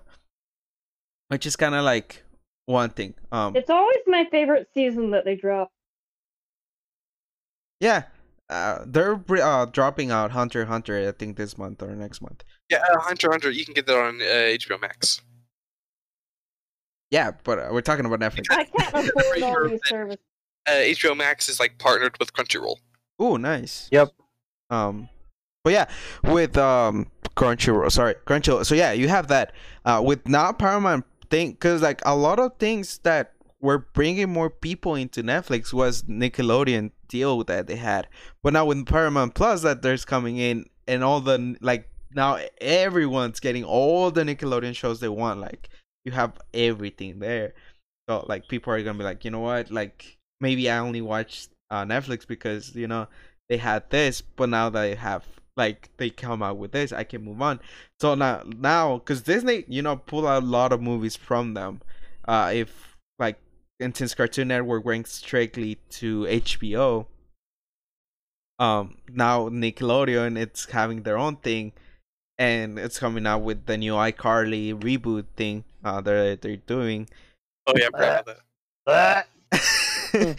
which 1.28 1.46
is 1.46 1.56
kind 1.56 1.74
of 1.74 1.84
like 1.84 2.22
one 2.66 2.90
thing. 2.90 3.14
Um, 3.32 3.56
It's 3.56 3.70
always 3.70 3.98
my 4.06 4.26
favorite 4.30 4.68
season 4.74 5.10
that 5.12 5.24
they 5.24 5.34
drop. 5.36 5.70
yeah, 7.80 8.04
uh, 8.50 8.84
they're 8.86 9.18
uh 9.42 9.64
dropping 9.66 10.10
out 10.10 10.32
Hunter 10.32 10.66
Hunter. 10.66 11.08
I 11.08 11.12
think 11.12 11.36
this 11.36 11.56
month 11.56 11.82
or 11.82 11.94
next 11.94 12.20
month. 12.20 12.44
Yeah, 12.68 12.82
uh, 12.92 13.00
Hunter 13.00 13.30
Hunter, 13.30 13.50
you 13.50 13.64
can 13.64 13.72
get 13.74 13.86
that 13.86 13.96
on 13.96 14.20
uh, 14.20 14.24
HBO 14.24 14.80
Max. 14.80 15.20
Yeah, 17.10 17.32
but 17.44 17.58
uh, 17.58 17.68
we're 17.72 17.80
talking 17.80 18.04
about 18.06 18.20
Netflix. 18.20 18.44
I 18.50 18.64
can't 18.64 18.94
afford 19.16 19.42
all 19.42 19.52
Sure. 19.54 19.68
these 19.68 19.80
services. 19.86 20.18
Uh, 20.66 20.72
HBO 20.72 21.16
Max 21.16 21.48
is 21.48 21.58
like 21.58 21.78
partnered 21.78 22.16
with 22.18 22.32
Crunchyroll. 22.32 22.76
Oh, 23.18 23.36
nice. 23.36 23.88
Yep. 23.90 24.12
Um, 24.70 25.08
but 25.64 25.72
yeah, 25.72 25.86
with 26.24 26.56
um 26.56 27.10
Crunchyroll, 27.36 27.90
sorry, 27.90 28.14
Crunchyroll. 28.26 28.64
So 28.64 28.74
yeah, 28.74 28.92
you 28.92 29.08
have 29.08 29.28
that. 29.28 29.52
Uh, 29.84 30.02
with 30.04 30.28
not 30.28 30.58
Paramount 30.58 31.04
thing, 31.30 31.52
because 31.52 31.82
like 31.82 32.00
a 32.04 32.14
lot 32.14 32.38
of 32.38 32.56
things 32.58 32.98
that 32.98 33.32
were 33.60 33.78
bringing 33.78 34.30
more 34.30 34.50
people 34.50 34.94
into 34.94 35.22
Netflix 35.22 35.72
was 35.72 36.02
Nickelodeon 36.04 36.92
deal 37.08 37.44
that 37.44 37.66
they 37.66 37.76
had. 37.76 38.08
But 38.42 38.52
now 38.52 38.64
with 38.64 38.86
Paramount 38.86 39.34
Plus 39.34 39.62
that 39.62 39.82
there's 39.82 40.04
coming 40.04 40.38
in, 40.38 40.66
and 40.88 41.04
all 41.04 41.20
the 41.20 41.56
like 41.60 41.88
now 42.14 42.38
everyone's 42.60 43.40
getting 43.40 43.64
all 43.64 44.10
the 44.10 44.22
Nickelodeon 44.22 44.74
shows 44.74 45.00
they 45.00 45.08
want. 45.08 45.40
Like 45.40 45.68
you 46.04 46.12
have 46.12 46.32
everything 46.54 47.18
there. 47.18 47.54
So 48.08 48.24
like 48.28 48.48
people 48.48 48.72
are 48.72 48.82
gonna 48.82 48.98
be 48.98 49.04
like, 49.04 49.24
you 49.24 49.30
know 49.30 49.40
what, 49.40 49.70
like 49.70 50.16
maybe 50.40 50.70
I 50.70 50.78
only 50.78 51.00
watch 51.00 51.48
uh, 51.70 51.84
Netflix 51.84 52.26
because 52.26 52.74
you 52.74 52.88
know 52.88 53.06
they 53.48 53.58
had 53.58 53.90
this, 53.90 54.20
but 54.20 54.48
now 54.48 54.70
they 54.70 54.94
have 54.94 55.26
like 55.56 55.90
they 55.98 56.10
come 56.10 56.42
out 56.42 56.56
with 56.56 56.72
this, 56.72 56.92
I 56.92 57.04
can 57.04 57.22
move 57.22 57.42
on. 57.42 57.60
So 58.00 58.14
now 58.14 58.42
now 58.46 58.98
because 58.98 59.22
Disney, 59.22 59.64
you 59.68 59.82
know, 59.82 59.96
pull 59.96 60.26
out 60.26 60.42
a 60.42 60.46
lot 60.46 60.72
of 60.72 60.80
movies 60.80 61.16
from 61.16 61.54
them. 61.54 61.82
Uh, 62.26 62.50
if 62.54 62.96
like 63.18 63.38
and 63.80 63.96
since 63.96 64.14
Cartoon 64.14 64.48
Network 64.48 64.84
went 64.84 65.08
strictly 65.08 65.78
to 65.90 66.24
HBO, 66.24 67.06
um, 68.58 68.98
now 69.08 69.48
Nickelodeon 69.48 70.38
it's 70.38 70.70
having 70.70 71.02
their 71.02 71.16
own 71.16 71.36
thing, 71.36 71.72
and 72.38 72.78
it's 72.78 72.98
coming 72.98 73.26
out 73.26 73.42
with 73.42 73.66
the 73.66 73.78
new 73.78 73.94
iCarly 73.94 74.78
reboot 74.78 75.24
thing. 75.36 75.64
Uh, 75.82 76.00
they're 76.00 76.36
they're 76.36 76.56
doing. 76.56 77.08
Oh 77.66 77.72
yeah, 77.76 77.88
I 77.94 78.22
forgot 78.22 78.22
about 78.22 78.36
Uh, 78.86 79.22
um, 80.12 80.36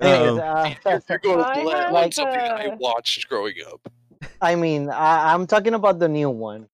uh, 0.00 0.34
that. 0.34 1.04
You're 1.08 1.18
going 1.18 1.44
I 1.44 1.60
to 1.60 1.92
like 1.92 2.12
something 2.12 2.40
I 2.40 2.74
watched 2.78 3.28
growing 3.28 3.54
up. 3.70 3.80
I 4.40 4.56
mean, 4.56 4.90
I, 4.90 5.32
I'm 5.32 5.46
talking 5.46 5.74
about 5.74 5.98
the 5.98 6.08
new 6.08 6.30
one. 6.30 6.68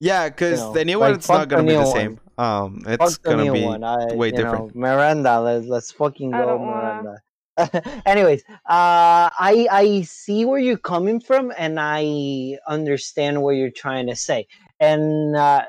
yeah, 0.00 0.28
because 0.28 0.60
know, 0.60 0.72
the 0.72 0.84
new 0.84 0.98
like, 0.98 1.10
one 1.10 1.18
it's 1.18 1.28
not 1.28 1.48
gonna 1.48 1.64
be 1.64 1.74
the 1.74 1.84
new 1.84 1.92
same. 1.92 2.20
Um, 2.40 2.82
it's 2.86 3.16
Fuck 3.16 3.22
gonna 3.22 3.52
be 3.52 3.62
one. 3.62 3.84
I, 3.84 4.14
way 4.14 4.30
different. 4.30 4.74
Know, 4.74 4.80
Miranda, 4.80 5.40
let's 5.40 5.66
let's 5.66 5.92
fucking 5.92 6.30
go, 6.30 6.58
Miranda. 6.58 7.20
Anyways, 8.06 8.42
uh, 8.48 9.28
I 9.36 9.68
I 9.70 10.02
see 10.02 10.46
where 10.46 10.58
you're 10.58 10.78
coming 10.78 11.20
from, 11.20 11.52
and 11.58 11.76
I 11.78 12.56
understand 12.66 13.42
what 13.42 13.56
you're 13.56 13.70
trying 13.70 14.06
to 14.06 14.16
say. 14.16 14.46
And 14.80 15.36
uh, 15.36 15.64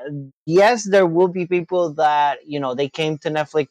yes, 0.46 0.84
there 0.84 1.04
will 1.04 1.28
be 1.28 1.44
people 1.44 1.92
that 1.94 2.38
you 2.46 2.58
know 2.58 2.74
they 2.74 2.88
came 2.88 3.18
to 3.18 3.28
Netflix 3.28 3.68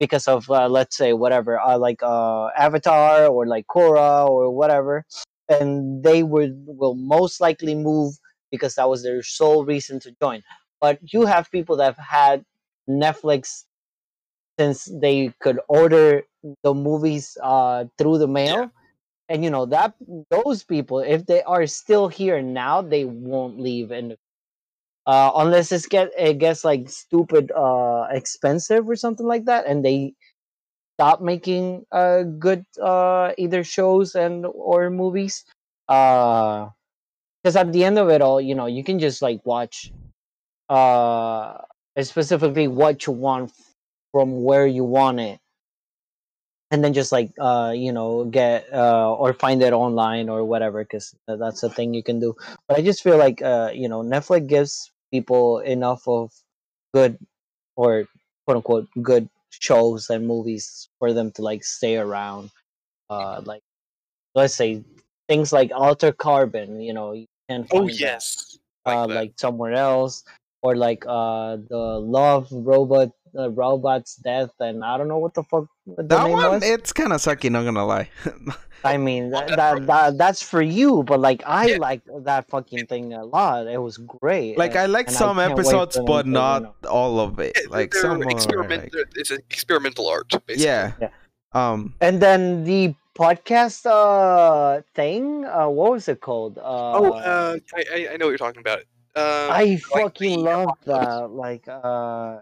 because 0.00 0.26
of 0.26 0.50
uh, 0.50 0.70
let's 0.70 0.96
say 0.96 1.12
whatever, 1.12 1.60
uh, 1.60 1.76
like 1.76 2.02
uh, 2.02 2.46
Avatar 2.56 3.26
or 3.26 3.46
like 3.46 3.66
Korra 3.66 4.26
or 4.26 4.50
whatever, 4.50 5.04
and 5.50 6.02
they 6.02 6.22
would 6.22 6.64
will 6.64 6.94
most 6.94 7.42
likely 7.42 7.74
move 7.74 8.14
because 8.50 8.76
that 8.76 8.88
was 8.88 9.02
their 9.02 9.22
sole 9.22 9.66
reason 9.66 10.00
to 10.00 10.16
join. 10.22 10.42
But 10.82 11.00
you 11.14 11.26
have 11.26 11.50
people 11.52 11.78
that 11.78 11.96
have 11.96 11.98
had 11.98 12.46
Netflix 12.90 13.66
since 14.58 14.84
they 15.00 15.32
could 15.40 15.60
order 15.68 16.22
the 16.62 16.74
movies 16.74 17.36
uh, 17.42 17.86
through 17.98 18.18
the 18.18 18.28
mail. 18.28 18.70
And 19.28 19.44
you 19.44 19.50
know 19.50 19.66
that 19.66 19.94
those 20.30 20.64
people, 20.64 21.00
if 21.00 21.26
they 21.26 21.42
are 21.44 21.66
still 21.66 22.08
here 22.08 22.42
now, 22.42 22.82
they 22.82 23.04
won't 23.06 23.58
leave 23.60 23.90
in 23.92 24.10
the 24.10 24.18
uh, 25.06 25.32
unless 25.36 25.72
it's 25.72 25.86
get 25.86 26.10
it 26.18 26.38
gets 26.38 26.64
like 26.64 26.88
stupid 26.88 27.50
uh 27.52 28.06
expensive 28.10 28.88
or 28.88 28.96
something 28.96 29.26
like 29.26 29.46
that, 29.46 29.66
and 29.66 29.84
they 29.84 30.14
stop 30.96 31.20
making 31.22 31.86
uh 31.92 32.22
good 32.24 32.64
uh 32.82 33.32
either 33.38 33.64
shows 33.64 34.14
and 34.14 34.46
or 34.46 34.90
movies. 34.90 35.44
Uh, 35.88 36.70
because 37.42 37.56
at 37.56 37.72
the 37.72 37.84
end 37.84 37.98
of 37.98 38.08
it 38.10 38.22
all, 38.22 38.40
you 38.40 38.54
know, 38.54 38.66
you 38.66 38.84
can 38.84 38.98
just 39.00 39.22
like 39.22 39.44
watch 39.46 39.92
uh 40.72 41.60
specifically 42.00 42.66
what 42.66 43.06
you 43.06 43.12
want 43.12 43.52
from 44.12 44.42
where 44.42 44.66
you 44.66 44.84
want 44.84 45.20
it. 45.20 45.38
And 46.70 46.82
then 46.82 46.94
just 46.94 47.12
like 47.12 47.32
uh 47.38 47.74
you 47.76 47.92
know 47.92 48.24
get 48.24 48.72
uh 48.72 49.12
or 49.12 49.34
find 49.34 49.62
it 49.62 49.74
online 49.74 50.30
or 50.30 50.42
whatever 50.44 50.82
because 50.82 51.14
that's 51.28 51.62
a 51.62 51.68
thing 51.68 51.92
you 51.92 52.02
can 52.02 52.20
do. 52.20 52.34
But 52.66 52.78
i 52.78 52.82
just 52.82 53.02
feel 53.02 53.18
like 53.18 53.42
uh 53.42 53.70
you 53.74 53.88
know 53.88 54.02
netflix 54.02 54.46
gives 54.48 54.90
people 55.12 55.58
enough 55.60 56.08
of 56.08 56.32
good 56.94 57.18
or 57.76 58.08
quote 58.46 58.56
unquote 58.56 58.88
good 59.02 59.28
shows 59.50 60.08
and 60.08 60.26
movies 60.26 60.88
for 60.98 61.12
them 61.12 61.30
to 61.32 61.42
like 61.42 61.64
stay 61.64 61.98
around. 61.98 62.50
Uh 63.10 63.42
like 63.44 63.62
let's 64.34 64.54
say 64.54 64.82
things 65.28 65.52
like 65.52 65.70
Altered 65.74 66.16
Carbon 66.16 66.80
you 66.80 66.94
know 66.94 67.12
you 67.12 67.26
can 67.50 67.66
Oh 67.70 67.86
yes, 67.88 68.58
uh, 68.86 68.90
like 69.00 69.08
that. 69.08 69.14
like 69.14 69.32
somewhere 69.36 69.74
else, 69.74 70.24
or 70.62 70.76
like 70.76 71.04
uh 71.06 71.56
the 71.68 71.76
Love 72.00 72.48
Robot 72.50 73.10
uh, 73.38 73.50
Robot's 73.50 74.16
Death, 74.16 74.52
and 74.60 74.84
I 74.84 74.96
don't 74.98 75.08
know 75.08 75.18
what 75.18 75.34
the 75.34 75.42
fuck 75.44 75.66
the 75.86 76.02
That 76.02 76.24
name 76.24 76.32
one, 76.32 76.50
was. 76.50 76.62
it's 76.62 76.92
kind 76.92 77.12
of 77.12 77.20
sucky. 77.20 77.50
Not 77.50 77.64
gonna 77.64 77.84
lie. 77.86 78.10
I 78.84 78.96
mean 78.96 79.30
that, 79.30 79.46
that's 79.48 79.56
that, 79.56 79.86
that 79.86 80.18
that's 80.18 80.42
for 80.42 80.60
you, 80.60 81.02
but 81.04 81.20
like 81.20 81.42
I 81.46 81.66
Yeah. 81.66 81.76
liked 81.78 82.08
that 82.24 82.48
fucking 82.50 82.86
thing 82.86 83.14
a 83.14 83.24
lot. 83.24 83.66
It 83.68 83.78
was 83.80 83.96
great. 83.98 84.58
like 84.58 84.74
I 84.76 84.86
like 84.86 85.08
some 85.10 85.36
can't 85.36 85.52
episodes, 85.52 85.98
but 86.04 86.26
not 86.26 86.62
know- 86.62 86.90
all 86.90 87.20
of 87.20 87.38
it. 87.38 87.52
Yeah, 87.56 87.68
Like 87.70 87.94
some 87.94 88.20
are 88.22 88.30
experiment. 88.30 88.92
like, 88.94 89.06
It's 89.16 89.30
an 89.30 89.38
experimental 89.50 90.08
art, 90.08 90.28
basically. 90.46 90.64
yeah. 90.66 90.92
Yeah. 91.00 91.08
Um, 91.54 91.94
And 92.00 92.20
then 92.20 92.64
the 92.64 92.94
podcast 93.14 93.86
uh 93.86 94.82
thing, 94.94 95.44
uh 95.44 95.68
what 95.68 95.92
was 95.92 96.08
it 96.08 96.20
called? 96.20 96.58
Uh, 96.58 96.92
Oh, 96.98 97.12
uh, 97.12 97.56
I, 97.76 97.80
I 97.94 97.98
I 98.12 98.16
know 98.16 98.26
what 98.26 98.30
you're 98.34 98.38
talking 98.46 98.60
about. 98.66 98.82
Um, 99.14 99.22
I 99.24 99.64
like 99.64 99.82
fucking 99.82 100.38
the 100.38 100.44
love 100.44 100.68
apocalypse. 100.82 100.86
that. 100.86 101.30
Like 101.30 101.68
uh 101.68 102.40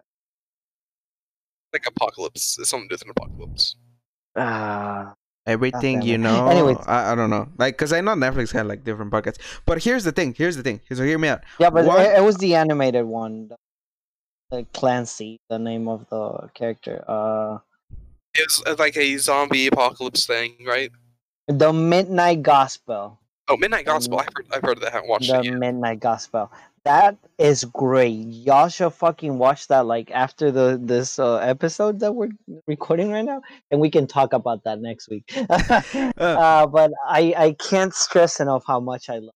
like 1.72 1.86
apocalypse, 1.86 2.58
it's 2.58 2.70
something 2.70 2.88
different 2.88 3.16
apocalypse. 3.16 3.76
uh 4.36 5.12
everything 5.46 6.02
you 6.02 6.18
know. 6.18 6.48
Anyways. 6.48 6.76
I, 6.86 7.12
I 7.12 7.14
don't 7.14 7.30
know. 7.30 7.48
Like, 7.58 7.76
cause 7.76 7.92
I 7.92 8.00
know 8.00 8.12
Netflix 8.14 8.52
had 8.52 8.66
like 8.66 8.84
different 8.84 9.10
buckets. 9.10 9.38
But 9.66 9.82
here's 9.82 10.04
the 10.04 10.12
thing. 10.12 10.34
Here's 10.36 10.56
the 10.56 10.62
thing. 10.62 10.80
So 10.92 11.02
hear 11.04 11.18
me 11.18 11.28
out. 11.28 11.42
Yeah, 11.58 11.70
but 11.70 11.84
One- 11.86 12.00
it, 12.00 12.18
it 12.18 12.22
was 12.22 12.36
the 12.36 12.54
animated 12.54 13.04
one. 13.04 13.48
the- 13.48 13.56
The 14.50 14.66
Clancy, 14.74 15.38
the 15.48 15.58
name 15.60 15.86
of 15.86 16.08
the 16.10 16.50
character. 16.54 17.04
Uh, 17.06 17.58
It's 18.34 18.60
uh, 18.66 18.74
like 18.78 18.96
a 18.96 19.16
zombie 19.18 19.68
apocalypse 19.68 20.26
thing, 20.26 20.56
right? 20.66 20.90
the 21.46 21.72
Midnight 21.72 22.42
Gospel. 22.42 23.19
Oh, 23.50 23.56
Midnight 23.56 23.84
Gospel. 23.84 24.20
I've 24.20 24.28
heard, 24.36 24.46
I've 24.52 24.62
heard 24.62 24.76
of 24.76 24.82
that. 24.82 24.92
I 24.92 24.94
haven't 24.94 25.08
watched 25.08 25.28
the 25.28 25.40
it 25.40 25.46
yet. 25.46 25.54
Midnight 25.54 25.98
Gospel. 25.98 26.52
That 26.84 27.16
is 27.36 27.64
great. 27.64 28.12
Y'all 28.28 28.68
should 28.68 28.92
fucking 28.92 29.38
watch 29.38 29.66
that 29.66 29.86
like 29.86 30.08
after 30.12 30.52
the 30.52 30.78
this 30.80 31.18
uh, 31.18 31.38
episode 31.38 31.98
that 31.98 32.12
we're 32.14 32.28
recording 32.68 33.10
right 33.10 33.24
now, 33.24 33.42
and 33.72 33.80
we 33.80 33.90
can 33.90 34.06
talk 34.06 34.32
about 34.34 34.62
that 34.64 34.80
next 34.80 35.08
week. 35.08 35.24
uh, 35.50 36.66
but 36.68 36.92
I 37.08 37.34
I 37.36 37.56
can't 37.58 37.92
stress 37.92 38.38
enough 38.38 38.62
how 38.64 38.78
much 38.78 39.10
I 39.10 39.18
love. 39.18 39.34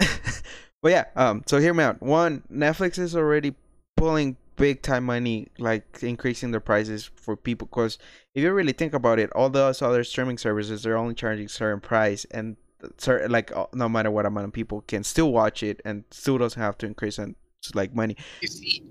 but 0.80 0.92
yeah, 0.92 1.04
um, 1.14 1.42
so 1.44 1.58
hear 1.58 1.74
me 1.74 1.84
out. 1.84 2.00
One, 2.00 2.42
Netflix 2.50 2.98
is 2.98 3.14
already 3.14 3.54
pulling 3.98 4.38
big 4.56 4.82
time 4.82 5.04
money, 5.04 5.48
like 5.58 6.02
increasing 6.02 6.50
the 6.50 6.60
prices 6.60 7.10
for 7.14 7.36
people. 7.36 7.66
Because 7.66 7.98
if 8.34 8.42
you 8.42 8.52
really 8.52 8.72
think 8.72 8.94
about 8.94 9.18
it, 9.18 9.30
all 9.32 9.50
those 9.50 9.82
other 9.82 10.04
streaming 10.04 10.38
services 10.38 10.82
they're 10.82 10.96
only 10.96 11.14
charging 11.14 11.48
certain 11.48 11.80
price, 11.80 12.24
and 12.30 12.56
certain 12.98 13.30
like 13.30 13.54
uh, 13.56 13.66
no 13.72 13.88
matter 13.88 14.10
what 14.10 14.26
amount 14.26 14.46
of 14.46 14.52
people 14.52 14.82
can 14.82 15.04
still 15.04 15.32
watch 15.32 15.62
it, 15.62 15.80
and 15.84 16.04
still 16.10 16.38
doesn't 16.38 16.60
have 16.60 16.76
to 16.78 16.86
increase 16.86 17.18
on 17.18 17.36
like 17.74 17.94
money. 17.94 18.16
You 18.40 18.48
see, 18.48 18.82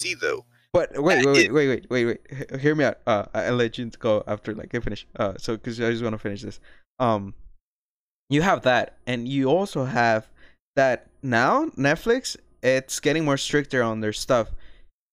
see 0.00 0.14
though. 0.14 0.44
But 0.72 1.02
wait, 1.02 1.24
wait, 1.24 1.50
wait, 1.50 1.52
wait, 1.52 1.68
wait, 1.68 1.86
wait, 1.90 2.20
wait. 2.50 2.60
Hear 2.60 2.74
me 2.74 2.84
out. 2.84 2.98
Uh, 3.06 3.24
I- 3.32 3.44
I'll 3.44 3.54
let 3.56 3.78
you 3.78 3.86
go 3.98 4.22
after 4.26 4.54
like 4.54 4.74
I 4.74 4.80
finish. 4.80 5.06
Uh, 5.16 5.34
so 5.38 5.56
because 5.56 5.80
I 5.80 5.90
just 5.90 6.02
want 6.02 6.12
to 6.14 6.18
finish 6.18 6.42
this. 6.42 6.60
Um, 6.98 7.34
you 8.28 8.42
have 8.42 8.62
that, 8.62 8.98
and 9.06 9.26
you 9.26 9.46
also 9.48 9.84
have 9.84 10.28
that 10.76 11.06
now. 11.22 11.66
Netflix, 11.70 12.36
it's 12.62 13.00
getting 13.00 13.24
more 13.24 13.38
stricter 13.38 13.82
on 13.82 14.00
their 14.00 14.12
stuff. 14.12 14.50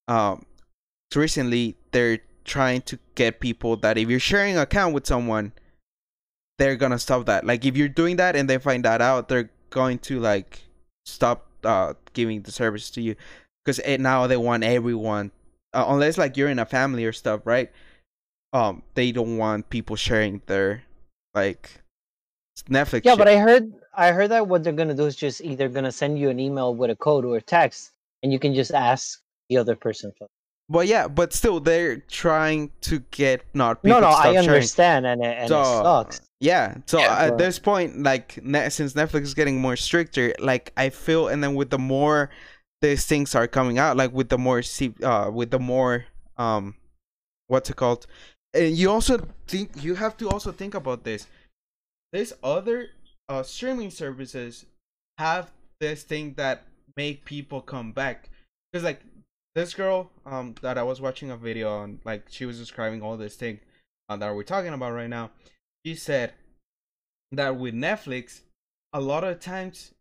Um, 0.07 0.45
so 1.11 1.19
recently 1.21 1.75
they're 1.91 2.19
trying 2.43 2.81
to 2.83 2.99
get 3.15 3.39
people 3.39 3.75
that 3.77 3.97
if 3.97 4.09
you're 4.09 4.19
sharing 4.19 4.55
an 4.55 4.61
account 4.61 4.93
with 4.93 5.05
someone, 5.07 5.53
they're 6.57 6.75
gonna 6.75 6.99
stop 6.99 7.25
that. 7.25 7.45
Like 7.45 7.65
if 7.65 7.75
you're 7.75 7.89
doing 7.89 8.17
that 8.17 8.35
and 8.35 8.49
they 8.49 8.57
find 8.57 8.85
that 8.85 9.01
out, 9.01 9.27
they're 9.27 9.49
going 9.69 9.99
to 9.99 10.19
like 10.19 10.61
stop 11.05 11.47
uh 11.63 11.93
giving 12.13 12.41
the 12.43 12.51
service 12.51 12.89
to 12.91 13.01
you 13.01 13.15
because 13.63 13.79
now 13.99 14.27
they 14.27 14.37
want 14.37 14.63
everyone 14.63 15.31
uh, 15.73 15.85
unless 15.87 16.17
like 16.17 16.37
you're 16.37 16.49
in 16.49 16.59
a 16.59 16.65
family 16.65 17.03
or 17.05 17.11
stuff 17.11 17.41
right 17.45 17.71
um 18.53 18.81
they 18.93 19.11
don't 19.11 19.37
want 19.37 19.69
people 19.69 19.95
sharing 19.95 20.41
their 20.45 20.83
like 21.33 21.81
netflix 22.69 23.01
Yeah, 23.03 23.11
shit. 23.11 23.17
but 23.17 23.27
I 23.27 23.37
heard 23.37 23.73
I 23.93 24.11
heard 24.11 24.31
that 24.31 24.47
what 24.47 24.63
they're 24.63 24.73
gonna 24.73 24.93
do 24.93 25.05
is 25.05 25.15
just 25.15 25.41
either 25.41 25.67
gonna 25.67 25.91
send 25.91 26.17
you 26.19 26.29
an 26.29 26.39
email 26.39 26.73
with 26.73 26.89
a 26.89 26.95
code 26.95 27.25
or 27.25 27.37
a 27.37 27.41
text, 27.41 27.91
and 28.23 28.31
you 28.31 28.39
can 28.39 28.53
just 28.53 28.71
ask 28.71 29.21
the 29.49 29.57
other 29.57 29.75
person. 29.75 30.11
For 30.17 30.27
but 30.67 30.87
yeah 30.87 31.07
but 31.07 31.31
still 31.31 31.59
they're 31.59 31.97
trying 31.97 32.71
to 32.81 32.99
get 33.11 33.43
not 33.53 33.83
no, 33.83 33.95
people 33.95 34.01
no, 34.09 34.11
stop 34.15 34.25
I 34.25 34.33
sharing. 34.33 34.49
understand, 34.49 35.05
and 35.05 35.23
it, 35.23 35.37
and 35.37 35.47
so 35.47 35.61
it 35.61 35.65
sucks. 35.83 36.21
yeah 36.39 36.77
so 36.87 36.97
Yeah, 36.99 37.19
at 37.19 37.29
but- 37.31 37.37
this 37.37 37.59
point 37.59 38.01
like 38.01 38.43
ne- 38.43 38.69
since 38.69 38.93
netflix 38.93 39.21
is 39.23 39.33
getting 39.35 39.61
more 39.61 39.75
stricter 39.75 40.33
like 40.39 40.73
i 40.75 40.89
feel 40.89 41.27
and 41.27 41.43
then 41.43 41.53
with 41.53 41.69
the 41.69 41.77
more 41.77 42.31
these 42.81 43.05
things 43.05 43.35
are 43.35 43.47
coming 43.47 43.77
out 43.77 43.95
like 43.95 44.11
with 44.11 44.29
the 44.29 44.39
more 44.39 44.63
uh 45.03 45.29
with 45.31 45.51
the 45.51 45.59
more 45.59 46.05
um 46.37 46.73
what's 47.47 47.69
it 47.69 47.75
called 47.75 48.07
and 48.55 48.75
you 48.75 48.89
also 48.89 49.19
think 49.47 49.69
you 49.83 49.93
have 49.93 50.17
to 50.17 50.27
also 50.29 50.51
think 50.51 50.73
about 50.73 51.03
this 51.03 51.27
these 52.11 52.33
other 52.43 52.87
uh 53.29 53.43
streaming 53.43 53.91
services 53.91 54.65
have 55.19 55.51
this 55.79 56.01
thing 56.01 56.33
that 56.37 56.63
make 56.97 57.23
people 57.23 57.61
come 57.61 57.91
back 57.91 58.29
because 58.73 58.83
like 58.83 59.01
this 59.55 59.73
girl 59.73 60.11
um 60.25 60.53
that 60.61 60.77
i 60.77 60.83
was 60.83 61.01
watching 61.01 61.31
a 61.31 61.37
video 61.37 61.77
on 61.77 61.99
like 62.03 62.25
she 62.29 62.45
was 62.45 62.59
describing 62.59 63.01
all 63.01 63.17
this 63.17 63.35
thing 63.35 63.59
uh, 64.09 64.15
that 64.17 64.35
we're 64.35 64.43
talking 64.43 64.73
about 64.73 64.93
right 64.93 65.09
now 65.09 65.31
she 65.85 65.95
said 65.95 66.33
that 67.31 67.57
with 67.57 67.73
netflix 67.73 68.41
a 68.93 69.01
lot 69.01 69.23
of 69.23 69.39
times 69.39 69.93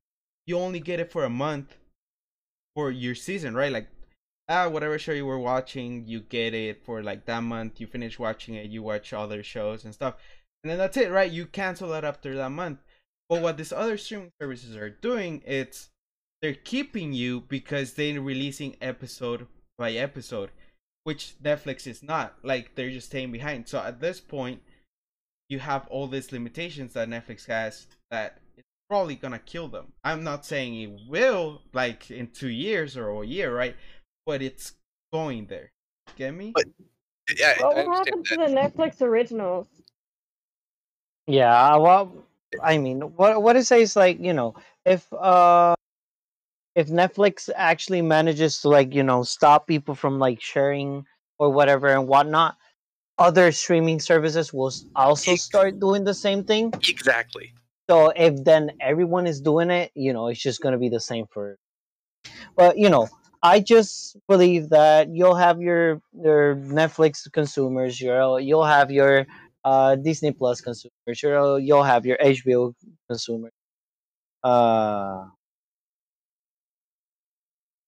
you 0.47 0.59
only 0.59 0.81
get 0.81 1.01
it 1.01 1.11
for 1.11 1.25
a 1.25 1.31
month 1.31 1.77
for 2.75 2.91
your 2.91 3.15
season, 3.15 3.55
right? 3.55 3.73
Like 3.73 3.89
ah, 4.49 4.69
whatever 4.69 4.99
show 4.99 5.13
you 5.13 5.27
were 5.27 5.39
watching, 5.39 6.05
you 6.07 6.21
get 6.21 6.55
it 6.55 6.85
for 6.85 7.03
like 7.03 7.25
that 7.27 7.43
month. 7.43 7.81
You 7.81 7.87
finish 7.87 8.19
watching 8.19 8.55
it, 8.55 8.71
you 8.71 8.83
watch 8.83 9.13
other 9.13 9.43
shows 9.43 9.85
and 9.85 9.95
stuff, 9.95 10.15
and 10.63 10.71
then 10.71 10.79
that's 10.79 10.97
it, 10.97 11.11
right? 11.11 11.31
You 11.31 11.47
cancel 11.47 11.89
that 11.91 12.05
after 12.05 12.35
that 12.37 12.51
month. 12.51 12.81
But 13.29 13.41
what 13.41 13.57
these 13.57 13.73
other 13.73 13.97
streaming 13.97 14.33
services 14.41 14.77
are 14.77 14.91
doing, 14.91 15.43
it's 15.47 15.89
they're 16.45 16.53
keeping 16.53 17.15
you 17.15 17.41
because 17.49 17.95
they're 17.95 18.21
releasing 18.21 18.77
episode 18.83 19.47
by 19.79 19.93
episode, 19.93 20.51
which 21.05 21.37
Netflix 21.43 21.87
is 21.87 22.03
not. 22.03 22.35
Like 22.43 22.75
they're 22.75 22.91
just 22.91 23.07
staying 23.07 23.33
behind. 23.33 23.67
So 23.67 23.79
at 23.79 23.99
this 23.99 24.21
point, 24.21 24.61
you 25.49 25.59
have 25.61 25.87
all 25.89 26.07
these 26.07 26.33
limitations 26.33 26.93
that 26.93 27.09
Netflix 27.09 27.47
has 27.47 27.87
that 28.11 28.43
it's 28.59 28.69
probably 28.91 29.15
gonna 29.15 29.39
kill 29.39 29.69
them. 29.69 29.95
I'm 30.05 30.23
not 30.23 30.45
saying 30.45 30.75
it 30.83 31.09
will, 31.09 31.63
like 31.73 32.11
in 32.11 32.27
two 32.27 32.51
years 32.51 32.95
or 32.99 33.23
a 33.23 33.27
year, 33.27 33.57
right? 33.57 33.75
But 34.27 34.43
it's 34.43 34.75
going 35.15 35.47
there. 35.47 35.73
Get 36.17 36.35
me? 36.35 36.53
But- 36.55 36.67
Yeah, 37.39 37.55
What 37.63 37.79
I 37.79 37.85
will 37.87 38.05
to 38.05 38.37
the 38.37 38.53
Netflix 38.53 39.01
originals? 39.01 39.67
Yeah, 41.27 41.77
well, 41.77 42.13
I 42.63 42.77
mean, 42.77 43.01
what 43.17 43.43
what 43.43 43.57
it 43.57 43.65
says 43.65 43.97
like 43.97 44.21
you 44.21 44.35
know, 44.35 44.57
if 44.85 45.11
uh, 45.11 45.75
if 46.75 46.89
Netflix 46.89 47.49
actually 47.55 48.03
manages 48.03 48.61
to 48.61 48.69
like 48.69 48.95
you 48.95 49.03
know 49.03 49.23
stop 49.23 49.67
people 49.67 49.95
from 49.95 50.19
like 50.19 50.41
sharing 50.41 51.07
or 51.39 51.51
whatever 51.51 51.89
and 51.89 52.09
whatnot, 52.09 52.57
other 53.19 53.53
streaming 53.53 54.01
services 54.01 54.53
will 54.53 54.73
also 54.97 55.35
start 55.37 55.79
doing 55.81 56.05
the 56.05 56.15
same 56.15 56.45
thing. 56.45 56.73
Exactly. 56.89 57.53
So 57.89 58.11
if 58.17 58.43
then 58.45 58.73
everyone 58.81 59.27
is 59.27 59.41
doing 59.41 59.71
it, 59.71 59.93
you 59.95 60.13
know, 60.13 60.29
it's 60.29 60.41
just 60.41 60.61
gonna 60.61 60.79
be 60.79 60.89
the 60.89 61.01
same 61.01 61.27
for. 61.31 61.59
But 62.57 62.79
you 62.79 62.91
know, 62.91 63.09
I 63.43 63.61
just 63.61 64.17
believe 64.29 64.71
that 64.71 65.09
you'll 65.11 65.37
have 65.37 65.61
your 65.61 66.01
your 66.13 66.57
Netflix 66.57 67.31
consumers, 67.31 68.01
your 68.01 68.41
you'll 68.41 68.65
have 68.65 68.91
your 68.91 69.27
uh 69.65 69.97
Disney 69.97 70.33
Plus 70.33 70.61
consumers, 70.61 71.23
you'll 71.23 71.61
you'll 71.61 71.85
have 71.85 72.07
your 72.07 72.17
HBO 72.19 72.75
consumers. 73.09 73.53
Uh. 74.43 75.27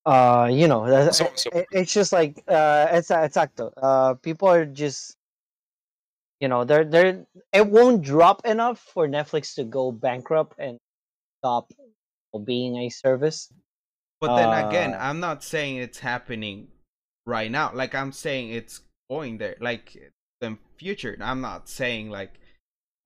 Uh, 0.06 0.48
you 0.50 0.68
know, 0.68 0.86
that- 0.88 1.14
So- 1.14 1.32
so- 1.34 1.50
it- 1.52 1.66
it's 1.72 1.92
just 1.92 2.12
like 2.12 2.42
uh, 2.48 2.86
it's 2.92 3.08
exacto. 3.10 3.72
Uh, 3.76 4.14
people 4.14 4.48
are 4.48 4.64
just, 4.64 5.16
you 6.40 6.46
know, 6.48 6.62
they're 6.64 6.84
they're 6.84 7.26
it 7.52 7.66
won't 7.66 8.02
drop 8.02 8.46
enough 8.46 8.78
for 8.78 9.08
Netflix 9.08 9.54
to 9.56 9.64
go 9.64 9.90
bankrupt 9.90 10.54
and 10.58 10.78
stop 11.40 11.72
being 12.44 12.76
a 12.76 12.88
service. 12.88 13.52
But 14.20 14.36
then 14.36 14.48
again, 14.68 14.94
Uh, 14.94 14.98
I'm 14.98 15.18
not 15.20 15.42
saying 15.42 15.76
it's 15.78 15.98
happening 15.98 16.68
right 17.26 17.50
now. 17.50 17.72
Like 17.74 17.94
I'm 17.94 18.12
saying 18.12 18.50
it's 18.50 18.80
going 19.10 19.38
there. 19.38 19.56
Like 19.60 19.96
the 20.40 20.56
future. 20.78 21.16
I'm 21.20 21.40
not 21.40 21.68
saying 21.68 22.10
like 22.10 22.38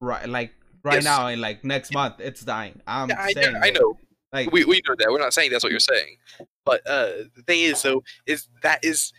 right 0.00 0.28
like 0.28 0.52
right 0.84 0.94
Yes. 1.00 1.04
now 1.04 1.28
and 1.28 1.40
like 1.40 1.64
next 1.64 1.92
month 1.94 2.20
it's 2.20 2.42
dying. 2.44 2.82
I'm 2.86 3.08
Yeah, 3.08 3.22
I, 3.22 3.32
saying 3.32 3.52
know, 3.54 3.60
I 3.62 3.70
that, 3.70 3.80
know. 3.80 3.98
Like 4.32 4.50
We, 4.52 4.64
we 4.64 4.80
know 4.86 4.94
that. 4.98 5.08
We're 5.10 5.18
not 5.18 5.34
saying 5.34 5.50
that's 5.50 5.64
what 5.64 5.72
you're 5.72 5.80
saying. 5.80 6.16
But 6.64 6.86
uh, 6.86 7.10
the 7.34 7.42
thing 7.46 7.62
is, 7.62 7.82
though, 7.82 8.02
is 8.26 8.48
that 8.62 8.84
is 8.84 9.12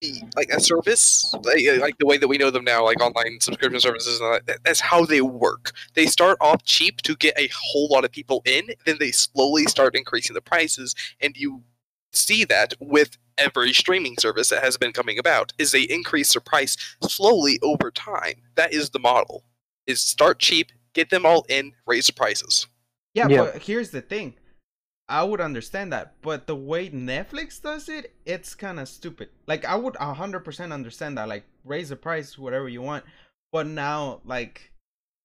the, 0.00 0.22
like 0.34 0.48
a 0.50 0.60
service, 0.60 1.34
like, 1.42 1.62
like 1.80 1.98
the 1.98 2.06
way 2.06 2.18
that 2.18 2.28
we 2.28 2.38
know 2.38 2.50
them 2.50 2.64
now, 2.64 2.84
like 2.84 3.00
online 3.00 3.38
subscription 3.40 3.80
services. 3.80 4.20
And 4.20 4.26
all 4.26 4.38
that, 4.46 4.58
that's 4.64 4.80
how 4.80 5.04
they 5.04 5.20
work. 5.20 5.72
They 5.94 6.06
start 6.06 6.38
off 6.40 6.64
cheap 6.64 7.02
to 7.02 7.16
get 7.16 7.38
a 7.38 7.48
whole 7.54 7.88
lot 7.88 8.04
of 8.04 8.12
people 8.12 8.42
in, 8.44 8.68
then 8.84 8.96
they 8.98 9.10
slowly 9.10 9.64
start 9.64 9.96
increasing 9.96 10.34
the 10.34 10.40
prices, 10.40 10.94
and 11.20 11.36
you 11.36 11.62
see 12.12 12.44
that 12.44 12.72
with 12.80 13.18
every 13.36 13.72
streaming 13.74 14.16
service 14.18 14.48
that 14.48 14.62
has 14.62 14.78
been 14.78 14.92
coming 14.92 15.18
about 15.18 15.52
is 15.58 15.72
they 15.72 15.82
increase 15.82 16.32
their 16.32 16.40
price 16.40 16.76
slowly 17.02 17.58
over 17.62 17.90
time. 17.90 18.34
That 18.54 18.72
is 18.72 18.90
the 18.90 18.98
model. 18.98 19.44
Is 19.86 20.00
start 20.00 20.38
cheap, 20.38 20.72
get 20.94 21.10
them 21.10 21.26
all 21.26 21.44
in, 21.48 21.72
raise 21.86 22.06
the 22.06 22.14
prices. 22.14 22.66
Yeah, 23.12 23.28
Yeah. 23.28 23.44
but 23.44 23.62
here's 23.62 23.90
the 23.90 24.00
thing. 24.00 24.34
I 25.08 25.22
would 25.22 25.40
understand 25.40 25.92
that, 25.92 26.14
but 26.20 26.46
the 26.46 26.56
way 26.56 26.90
Netflix 26.90 27.62
does 27.62 27.88
it, 27.88 28.12
it's 28.24 28.54
kind 28.54 28.80
of 28.80 28.88
stupid. 28.88 29.28
Like 29.46 29.64
I 29.64 29.76
would 29.76 29.94
100% 29.94 30.72
understand 30.72 31.16
that 31.18 31.28
like 31.28 31.44
raise 31.64 31.90
the 31.90 31.96
price 31.96 32.36
whatever 32.36 32.68
you 32.68 32.82
want, 32.82 33.04
but 33.52 33.66
now 33.66 34.20
like 34.24 34.72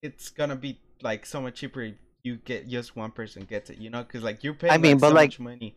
it's 0.02 0.28
going 0.28 0.50
to 0.50 0.56
be 0.56 0.78
like 1.02 1.26
so 1.26 1.40
much 1.40 1.56
cheaper 1.56 1.82
if 1.82 1.94
you 2.22 2.36
get 2.36 2.68
just 2.68 2.94
one 2.94 3.10
person 3.10 3.42
gets 3.44 3.70
it, 3.70 3.78
you 3.78 3.90
know? 3.90 4.04
Cuz 4.04 4.22
like 4.22 4.44
you're 4.44 4.54
paying 4.54 4.72
I 4.72 4.78
mean, 4.78 4.92
like, 4.92 5.00
but, 5.00 5.08
so 5.08 5.14
like- 5.14 5.30
much 5.30 5.40
money 5.40 5.74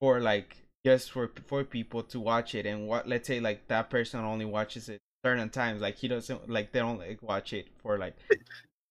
for 0.00 0.20
like 0.20 0.56
just 0.84 1.10
for 1.10 1.30
for 1.46 1.64
people 1.64 2.02
to 2.02 2.20
watch 2.20 2.54
it 2.54 2.64
and 2.66 2.88
what 2.88 3.06
let's 3.06 3.26
say 3.26 3.38
like 3.40 3.68
that 3.68 3.90
person 3.90 4.20
only 4.20 4.46
watches 4.46 4.88
it 4.88 4.98
certain 5.24 5.50
times 5.50 5.82
like 5.82 5.96
he 5.96 6.08
doesn't 6.08 6.48
like 6.48 6.72
they 6.72 6.78
don't 6.78 6.98
like 6.98 7.22
watch 7.22 7.52
it 7.52 7.68
for 7.82 7.98
like 7.98 8.14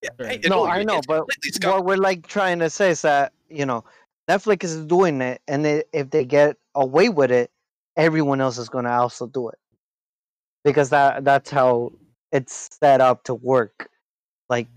Yeah, 0.01 0.09
Sure. 0.19 0.29
I- 0.29 0.39
No, 0.47 0.65
I 0.65 0.83
know, 0.83 1.01
but 1.07 1.25
completely 1.27 1.67
what 1.69 1.85
we're 1.85 1.97
like 1.97 2.25
trying 2.27 2.59
to 2.59 2.69
say 2.69 2.91
is 2.91 3.01
that 3.03 3.33
you 3.49 3.65
know 3.65 3.83
Netflix 4.29 4.63
is 4.65 4.85
doing 4.85 5.21
it, 5.21 5.41
and 5.47 5.65
they, 5.65 5.83
if 5.93 6.09
they 6.11 6.25
get 6.25 6.57
away 6.75 7.09
with 7.09 7.31
it, 7.31 7.51
everyone 7.97 8.41
else 8.41 8.57
is 8.57 8.69
going 8.69 8.85
to 8.85 8.91
also 8.91 9.27
do 9.27 9.49
it 9.49 9.57
because 10.63 10.89
that 10.91 11.23
that's 11.23 11.49
how 11.49 11.91
it's 12.31 12.69
set 12.79 13.01
up 13.01 13.23
to 13.25 13.33
work. 13.33 13.89
Like 14.49 14.67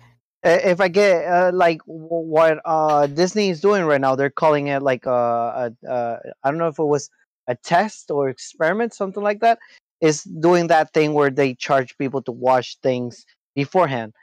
if 0.43 0.81
I 0.81 0.89
get 0.89 1.27
uh, 1.27 1.51
like 1.55 1.81
what 1.87 2.61
uh, 2.65 3.07
Disney 3.07 3.51
is 3.51 3.61
doing 3.61 3.85
right 3.85 4.01
now, 4.01 4.17
they're 4.17 4.31
calling 4.31 4.69
it 4.69 4.83
like 4.83 5.07
a, 5.07 5.73
a, 5.83 5.89
a 5.89 6.19
I 6.45 6.51
don't 6.51 6.59
know 6.59 6.69
if 6.69 6.79
it 6.79 6.85
was 6.85 7.11
a 7.49 7.55
test 7.57 8.11
or 8.11 8.29
experiment, 8.29 8.95
something 8.95 9.23
like 9.23 9.41
that. 9.41 9.59
Is 10.01 10.25
doing 10.25 10.67
that 10.69 10.93
thing 10.93 11.13
where 11.15 11.31
they 11.31 11.55
charge 11.55 11.97
people 11.99 12.23
to 12.23 12.33
watch 12.33 12.77
things 12.83 13.25
beforehand 13.55 14.15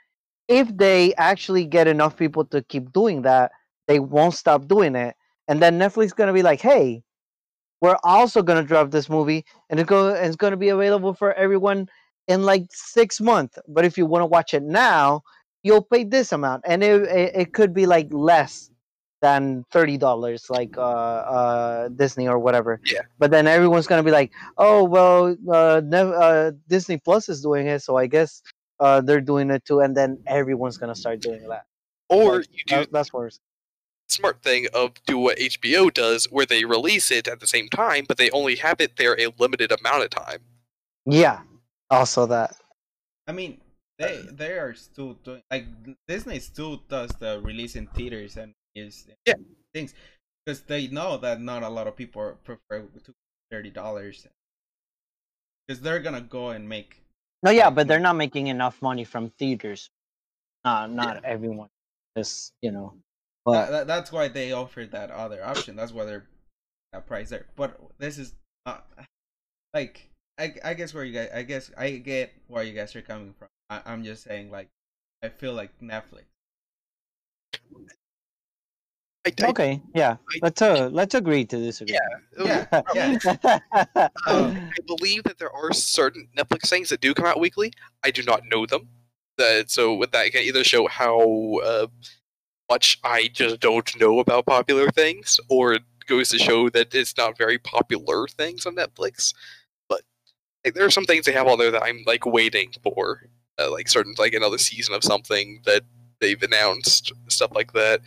if 0.50 0.76
they 0.76 1.14
actually 1.14 1.64
get 1.64 1.86
enough 1.86 2.16
people 2.16 2.44
to 2.46 2.60
keep 2.62 2.92
doing 2.92 3.22
that, 3.22 3.52
they 3.86 4.00
won't 4.00 4.34
stop 4.34 4.66
doing 4.66 4.96
it. 4.96 5.14
And 5.50 5.60
then 5.60 5.78
Netflix 5.80 6.04
is 6.06 6.12
gonna 6.12 6.32
be 6.32 6.42
like, 6.44 6.60
hey, 6.60 7.02
we're 7.82 7.98
also 8.04 8.40
gonna 8.42 8.62
drop 8.62 8.90
this 8.92 9.08
movie 9.10 9.44
and 9.68 9.80
it's 9.80 9.88
go 9.88 10.08
it's 10.10 10.36
gonna 10.36 10.56
be 10.56 10.68
available 10.68 11.12
for 11.12 11.34
everyone 11.34 11.88
in 12.28 12.44
like 12.44 12.66
six 12.70 13.20
months. 13.20 13.58
But 13.66 13.84
if 13.84 13.98
you 13.98 14.06
want 14.06 14.22
to 14.22 14.26
watch 14.26 14.54
it 14.54 14.62
now, 14.62 15.22
you'll 15.64 15.82
pay 15.82 16.04
this 16.04 16.30
amount. 16.32 16.62
And 16.66 16.84
it, 16.84 17.02
it, 17.02 17.32
it 17.34 17.52
could 17.52 17.74
be 17.74 17.86
like 17.86 18.06
less 18.12 18.70
than 19.22 19.64
thirty 19.72 19.98
dollars, 19.98 20.48
like 20.50 20.78
uh, 20.78 20.80
uh, 20.80 21.88
Disney 21.88 22.28
or 22.28 22.38
whatever. 22.38 22.80
Yeah. 22.86 23.02
But 23.18 23.32
then 23.32 23.48
everyone's 23.48 23.88
gonna 23.88 24.04
be 24.04 24.12
like, 24.12 24.30
"Oh 24.56 24.84
well, 24.84 25.36
uh, 25.52 25.82
Nev- 25.84 26.14
uh, 26.14 26.52
Disney 26.68 26.98
Plus 26.98 27.28
is 27.28 27.42
doing 27.42 27.66
it, 27.66 27.82
so 27.82 27.96
I 27.96 28.06
guess 28.06 28.40
uh, 28.78 29.00
they're 29.02 29.20
doing 29.20 29.50
it 29.50 29.64
too." 29.66 29.80
And 29.80 29.96
then 29.96 30.22
everyone's 30.26 30.78
gonna 30.78 30.94
start 30.94 31.20
doing 31.20 31.46
that. 31.48 31.64
Or 32.08 32.36
Like, 32.38 32.46
you 32.52 32.64
do 32.66 32.76
that- 32.76 32.92
that's 32.92 33.12
worse. 33.12 33.40
The 34.10 34.14
smart 34.14 34.42
thing 34.42 34.66
of 34.74 34.92
do 35.06 35.18
what 35.18 35.38
HBO 35.38 35.92
does, 35.92 36.26
where 36.30 36.46
they 36.46 36.64
release 36.64 37.10
it 37.10 37.28
at 37.28 37.40
the 37.40 37.46
same 37.46 37.68
time, 37.68 38.04
but 38.08 38.18
they 38.18 38.30
only 38.30 38.56
have 38.56 38.80
it 38.80 38.96
there 38.96 39.18
a 39.20 39.32
limited 39.38 39.72
amount 39.72 40.02
of 40.02 40.10
time. 40.10 40.40
Yeah. 41.06 41.40
Also 41.90 42.26
that. 42.26 42.56
I 43.26 43.32
mean, 43.32 43.60
they 43.98 44.24
they 44.30 44.58
are 44.58 44.74
still 44.74 45.14
doing 45.24 45.42
like 45.50 45.66
Disney 46.08 46.40
still 46.40 46.82
does 46.88 47.10
the 47.18 47.40
release 47.42 47.76
in 47.76 47.86
theaters 47.88 48.36
and 48.36 48.54
is 48.74 49.06
Yeah. 49.26 49.34
things 49.74 49.94
because 50.44 50.62
they 50.62 50.88
know 50.88 51.16
that 51.18 51.40
not 51.40 51.62
a 51.62 51.68
lot 51.68 51.86
of 51.86 51.96
people 51.96 52.36
prefer 52.44 52.82
to 53.04 53.14
thirty 53.50 53.70
dollars 53.70 54.26
because 55.66 55.80
they're 55.80 56.00
gonna 56.00 56.20
go 56.20 56.50
and 56.50 56.68
make 56.68 57.02
No, 57.42 57.50
yeah, 57.50 57.70
but 57.70 57.88
they're 57.88 58.00
not 58.00 58.16
making 58.16 58.48
enough 58.48 58.80
money 58.82 59.04
from 59.04 59.30
theaters. 59.30 59.90
Not 60.64 60.90
not 60.90 61.24
everyone. 61.24 61.70
Just 62.16 62.52
you 62.62 62.70
know. 62.72 62.94
That, 63.46 63.52
But 63.52 63.70
that- 63.70 63.86
that's 63.86 64.12
why 64.12 64.28
they 64.28 64.52
offered 64.52 64.92
that 64.92 65.10
other 65.10 65.44
option. 65.44 65.76
That's 65.76 65.92
why 65.92 66.04
they're 66.04 66.26
that 66.92 67.06
price 67.06 67.30
there. 67.30 67.46
But 67.56 67.78
this 67.98 68.18
is 68.18 68.34
not 68.66 68.86
like 69.74 70.10
I 70.38 70.54
I 70.64 70.74
guess 70.74 70.92
where 70.94 71.04
you 71.04 71.12
guys 71.12 71.30
I 71.34 71.42
guess 71.42 71.70
I 71.76 71.92
get 71.92 72.32
where 72.48 72.62
you 72.64 72.72
guys 72.74 72.94
are 72.96 73.02
coming 73.02 73.34
from. 73.38 73.48
I, 73.68 73.80
I'm 73.86 74.02
just 74.04 74.24
saying 74.24 74.50
like 74.50 74.68
I 75.22 75.28
feel 75.28 75.52
like 75.54 75.70
Netflix. 75.80 76.24
I, 79.26 79.32
I, 79.42 79.48
okay, 79.50 79.82
yeah. 79.94 80.16
I- 80.32 80.38
Let's 80.42 80.62
uh 80.62 80.88
let's 80.92 81.14
agree 81.14 81.44
to 81.44 81.56
disagree. 81.56 81.98
Yeah, 82.38 82.64
Yeah, 82.74 82.82
yeah. 82.94 83.58
I 84.26 84.70
believe 84.86 85.24
that 85.24 85.38
there 85.38 85.52
are 85.54 85.72
certain 85.74 86.28
Netflix 86.36 86.68
things 86.70 86.88
that 86.88 87.00
do 87.00 87.12
come 87.14 87.26
out 87.26 87.38
weekly. 87.38 87.72
I 88.02 88.10
do 88.10 88.22
not 88.22 88.42
know 88.50 88.64
them. 88.66 88.88
That 89.36 89.70
so 89.70 89.94
with 89.94 90.10
that 90.12 90.20
I 90.24 90.30
can 90.30 90.42
either 90.42 90.64
show 90.64 90.86
how 90.88 91.58
uh, 91.64 91.86
much 92.70 92.98
I 93.04 93.28
just 93.32 93.60
don't 93.60 94.00
know 94.00 94.20
about 94.20 94.46
popular 94.46 94.90
things, 94.90 95.40
or 95.48 95.74
it 95.74 95.82
goes 96.06 96.28
to 96.30 96.38
show 96.38 96.70
that 96.70 96.94
it's 96.94 97.16
not 97.16 97.36
very 97.36 97.58
popular 97.58 98.26
things 98.28 98.64
on 98.64 98.76
Netflix. 98.76 99.34
But 99.88 100.02
like, 100.64 100.74
there 100.74 100.86
are 100.86 100.90
some 100.90 101.04
things 101.04 101.26
they 101.26 101.32
have 101.32 101.48
on 101.48 101.58
there 101.58 101.72
that 101.72 101.82
I'm 101.82 102.02
like 102.06 102.24
waiting 102.24 102.72
for, 102.82 103.28
uh, 103.58 103.70
like 103.70 103.88
certain 103.88 104.14
like 104.18 104.34
another 104.34 104.58
season 104.58 104.94
of 104.94 105.04
something 105.04 105.60
that 105.66 105.82
they've 106.20 106.42
announced, 106.42 107.12
stuff 107.28 107.50
like 107.54 107.72
that. 107.72 108.00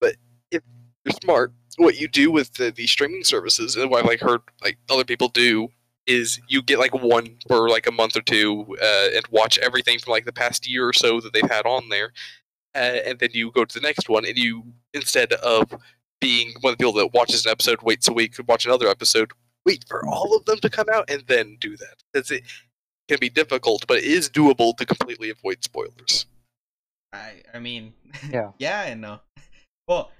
But 0.00 0.16
if 0.50 0.62
you're 1.04 1.14
smart, 1.22 1.52
what 1.76 2.00
you 2.00 2.08
do 2.08 2.30
with 2.30 2.54
the, 2.54 2.70
the 2.70 2.86
streaming 2.86 3.24
services, 3.24 3.76
and 3.76 3.90
what 3.90 4.00
I've 4.00 4.06
like 4.06 4.20
heard 4.20 4.40
like 4.62 4.78
other 4.90 5.04
people 5.04 5.28
do, 5.28 5.68
is 6.06 6.40
you 6.48 6.62
get 6.62 6.78
like 6.78 6.94
one 6.94 7.36
for 7.46 7.68
like 7.68 7.86
a 7.86 7.92
month 7.92 8.16
or 8.16 8.22
two, 8.22 8.64
uh, 8.82 9.08
and 9.14 9.26
watch 9.30 9.58
everything 9.58 9.98
from 9.98 10.12
like 10.12 10.24
the 10.24 10.32
past 10.32 10.66
year 10.66 10.88
or 10.88 10.92
so 10.94 11.20
that 11.20 11.34
they've 11.34 11.50
had 11.50 11.66
on 11.66 11.90
there, 11.90 12.12
uh, 12.74 12.78
and 12.78 13.18
then 13.18 13.30
you 13.32 13.50
go 13.52 13.64
to 13.64 13.80
the 13.80 13.86
next 13.86 14.08
one, 14.08 14.24
and 14.24 14.36
you 14.38 14.64
instead 14.94 15.32
of 15.34 15.72
being 16.20 16.52
one 16.60 16.72
of 16.72 16.78
the 16.78 16.82
people 16.84 16.92
that 16.94 17.12
watches 17.14 17.44
an 17.46 17.52
episode, 17.52 17.80
waits 17.82 18.08
a 18.08 18.12
week, 18.12 18.34
to 18.34 18.42
watch 18.44 18.66
another 18.66 18.88
episode, 18.88 19.30
wait 19.66 19.84
for 19.88 20.04
all 20.06 20.36
of 20.36 20.44
them 20.46 20.58
to 20.58 20.68
come 20.70 20.86
out, 20.92 21.08
and 21.10 21.22
then 21.28 21.56
do 21.60 21.76
that. 21.76 21.96
That's 22.12 22.30
it. 22.30 22.42
Can 23.08 23.18
be 23.20 23.30
difficult, 23.30 23.86
but 23.86 23.98
it 23.98 24.04
is 24.04 24.28
doable 24.28 24.76
to 24.76 24.84
completely 24.86 25.30
avoid 25.30 25.62
spoilers. 25.64 26.26
I 27.12 27.42
I 27.54 27.58
mean, 27.58 27.94
Yeah. 28.30 28.50
yeah 28.58 28.82
and 28.84 29.00
no. 29.00 29.20
Well, 29.86 30.10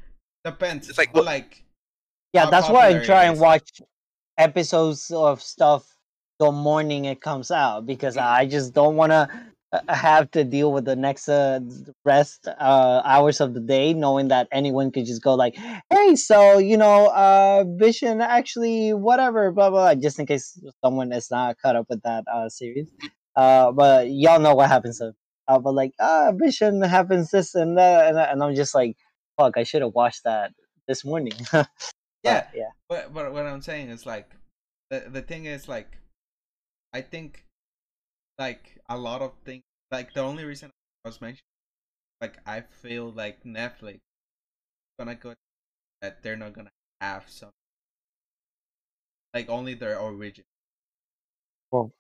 depends. 0.45 0.89
It's 0.89 0.97
like, 0.99 1.13
but 1.13 1.21
what- 1.21 1.27
like 1.27 1.63
Yeah, 2.33 2.49
that's 2.51 2.69
why 2.71 2.89
I 2.89 3.05
try 3.05 3.25
and 3.25 3.39
watch 3.39 3.83
episodes 4.39 5.11
of 5.11 5.43
stuff 5.43 5.95
the 6.39 6.53
morning 6.53 7.05
it 7.07 7.21
comes 7.21 7.51
out 7.51 7.85
because 7.85 8.17
Mm. 8.17 8.23
I 8.23 8.47
just 8.47 8.73
don't 8.73 8.95
want 8.97 9.11
to 9.11 9.29
have 9.89 10.31
to 10.31 10.45
deal 10.45 10.73
with 10.73 10.85
the 10.85 10.97
next 10.97 11.29
uh, 11.29 11.61
rest 12.05 12.49
uh, 12.49 13.03
hours 13.05 13.41
of 13.41 13.55
the 13.55 13.61
day, 13.61 13.93
knowing 13.93 14.29
that 14.29 14.49
anyone 14.51 14.91
could 14.91 15.07
just 15.07 15.23
go 15.23 15.35
like, 15.35 15.57
"Hey, 15.91 16.17
so 16.17 16.59
you 16.59 16.77
know, 16.77 17.09
uh, 17.09 17.65
Vision 17.79 18.21
actually, 18.21 18.95
whatever, 18.95 19.51
blah 19.53 19.71
blah,", 19.71 19.93
blah 19.93 20.01
just 20.01 20.19
in 20.19 20.27
case 20.27 20.59
someone 20.85 21.13
is 21.13 21.31
not 21.31 21.57
caught 21.61 21.77
up 21.77 21.87
with 21.89 22.03
that 22.03 22.25
uh, 22.33 22.49
series. 22.49 22.91
Uh, 23.37 23.71
but 23.73 24.11
y'all 24.11 24.41
know 24.41 24.55
what 24.55 24.69
happens. 24.69 24.99
To, 24.99 25.13
uh, 25.49 25.59
but 25.59 25.75
like, 25.75 25.93
ah, 26.01 26.33
Vision 26.35 26.83
happens 26.83 27.31
this 27.31 27.55
and 27.55 27.77
that, 27.79 28.09
and, 28.09 28.19
and 28.19 28.43
I'm 28.43 28.55
just 28.55 28.75
like, 28.75 28.97
fuck, 29.37 29.57
I 29.57 29.65
should 29.65 29.83
have 29.83 29.95
watched 29.95 30.25
that 30.25 30.53
this 30.87 31.05
morning. 31.05 31.35
But, 32.25 32.51
yeah, 32.53 32.63
yeah. 32.63 32.71
But 32.89 33.15
but 33.15 33.33
what 33.33 33.47
I'm 33.47 33.63
saying 33.63 33.91
is 33.91 34.05
like 34.05 34.33
the 34.91 35.05
the 35.09 35.23
thing 35.23 35.45
is 35.45 35.69
like 35.69 35.99
I 36.93 37.01
think 37.01 37.45
like 38.41 38.78
a 38.89 38.97
lot 38.97 39.23
of 39.23 39.33
things 39.45 39.63
like 39.91 40.15
the 40.15 40.21
only 40.21 40.45
reason 40.45 40.71
I 41.05 41.09
was 41.09 41.21
mentioning 41.21 41.43
like 42.21 42.39
I 42.47 42.61
feel 42.61 43.11
like 43.11 43.45
Netflix 43.45 44.01
gonna 44.99 45.15
go 45.15 45.35
that 46.03 46.23
they're 46.23 46.37
not 46.37 46.53
gonna 46.53 46.71
have 47.01 47.25
some 47.29 47.51
like 49.35 49.49
only 49.49 49.75
their 49.75 50.01
original. 50.01 50.47
Well, 51.71 51.93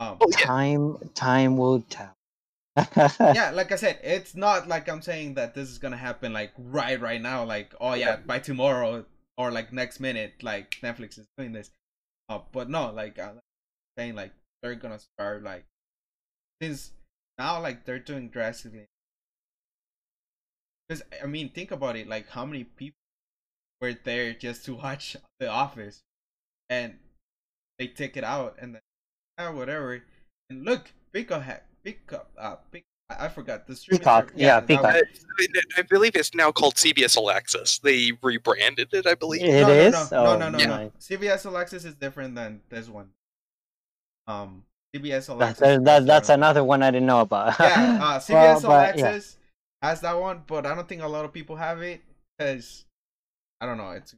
um 0.00 0.18
Oh, 0.20 0.26
yeah. 0.30 0.44
time 0.44 1.10
time 1.14 1.56
will 1.56 1.80
tell. 1.82 2.14
yeah, 2.96 3.50
like 3.52 3.70
I 3.70 3.76
said, 3.76 4.00
it's 4.02 4.34
not 4.34 4.66
like 4.66 4.88
I'm 4.88 5.02
saying 5.02 5.34
that 5.34 5.54
this 5.54 5.68
is 5.68 5.78
gonna 5.78 5.96
happen 5.96 6.32
like 6.32 6.52
right 6.58 7.00
right 7.00 7.20
now, 7.20 7.44
like 7.44 7.74
oh 7.80 7.94
yeah, 7.94 8.16
by 8.16 8.38
tomorrow 8.38 9.04
or 9.38 9.50
like 9.50 9.72
next 9.72 10.00
minute, 10.00 10.42
like 10.42 10.76
Netflix 10.82 11.18
is 11.18 11.26
doing 11.36 11.52
this. 11.52 11.70
Uh, 12.28 12.40
but 12.52 12.68
no, 12.70 12.90
like 12.90 13.18
I'm 13.18 13.40
saying, 13.96 14.14
like 14.14 14.32
they're 14.62 14.74
gonna 14.74 14.98
start 14.98 15.42
like 15.42 15.64
since 16.62 16.92
now, 17.38 17.60
like 17.60 17.84
they're 17.84 17.98
doing 17.98 18.28
drastically. 18.28 18.86
Because 20.88 21.02
I 21.22 21.26
mean, 21.26 21.48
think 21.48 21.70
about 21.70 21.96
it, 21.96 22.08
like 22.08 22.28
how 22.28 22.44
many 22.46 22.64
people 22.64 22.98
were 23.80 23.94
there 23.94 24.32
just 24.32 24.64
to 24.66 24.74
watch 24.74 25.16
The 25.40 25.48
Office, 25.48 26.02
and 26.68 26.94
they 27.78 27.88
take 27.88 28.16
it 28.16 28.24
out 28.24 28.56
and 28.60 28.74
then 28.76 28.82
ah 29.38 29.52
whatever, 29.52 30.02
and 30.50 30.64
look, 30.64 30.92
Pico 31.12 31.40
had 31.40 31.62
pick 31.84 32.12
up 32.12 32.30
uh 32.38 32.56
pick 32.70 32.84
I 33.10 33.24
I 33.26 33.28
forgot 33.28 33.66
the 33.66 33.74
streaming 33.74 34.00
Peacock, 34.00 34.30
serv- 34.30 34.38
yeah, 34.38 34.60
that 34.60 34.66
Peacock. 34.68 34.84
was- 34.94 35.24
Uh, 35.32 35.60
I 35.78 35.82
believe 35.82 36.14
it's 36.14 36.34
now 36.34 36.52
called 36.52 36.74
CBS 36.76 37.16
All 37.16 37.30
Access. 37.30 37.78
They 37.78 38.12
rebranded 38.22 38.92
it, 38.92 39.06
I 39.06 39.14
believe. 39.14 39.42
It 39.42 39.62
no, 39.62 39.68
is? 39.70 39.92
No, 39.92 40.24
no, 40.24 40.30
Oh, 40.32 40.38
no, 40.38 40.48
no, 40.50 40.58
yeah. 40.58 40.66
no. 40.66 40.92
CBS 41.00 41.46
All 41.46 41.56
Access 41.56 41.84
is 41.84 41.94
different 41.94 42.34
than 42.36 42.60
this 42.68 42.88
one. 42.88 43.08
Um, 44.28 44.64
CBS 44.94 45.30
All 45.30 45.36
That's 45.38 45.60
Access. 45.62 45.76
that, 45.78 45.84
that, 45.84 46.00
is 46.02 46.06
that's 46.06 46.28
another 46.28 46.62
one 46.64 46.82
I 46.82 46.90
didn't 46.90 47.06
know 47.06 47.20
about. 47.20 47.54
Yeah, 47.58 47.98
uh, 48.02 48.18
CBS 48.18 48.28
Well, 48.34 48.54
All 48.54 48.62
but, 48.62 48.98
yeah. 48.98 49.06
Access 49.06 49.36
has 49.80 50.00
that 50.02 50.20
one, 50.20 50.42
but 50.46 50.66
I 50.66 50.74
don't 50.74 50.88
think 50.88 51.02
a 51.02 51.08
lot 51.08 51.24
of 51.24 51.32
people 51.32 51.56
have 51.56 51.82
it 51.82 52.00
because 52.38 52.84
I 53.60 53.66
don't 53.66 53.78
know. 53.78 53.90
It's 53.92 54.14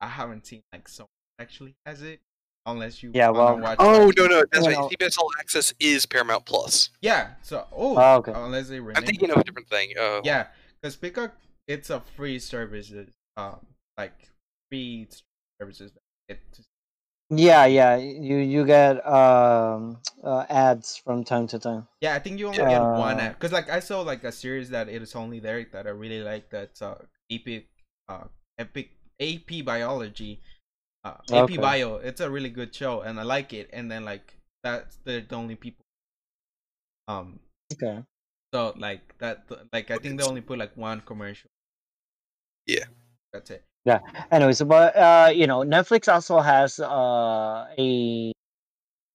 I 0.00 0.08
haven't 0.08 0.46
seen 0.46 0.62
like 0.72 0.88
someone 0.88 1.08
actually 1.40 1.74
has 1.86 2.02
it 2.02 2.20
unless 2.66 3.02
you 3.02 3.10
Yeah, 3.14 3.28
wanna 3.30 3.54
well- 3.54 3.58
watch, 3.62 3.76
Oh 3.80 4.06
like- 4.06 4.16
no, 4.16 4.26
no, 4.26 4.44
that's 4.52 4.64
You 4.66 4.72
right. 4.72 4.78
know- 4.80 4.88
CBS 4.88 5.18
All 5.18 5.30
Access 5.38 5.72
is 5.78 6.04
Paramount 6.06 6.44
Plus. 6.46 6.90
yeah. 7.00 7.34
So 7.42 7.66
oh, 7.72 7.96
Oh, 7.96 8.16
okay. 8.16 8.32
unless 8.34 8.68
they 8.68 8.78
I'm 8.78 8.90
it. 8.90 9.06
thinking 9.06 9.30
of 9.30 9.36
a 9.38 9.44
different 9.44 9.68
thing. 9.68 9.92
Uh, 9.98 10.20
Yeah, 10.24 10.46
because 10.80 10.96
Peacock 10.96 11.34
it's 11.68 11.90
a 11.90 12.00
free 12.16 12.38
service, 12.38 12.92
um, 13.36 13.58
like 13.98 14.30
free 14.70 15.08
services. 15.60 15.92
It 16.28 16.40
Yeah, 17.30 17.66
yeah. 17.66 17.96
You 17.96 18.36
you 18.36 18.64
get 18.64 19.04
um 19.06 19.98
uh, 20.22 20.46
ads 20.48 20.96
from 20.96 21.24
time 21.24 21.46
to 21.48 21.58
time. 21.58 21.88
Yeah, 22.00 22.14
I 22.14 22.18
think 22.20 22.38
you 22.38 22.46
only 22.48 22.64
get 22.66 22.82
one 22.94 23.18
Uh, 23.18 23.20
ad 23.20 23.34
because 23.34 23.52
like 23.52 23.68
I 23.70 23.80
saw 23.80 24.02
like 24.02 24.22
a 24.22 24.30
series 24.30 24.70
that 24.70 24.88
it 24.88 25.02
is 25.02 25.14
only 25.16 25.40
there 25.40 25.64
that 25.72 25.86
I 25.86 25.90
really 25.90 26.22
like. 26.22 26.50
That's 26.50 26.82
uh 26.82 27.04
epic, 27.30 27.68
uh 28.08 28.24
epic 28.58 28.90
AP 29.18 29.62
biology, 29.64 30.40
uh 31.04 31.16
AP 31.32 31.56
Okay. 31.56 31.56
bio. 31.56 31.96
It's 31.96 32.20
a 32.20 32.30
really 32.30 32.50
good 32.50 32.74
show 32.74 33.00
and 33.00 33.18
I 33.18 33.24
like 33.24 33.52
it. 33.52 33.70
And 33.72 33.90
then 33.90 34.04
like 34.04 34.36
that's 34.62 34.96
the, 35.04 35.20
the 35.26 35.34
only 35.34 35.56
people. 35.56 35.84
Um, 37.08 37.40
Okay. 37.72 38.02
so 38.54 38.74
like 38.76 39.16
that 39.18 39.46
like 39.72 39.90
I 39.90 39.98
think 39.98 40.18
they 40.18 40.24
only 40.24 40.40
put 40.40 40.58
like 40.58 40.76
one 40.76 41.00
commercial. 41.00 41.50
Yeah. 42.66 42.84
that's 43.32 43.50
it. 43.50 43.64
Anyways, 44.30 44.62
but 44.62 44.96
uh, 44.96 45.30
you 45.34 45.46
know, 45.46 45.60
Netflix 45.60 46.12
also 46.12 46.40
has 46.40 46.80
uh 46.80 47.66
a 47.78 48.32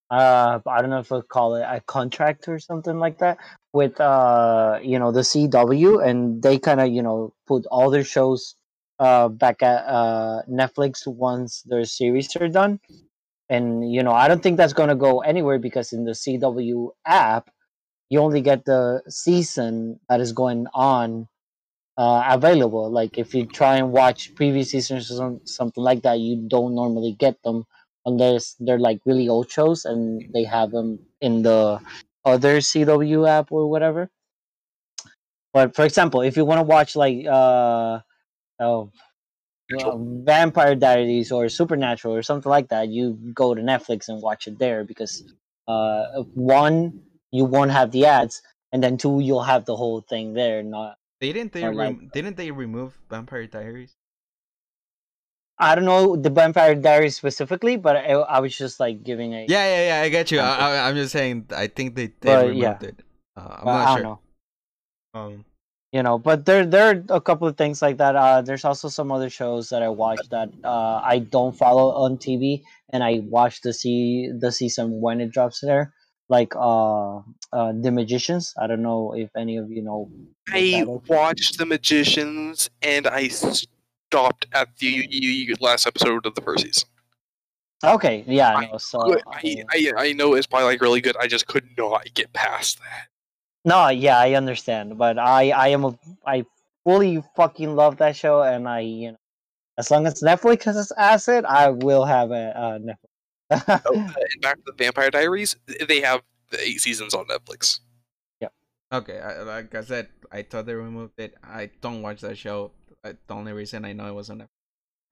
uh 0.10 0.60
I 0.66 0.82
don't 0.82 0.90
know 0.90 1.00
if 1.00 1.12
I 1.12 1.22
call 1.22 1.56
it 1.56 1.64
a 1.64 1.82
contract 1.88 2.48
or 2.48 2.60
something 2.60 3.00
like 3.00 3.20
that 3.20 3.38
with 3.74 4.00
uh 4.00 4.80
you 4.82 5.00
know 5.00 5.12
the 5.12 5.22
CW, 5.22 6.06
and 6.06 6.42
they 6.42 6.58
kind 6.60 6.80
of 6.82 6.90
you 6.90 7.02
know 7.02 7.34
put 7.48 7.66
all 7.68 7.90
their 7.90 8.04
shows 8.04 8.56
uh 9.00 9.30
back 9.30 9.62
at 9.64 9.86
uh 9.86 10.42
Netflix 10.50 11.08
once 11.08 11.64
their 11.64 11.86
series 11.86 12.36
are 12.38 12.48
done. 12.50 12.80
And 13.50 13.94
you 13.94 14.04
know, 14.04 14.14
I 14.14 14.28
don't 14.28 14.42
think 14.42 14.58
that's 14.58 14.74
gonna 14.74 14.96
go 14.96 15.22
anywhere 15.22 15.60
because 15.60 15.94
in 15.94 16.06
the 16.06 16.12
CW 16.16 16.92
app, 17.06 17.50
you 18.10 18.20
only 18.20 18.42
get 18.42 18.66
the 18.66 19.04
season 19.10 20.00
that 20.10 20.22
is 20.22 20.34
going 20.34 20.68
on 20.74 21.28
uh, 22.02 22.24
available. 22.32 22.90
Like 22.90 23.20
if 23.20 23.36
you 23.36 23.46
try 23.46 23.78
and 23.78 23.92
watch 23.92 24.34
previous 24.34 24.72
seasons 24.72 25.12
or 25.12 25.16
some, 25.16 25.42
something 25.46 25.84
like 25.84 26.02
that, 26.02 26.20
you 26.20 26.36
don't 26.48 26.74
normally 26.74 27.14
get 27.14 27.44
them 27.44 27.66
unless 28.08 28.56
they're 28.60 28.80
like 28.80 29.00
really 29.06 29.30
old 29.30 29.52
shows 29.52 29.86
and 29.86 30.26
they 30.34 30.44
have 30.44 30.72
them 30.72 30.98
in 31.22 31.44
the 31.44 31.80
other 32.26 32.58
CW 32.58 33.30
app 33.30 33.52
or 33.52 33.70
whatever. 33.70 34.10
But 35.54 35.76
for 35.76 35.86
example, 35.86 36.22
if 36.22 36.38
you 36.38 36.44
want 36.44 36.58
to 36.60 36.64
watch 36.64 36.96
like 36.96 37.28
uh, 37.28 38.00
oh, 38.60 38.92
uh, 39.78 39.98
Vampire 39.98 40.76
Diaries 40.76 41.32
or 41.32 41.50
Supernatural 41.50 42.16
or 42.16 42.24
something 42.24 42.50
like 42.50 42.70
that, 42.70 42.88
you 42.90 43.14
go 43.36 43.54
to 43.54 43.62
Netflix 43.62 44.08
and 44.08 44.24
watch 44.24 44.48
it 44.48 44.58
there 44.58 44.84
because 44.84 45.24
uh, 45.68 46.24
one 46.34 47.04
you 47.32 47.46
won't 47.46 47.72
have 47.72 47.92
the 47.92 48.06
ads, 48.06 48.42
and 48.72 48.82
then 48.82 48.98
two 48.98 49.20
you'll 49.20 49.44
have 49.44 49.66
the 49.66 49.76
whole 49.76 50.02
thing 50.02 50.34
there. 50.34 50.64
Not 50.64 50.98
Didn't 51.22 51.54
they 51.54 51.70
like- 51.70 52.12
didn't 52.12 52.36
they 52.36 52.52
remove 52.52 52.98
Vampire 53.10 53.48
Diaries? 53.48 53.96
I 55.60 55.76
don't 55.76 55.86
know 55.86 56.16
the 56.16 56.32
Vampire 56.32 56.74
Diaries 56.74 57.16
specifically, 57.16 57.78
but 57.78 57.96
I, 57.96 58.14
I 58.14 58.40
was 58.40 58.58
just 58.58 58.80
like 58.80 59.04
giving 59.04 59.34
a 59.36 59.46
Yeah, 59.48 59.66
yeah, 59.66 59.84
yeah. 59.88 60.02
I 60.02 60.10
get 60.10 60.32
you. 60.32 60.40
I, 60.40 60.88
I'm 60.90 60.96
just 60.96 61.12
saying. 61.14 61.46
I 61.56 61.68
think 61.68 61.94
they 61.96 62.08
they 62.08 62.34
But, 62.34 62.46
removed 62.48 62.82
yeah. 62.84 62.90
it. 62.90 63.04
Uh, 63.38 63.58
I'm 63.60 63.66
well, 63.66 63.78
not 63.78 63.88
I 63.88 63.94
sure. 63.94 64.04
don't 64.04 64.12
know. 64.12 64.20
Um, 65.14 65.46
you 65.92 66.02
know 66.02 66.18
but 66.18 66.46
there 66.46 66.66
there 66.66 66.88
are 66.88 67.04
a 67.10 67.20
couple 67.20 67.46
of 67.46 67.58
things 67.58 67.82
like 67.82 67.98
that 67.98 68.16
uh 68.16 68.42
there's 68.42 68.64
also 68.64 68.88
some 68.88 69.12
other 69.12 69.30
shows 69.30 69.68
that 69.68 69.84
i 69.84 69.90
watch 69.90 70.22
that 70.30 70.48
uh 70.64 71.02
i 71.04 71.20
don't 71.20 71.58
follow 71.58 71.92
on 71.92 72.18
tv 72.18 72.64
and 72.92 73.04
i 73.04 73.20
watch 73.26 73.60
the 73.60 73.74
see 73.74 74.32
the 74.40 74.54
season 74.54 75.02
when 75.02 75.20
it 75.20 75.32
drops 75.32 75.60
there 75.60 75.94
like 76.36 76.54
uh 76.56 77.18
uh 77.58 77.72
the 77.86 77.92
magicians 78.00 78.54
i 78.62 78.66
don't 78.70 78.82
know 78.90 79.14
if 79.24 79.30
any 79.44 79.56
of 79.62 79.70
you 79.78 79.84
know 79.84 80.10
I 80.52 80.84
watched 81.08 81.54
The 81.60 81.66
Magicians 81.66 82.70
and 82.82 83.04
I 83.08 83.28
stopped 83.30 84.46
at 84.60 84.68
the 84.80 84.92
last 85.62 85.86
episode 85.88 86.26
of 86.26 86.34
the 86.36 86.42
first 86.48 86.64
season. 86.66 86.90
okay 87.96 88.24
yeah 88.28 88.54
I 88.56 88.66
no 88.72 88.78
so 88.78 88.98
I, 89.28 89.64
I 89.76 89.80
I 90.06 90.08
know 90.20 90.34
it's 90.36 90.48
probably 90.48 90.68
like 90.72 90.82
really 90.82 91.02
good. 91.06 91.16
I 91.24 91.28
just 91.36 91.46
could 91.48 91.68
not 91.78 92.04
get 92.20 92.34
past 92.34 92.80
that. 92.80 93.06
no 93.72 93.80
yeah 93.90 94.18
i 94.20 94.34
understand 94.42 94.98
but 94.98 95.16
i 95.20 95.52
i 95.66 95.68
am 95.76 95.84
a 95.86 95.92
i 96.26 96.38
fully 96.84 97.24
fucking 97.38 97.76
love 97.82 97.98
that 98.02 98.16
show 98.16 98.42
and 98.42 98.68
i 98.68 98.80
you 98.82 99.12
know 99.12 99.18
as 99.82 99.92
long 99.92 100.04
as 100.08 100.22
netflix 100.30 100.64
has 100.64 100.92
asset 100.98 101.44
i 101.60 101.70
will 101.70 102.06
have 102.06 102.32
a 102.32 102.46
uh 102.66 102.78
netflix 102.88 103.11
Oh, 103.52 103.60
uh, 103.68 104.14
and 104.34 104.42
back 104.42 104.56
to 104.58 104.64
the 104.66 104.74
Vampire 104.84 105.12
Diaries, 105.12 105.56
they 105.88 106.02
have 106.02 106.22
the 106.50 106.60
eight 106.62 106.82
seasons 106.82 107.14
on 107.14 107.26
Netflix. 107.28 107.80
Yeah. 108.40 108.50
Okay, 108.92 109.20
I, 109.20 109.42
like 109.44 109.76
I 109.76 109.82
said, 109.82 110.08
I 110.32 110.44
thought 110.44 110.66
they 110.66 110.74
removed 110.74 111.20
it. 111.20 111.36
I 111.44 111.70
don't 111.82 112.02
watch 112.02 112.22
that 112.22 112.38
show. 112.38 112.72
uh, 113.04 113.14
the 113.28 113.34
only 113.34 113.54
reason 113.54 113.84
I 113.86 113.94
know 113.94 114.08
it 114.08 114.14
wasn't. 114.14 114.44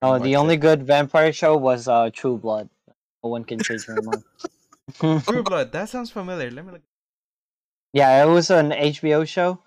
No, 0.02 0.12
watch 0.12 0.22
the 0.22 0.32
it. 0.32 0.36
only 0.36 0.56
good 0.56 0.82
vampire 0.82 1.32
show 1.32 1.56
was 1.56 1.88
uh 1.88 2.10
True 2.12 2.38
Blood. 2.38 2.68
No 3.22 3.30
one 3.30 3.44
can 3.44 3.58
change 3.60 3.86
my 3.88 3.96
mind. 4.00 4.24
True 5.26 5.42
Blood. 5.42 5.72
That 5.72 5.88
sounds 5.88 6.10
familiar. 6.10 6.50
Let 6.50 6.64
me 6.66 6.72
look. 6.72 6.82
yeah, 7.92 8.24
it 8.24 8.28
was 8.28 8.50
an 8.50 8.70
HBO 8.70 9.26
show. 9.26 9.58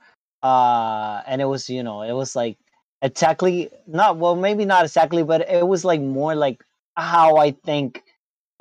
Uh 0.42 1.22
and 1.28 1.42
it 1.42 1.46
was, 1.46 1.70
you 1.70 1.84
know, 1.84 2.02
it 2.02 2.14
was 2.14 2.36
like 2.36 2.58
exactly 3.02 3.70
not 3.88 4.18
well, 4.18 4.36
maybe 4.36 4.66
not 4.66 4.86
exactly, 4.86 5.24
but 5.24 5.48
it 5.50 5.68
was 5.68 5.86
like 5.86 6.02
more 6.02 6.36
like 6.36 6.64
how 6.96 7.38
I 7.38 7.52
think 7.52 8.04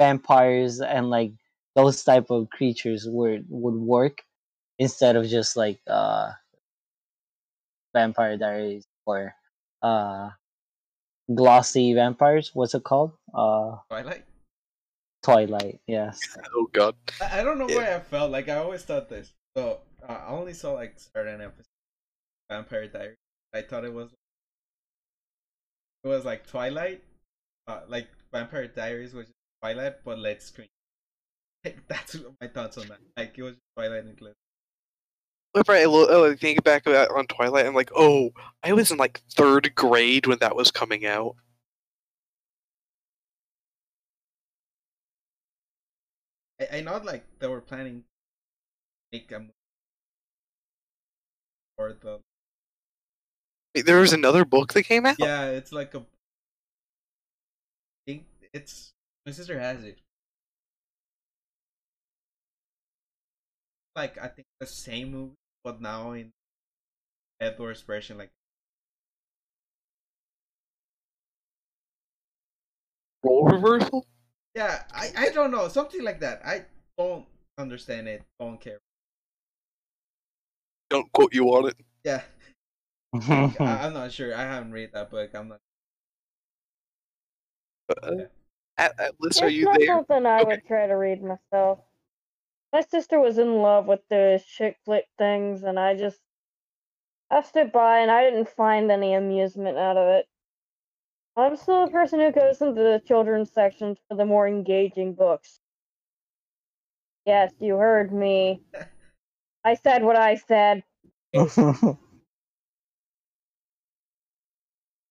vampires 0.03 0.81
and 0.81 1.11
like 1.11 1.33
those 1.77 2.03
type 2.05 2.29
of 2.31 2.51
creatures 2.51 3.03
would 3.17 3.45
would 3.49 3.75
work 3.97 4.17
instead 4.79 5.15
of 5.17 5.25
just 5.37 5.57
like 5.57 5.81
uh 5.87 6.31
vampire 7.95 8.37
diaries 8.37 8.87
or 9.07 9.35
uh 9.83 10.31
glossy 11.35 11.95
vampires 11.95 12.51
what's 12.55 12.75
it 12.75 12.85
called 12.85 13.13
uh 13.35 13.77
Twilight. 13.89 14.25
twilight 15.23 15.81
yes 15.87 16.37
Oh 16.55 16.67
god. 16.73 16.95
I, 17.21 17.41
I 17.41 17.45
don't 17.45 17.59
know 17.59 17.69
Yeah. 17.69 17.77
why 17.77 17.95
I 17.95 18.01
felt 18.01 18.31
like 18.31 18.49
I 18.49 18.57
always 18.57 18.83
thought 18.85 19.09
this. 19.09 19.33
So 19.57 19.81
uh, 20.07 20.13
I 20.13 20.31
only 20.31 20.53
saw 20.55 20.73
like 20.73 20.95
certain 20.99 21.41
episodes. 21.41 21.69
of 22.51 22.57
Vampire 22.57 22.89
Diaries. 22.89 23.17
I 23.55 23.63
thought 23.63 23.85
it 23.85 23.93
was. 23.95 24.11
It 26.05 26.09
was 26.09 26.25
like 26.25 26.47
Twilight, 26.47 27.03
uh, 27.67 27.83
like 27.89 28.09
Vampire 28.33 28.67
Diaries 28.67 29.15
was 29.15 29.29
Twilight, 29.63 30.05
but 30.05 30.19
let's 30.19 30.47
screen. 30.47 30.69
Like, 31.65 31.79
that's 31.89 32.17
my 32.41 32.49
thoughts 32.49 32.77
on 32.79 32.89
that. 32.89 32.99
Like 33.17 33.39
it 33.39 33.43
was 33.43 33.55
Twilight 33.77 34.05
and 34.05 34.17
Glitz. 34.17 34.33
Whenever 35.55 36.31
I 36.31 36.35
think 36.35 36.65
back 36.65 36.87
about 36.87 37.11
on 37.11 37.27
Twilight, 37.27 37.67
I'm 37.67 37.75
like, 37.75 37.91
oh, 37.95 38.31
I 38.63 38.73
was 38.73 38.91
in 38.91 38.97
like 38.97 39.21
third 39.31 39.75
grade 39.75 40.27
when 40.27 40.39
that 40.39 40.57
was 40.57 40.71
coming 40.71 41.07
out. 41.07 41.37
I, 46.61 46.79
I 46.79 46.81
know 46.81 46.97
like 47.05 47.25
they 47.39 47.47
were 47.47 47.61
planning 47.61 48.01
to 48.01 48.05
make 49.13 49.31
a 49.31 49.41
movie 49.41 49.53
or 51.79 51.93
the 51.93 52.21
Wait, 53.75 53.87
there 53.87 54.01
was 54.01 54.13
another 54.13 54.45
book 54.45 54.73
that 54.75 54.83
came 54.83 55.07
out. 55.07 55.17
yeah, 55.19 55.47
it's 55.47 55.73
like 55.73 55.95
a. 55.95 55.99
I 55.99 56.03
think 58.07 58.25
it's 58.53 58.93
my 59.27 59.33
sister 59.33 59.59
has 59.59 59.85
it. 59.85 59.99
Like 63.95 64.19
I 64.19 64.29
think 64.29 64.47
the 64.59 64.67
same 64.67 65.13
movie, 65.13 65.37
but 65.65 65.81
now 65.81 66.13
in 66.13 66.33
Edward's 67.41 67.83
version. 67.83 68.19
Like 68.19 68.31
Role 73.23 73.47
reversal. 73.47 74.07
yeah, 74.55 74.83
I 74.93 75.11
I 75.17 75.29
don't 75.31 75.51
know 75.51 75.69
something 75.69 76.03
like 76.03 76.21
that. 76.21 76.41
I 76.45 76.65
don't 76.97 77.27
understand 77.59 78.09
it. 78.09 78.23
Don't 78.41 78.61
care. 78.61 78.79
Don't 80.89 81.11
quote 81.13 81.35
you 81.35 81.47
on 81.49 81.69
it. 81.69 81.77
Yeah, 82.05 82.23
I, 83.15 83.55
I'm 83.61 83.93
not 83.93 84.11
sure. 84.13 84.35
I 84.35 84.43
haven't 84.43 84.73
read 84.73 84.91
that 84.95 85.11
book. 85.11 85.31
I'm 85.35 85.49
not. 85.49 85.59
Uh, 87.91 88.23
at, 88.23 88.33
at 88.99 89.21
least, 89.21 89.43
are 89.43 89.49
It's 89.49 89.55
you 89.55 89.65
not 89.65 89.79
there? 89.79 89.97
something 89.97 90.27
I 90.27 90.43
Okay. 90.43 90.57
would 90.57 90.67
try 90.67 90.87
to 90.87 90.95
read 90.95 91.23
myself. 91.23 91.81
My 92.73 92.81
sister 92.83 93.21
was 93.21 93.39
in 93.39 93.57
love 93.57 93.87
with 93.87 94.01
the 94.09 94.43
chick 94.47 94.79
flick 94.85 95.07
things, 95.19 95.63
and 95.63 95.79
I 95.79 95.95
just 95.97 96.21
I 97.31 97.43
stood 97.43 97.73
by 97.73 98.01
and 98.01 98.11
I 98.11 98.25
didn't 98.25 98.49
find 98.49 98.91
any 98.91 99.15
amusement 99.15 99.79
out 99.79 99.97
of 99.97 100.09
it. 100.09 100.29
I'm 101.37 101.57
still 101.57 101.85
a 101.85 101.91
person 101.91 102.21
who 102.21 102.31
goes 102.31 102.61
into 102.61 102.83
the 102.83 103.03
children's 103.07 103.51
section 103.53 103.97
for 104.09 104.17
the 104.17 104.27
more 104.27 104.47
engaging 104.47 105.15
books. 105.15 105.61
Yes, 107.25 107.53
you 107.59 107.77
heard 107.77 108.13
me. 108.13 108.63
I 109.65 109.75
said 109.75 110.03
what 110.05 110.17
I 110.17 110.35
said. 110.37 110.85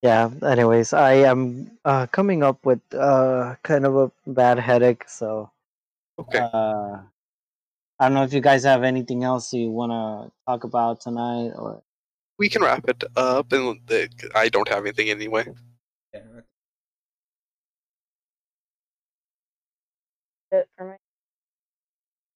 yeah 0.02 0.30
anyways 0.44 0.94
i 0.94 1.14
am 1.14 1.72
uh 1.86 2.08
coming 2.08 2.44
up 2.44 2.66
with 2.66 2.82
uh 2.94 3.56
kind 3.64 3.86
of 3.86 3.96
a 3.96 4.12
bad 4.28 4.60
headache 4.60 5.08
so 5.08 5.50
Okay. 6.20 6.40
uh 6.42 6.98
i 8.00 8.06
don't 8.06 8.14
know 8.14 8.24
if 8.24 8.34
you 8.34 8.42
guys 8.42 8.64
have 8.64 8.84
anything 8.84 9.24
else 9.24 9.54
you 9.54 9.70
want 9.70 9.92
to 9.92 10.32
talk 10.48 10.64
about 10.64 11.02
tonight 11.02 11.52
or 11.58 11.82
we 12.38 12.50
can 12.50 12.64
wrap 12.64 12.88
it 12.90 13.04
up, 13.16 13.54
and 13.54 13.80
I 14.36 14.50
don't 14.50 14.68
have 14.70 14.84
anything 14.86 15.10
anyway. 15.10 15.46
Yeah, 16.14 16.22
It 20.52 20.68
for 20.78 20.92
me. 20.92 20.96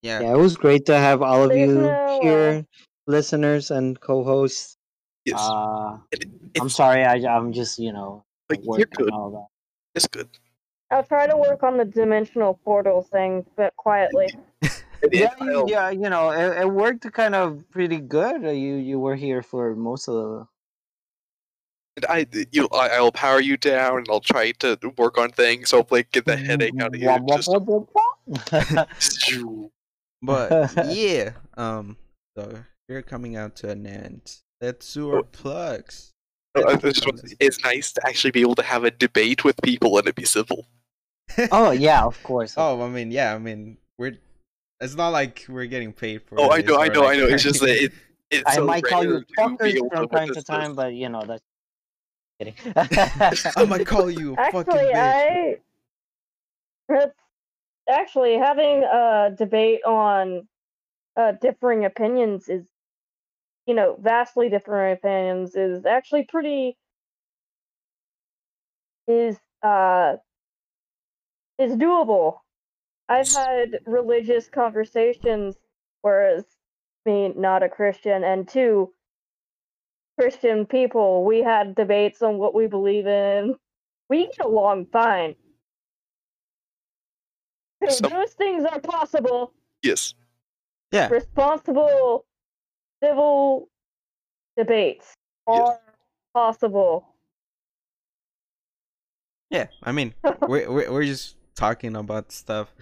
yeah. 0.01 0.21
yeah 0.21 0.33
it 0.33 0.37
was 0.37 0.57
great 0.57 0.85
to 0.85 0.97
have 0.97 1.21
all 1.21 1.43
of 1.43 1.55
you 1.55 1.75
no, 1.75 2.19
here 2.21 2.65
listeners 3.07 3.71
and 3.71 3.99
co-hosts 3.99 4.77
Yes, 5.25 5.39
uh 5.39 5.97
It- 6.11 6.29
i'm 6.61 6.69
sorry 6.69 7.03
i 7.03 7.15
i'm 7.35 7.51
just 7.51 7.79
you 7.79 7.91
know 7.91 8.23
like, 8.49 8.61
you're 8.63 8.85
good. 8.85 9.11
all 9.11 9.31
that 9.31 9.47
It's 9.95 10.07
good. 10.07 10.29
I'll 10.91 11.03
try 11.03 11.25
to 11.27 11.35
work 11.35 11.63
on 11.63 11.77
the 11.77 11.85
dimensional 11.85 12.59
portal 12.63 13.01
thing, 13.01 13.45
but 13.55 13.75
quietly. 13.75 14.27
Yeah, 15.11 15.33
you, 15.39 15.65
yeah, 15.69 15.89
you 15.91 16.09
know, 16.09 16.31
it, 16.31 16.61
it 16.61 16.67
worked 16.67 17.11
kind 17.13 17.35
of 17.35 17.63
pretty 17.69 17.99
good. 17.99 18.43
Uh, 18.43 18.49
You 18.49 18.75
you 18.75 18.99
were 18.99 19.15
here 19.15 19.43
for 19.43 19.75
most 19.75 20.07
of 20.07 20.15
the. 20.15 20.47
and 21.97 22.05
I, 22.09 22.25
you, 22.51 22.67
I, 22.73 22.89
I'll 22.89 23.11
power 23.11 23.39
you 23.39 23.55
down, 23.55 23.99
and 23.99 24.07
I'll 24.09 24.19
try 24.19 24.51
to 24.51 24.77
work 24.97 25.19
on 25.19 25.29
things. 25.29 25.71
Hopefully, 25.71 26.05
get 26.11 26.25
the 26.25 26.35
headache 26.35 26.73
out 26.81 26.95
of 26.95 26.99
you. 26.99 27.07
Wah, 27.07 27.19
wah, 27.19 27.37
Just. 27.37 27.51
But 30.21 30.73
yeah, 30.85 31.33
um, 31.55 31.97
so 32.35 32.63
we're 32.89 33.03
coming 33.03 33.35
out 33.35 33.55
to 33.57 33.69
an 33.69 33.85
end. 33.85 34.37
Let's 34.61 34.93
do 34.93 35.11
our 35.13 35.23
plugs. 35.23 36.11
I- 36.55 36.61
I 36.61 36.75
just 36.77 37.05
want- 37.05 37.21
it's 37.39 37.61
nice 37.63 37.91
to 37.93 38.07
actually 38.07 38.31
be 38.31 38.41
able 38.41 38.55
to 38.55 38.63
have 38.63 38.83
a 38.85 38.91
debate 38.91 39.43
with 39.43 39.61
people 39.61 39.97
and 39.97 40.07
it 40.07 40.15
be 40.15 40.25
civil. 40.25 40.65
oh 41.51 41.71
yeah, 41.71 42.03
of 42.03 42.21
course. 42.23 42.53
Oh, 42.57 42.81
I 42.81 42.89
mean, 42.89 43.11
yeah, 43.11 43.33
I 43.33 43.37
mean, 43.37 43.77
we're. 43.97 44.17
It's 44.79 44.95
not 44.95 45.09
like 45.09 45.45
we're 45.49 45.65
getting 45.65 45.91
paid 45.93 46.21
for. 46.23 46.39
Oh, 46.39 46.51
I 46.51 46.61
know, 46.61 46.75
I 46.75 46.87
or, 46.87 46.93
know, 46.93 47.05
I 47.07 47.15
know. 47.17 47.27
It's 47.27 47.43
just 47.43 47.59
that 47.61 47.83
it, 47.83 47.93
it's 48.31 48.43
I 48.45 48.55
so 48.55 48.65
might 48.65 48.83
call 48.83 49.03
you 49.03 49.11
rare 49.13 49.19
to 49.21 49.25
be 49.25 49.33
fuckers 49.37 49.89
from 49.93 50.09
time 50.09 50.27
to 50.33 50.43
time, 50.43 50.69
this. 50.69 50.75
but 50.75 50.93
you 50.93 51.09
know 51.09 51.23
that's 51.25 51.43
kidding. 52.39 52.55
I 52.75 53.65
might 53.65 53.85
call 53.85 54.09
you 54.09 54.33
a 54.33 54.51
fucking 54.51 54.73
Actually, 54.73 54.93
bitch. 54.93 55.59
I. 56.89 57.11
Actually 57.89 58.35
having 58.37 58.83
a 58.83 59.29
debate 59.37 59.81
on 59.85 60.47
uh, 61.17 61.33
differing 61.33 61.85
opinions 61.85 62.49
is, 62.49 62.65
you 63.65 63.73
know, 63.73 63.97
vastly 63.99 64.49
different 64.49 64.99
opinions 64.99 65.55
is 65.55 65.85
actually 65.85 66.23
pretty. 66.23 66.77
is 69.07 69.37
uh 69.63 70.15
is 71.57 71.73
doable. 71.73 72.39
I've 73.07 73.31
had 73.31 73.79
religious 73.85 74.49
conversations, 74.49 75.55
whereas 76.01 76.43
me 77.05 77.31
not 77.35 77.61
a 77.63 77.69
Christian, 77.69 78.23
and 78.23 78.47
two 78.47 78.91
Christian 80.19 80.65
people, 80.65 81.23
we 81.23 81.43
had 81.43 81.75
debates 81.75 82.21
on 82.21 82.37
what 82.37 82.55
we 82.55 82.67
believe 82.67 83.05
in. 83.05 83.55
We 84.09 84.27
get 84.27 84.45
along 84.45 84.87
fine. 84.87 85.35
So 87.87 88.07
those 88.07 88.31
things 88.33 88.65
are 88.65 88.79
possible. 88.79 89.53
Yes. 89.83 90.15
Yeah. 90.91 91.09
Responsible 91.09 92.25
civil 93.03 93.69
debates 94.57 95.13
Yes. 95.47 95.59
are 95.67 95.79
possible. 96.33 97.07
Yeah, 99.49 99.67
I 99.83 99.91
mean, 99.91 100.13
we're 100.47 100.69
we're 100.71 100.91
we're 100.91 101.05
just 101.05 101.35
talking 101.55 101.95
about 101.95 102.31
stuff. 102.31 102.73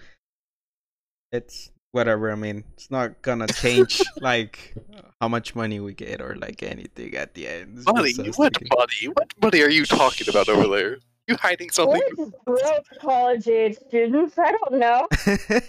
It's 1.30 1.70
whatever. 1.92 2.30
I 2.32 2.36
mean, 2.36 2.64
it's 2.74 2.90
not 2.90 3.20
gonna 3.22 3.46
change 3.48 4.02
like 4.20 4.74
how 5.20 5.28
much 5.28 5.54
money 5.54 5.78
we 5.80 5.92
get 5.94 6.20
or 6.22 6.36
like 6.36 6.62
anything 6.62 7.14
at 7.14 7.34
the 7.34 7.46
end. 7.48 7.78
It's 7.78 7.86
Money? 7.86 8.14
What 8.36 8.52
talking. 8.54 8.68
money? 8.76 9.12
What 9.14 9.32
money 9.42 9.62
are 9.62 9.70
you 9.70 9.84
talking 9.84 10.28
about 10.28 10.48
over 10.48 10.66
there? 10.74 10.98
You 11.26 11.36
hiding 11.40 11.70
something? 11.70 12.00
We're 12.16 12.30
broke 12.44 12.86
college 13.00 13.48
age 13.48 13.76
students. 13.88 14.38
I 14.38 14.52
don't 14.52 14.78
know. 14.78 15.08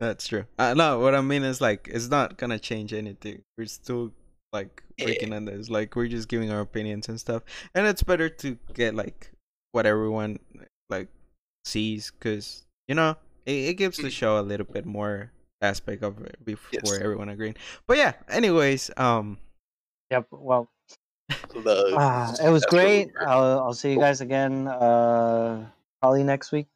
That's 0.00 0.26
true. 0.28 0.44
Uh, 0.58 0.74
no, 0.74 1.00
what 1.00 1.14
I 1.14 1.20
mean 1.20 1.42
is 1.42 1.60
like 1.60 1.88
it's 1.92 2.08
not 2.08 2.36
gonna 2.36 2.58
change 2.58 2.92
anything. 2.92 3.42
We're 3.56 3.66
still 3.66 4.12
like 4.52 4.82
working 5.00 5.32
on 5.32 5.44
this. 5.44 5.68
Like 5.68 5.96
we're 5.96 6.06
just 6.08 6.28
giving 6.28 6.50
our 6.52 6.60
opinions 6.60 7.08
and 7.08 7.18
stuff, 7.18 7.42
and 7.74 7.86
it's 7.86 8.02
better 8.02 8.28
to 8.28 8.56
get 8.74 8.94
like 8.94 9.32
what 9.72 9.86
everyone 9.86 10.38
like 10.88 11.08
sees, 11.64 12.10
because 12.12 12.64
you 12.86 12.94
know 12.94 13.16
it, 13.44 13.70
it 13.70 13.74
gives 13.74 13.96
the 13.98 14.04
Mm. 14.08 14.12
show 14.12 14.38
a 14.38 14.42
little 14.42 14.66
bit 14.66 14.86
more 14.86 15.32
aspect 15.60 16.04
of 16.04 16.22
it 16.24 16.36
before 16.44 16.70
Yes. 16.72 16.92
everyone 17.02 17.28
agreeing. 17.28 17.56
But 17.88 17.98
yeah, 17.98 18.12
anyways, 18.28 18.90
um, 18.96 19.38
Yep. 20.12 20.28
Well, 20.30 20.70
Plugs. 21.28 21.92
Ah, 21.96 22.34
it 22.42 22.48
was 22.50 22.64
great. 22.66 23.10
I'll, 23.20 23.60
I'll 23.60 23.74
see 23.74 23.92
you 23.92 23.98
guys 23.98 24.20
again. 24.22 24.68
Uh, 24.68 25.68
probably 26.00 26.22
next 26.24 26.52
week. 26.52 26.66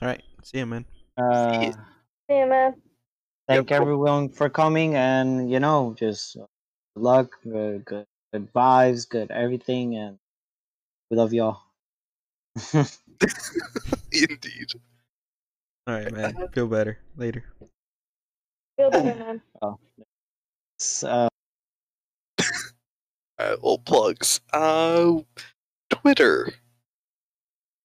All 0.00 0.08
right. 0.08 0.22
See 0.42 0.58
you, 0.58 0.66
man. 0.66 0.86
Uh, 1.18 1.72
Yeah, 2.28 2.46
man. 2.46 2.74
thank 3.48 3.70
Yep. 3.70 3.80
everyone 3.80 4.28
for 4.30 4.48
coming, 4.48 4.94
and 4.94 5.50
you 5.50 5.60
know, 5.60 5.94
just 5.98 6.36
uh, 6.36 6.46
good 6.94 7.02
luck, 7.02 7.30
good, 7.44 7.84
good, 7.84 8.06
good 8.32 8.52
vibes, 8.52 9.08
good 9.08 9.30
everything, 9.30 9.96
and 9.96 10.18
we 11.10 11.16
love 11.18 11.32
y'all. 11.34 11.60
Indeed. 14.12 14.72
All 15.86 15.94
right, 15.94 16.12
man. 16.12 16.48
Feel 16.52 16.66
better 16.66 16.98
later. 17.16 17.44
Feel 18.78 18.90
better, 18.90 19.14
man. 19.14 19.42
Oh. 19.62 19.78
So, 20.78 21.28
Uh, 23.38 23.56
well, 23.62 23.78
plugs. 23.78 24.40
Uh, 24.52 25.20
Twitter. 25.90 26.50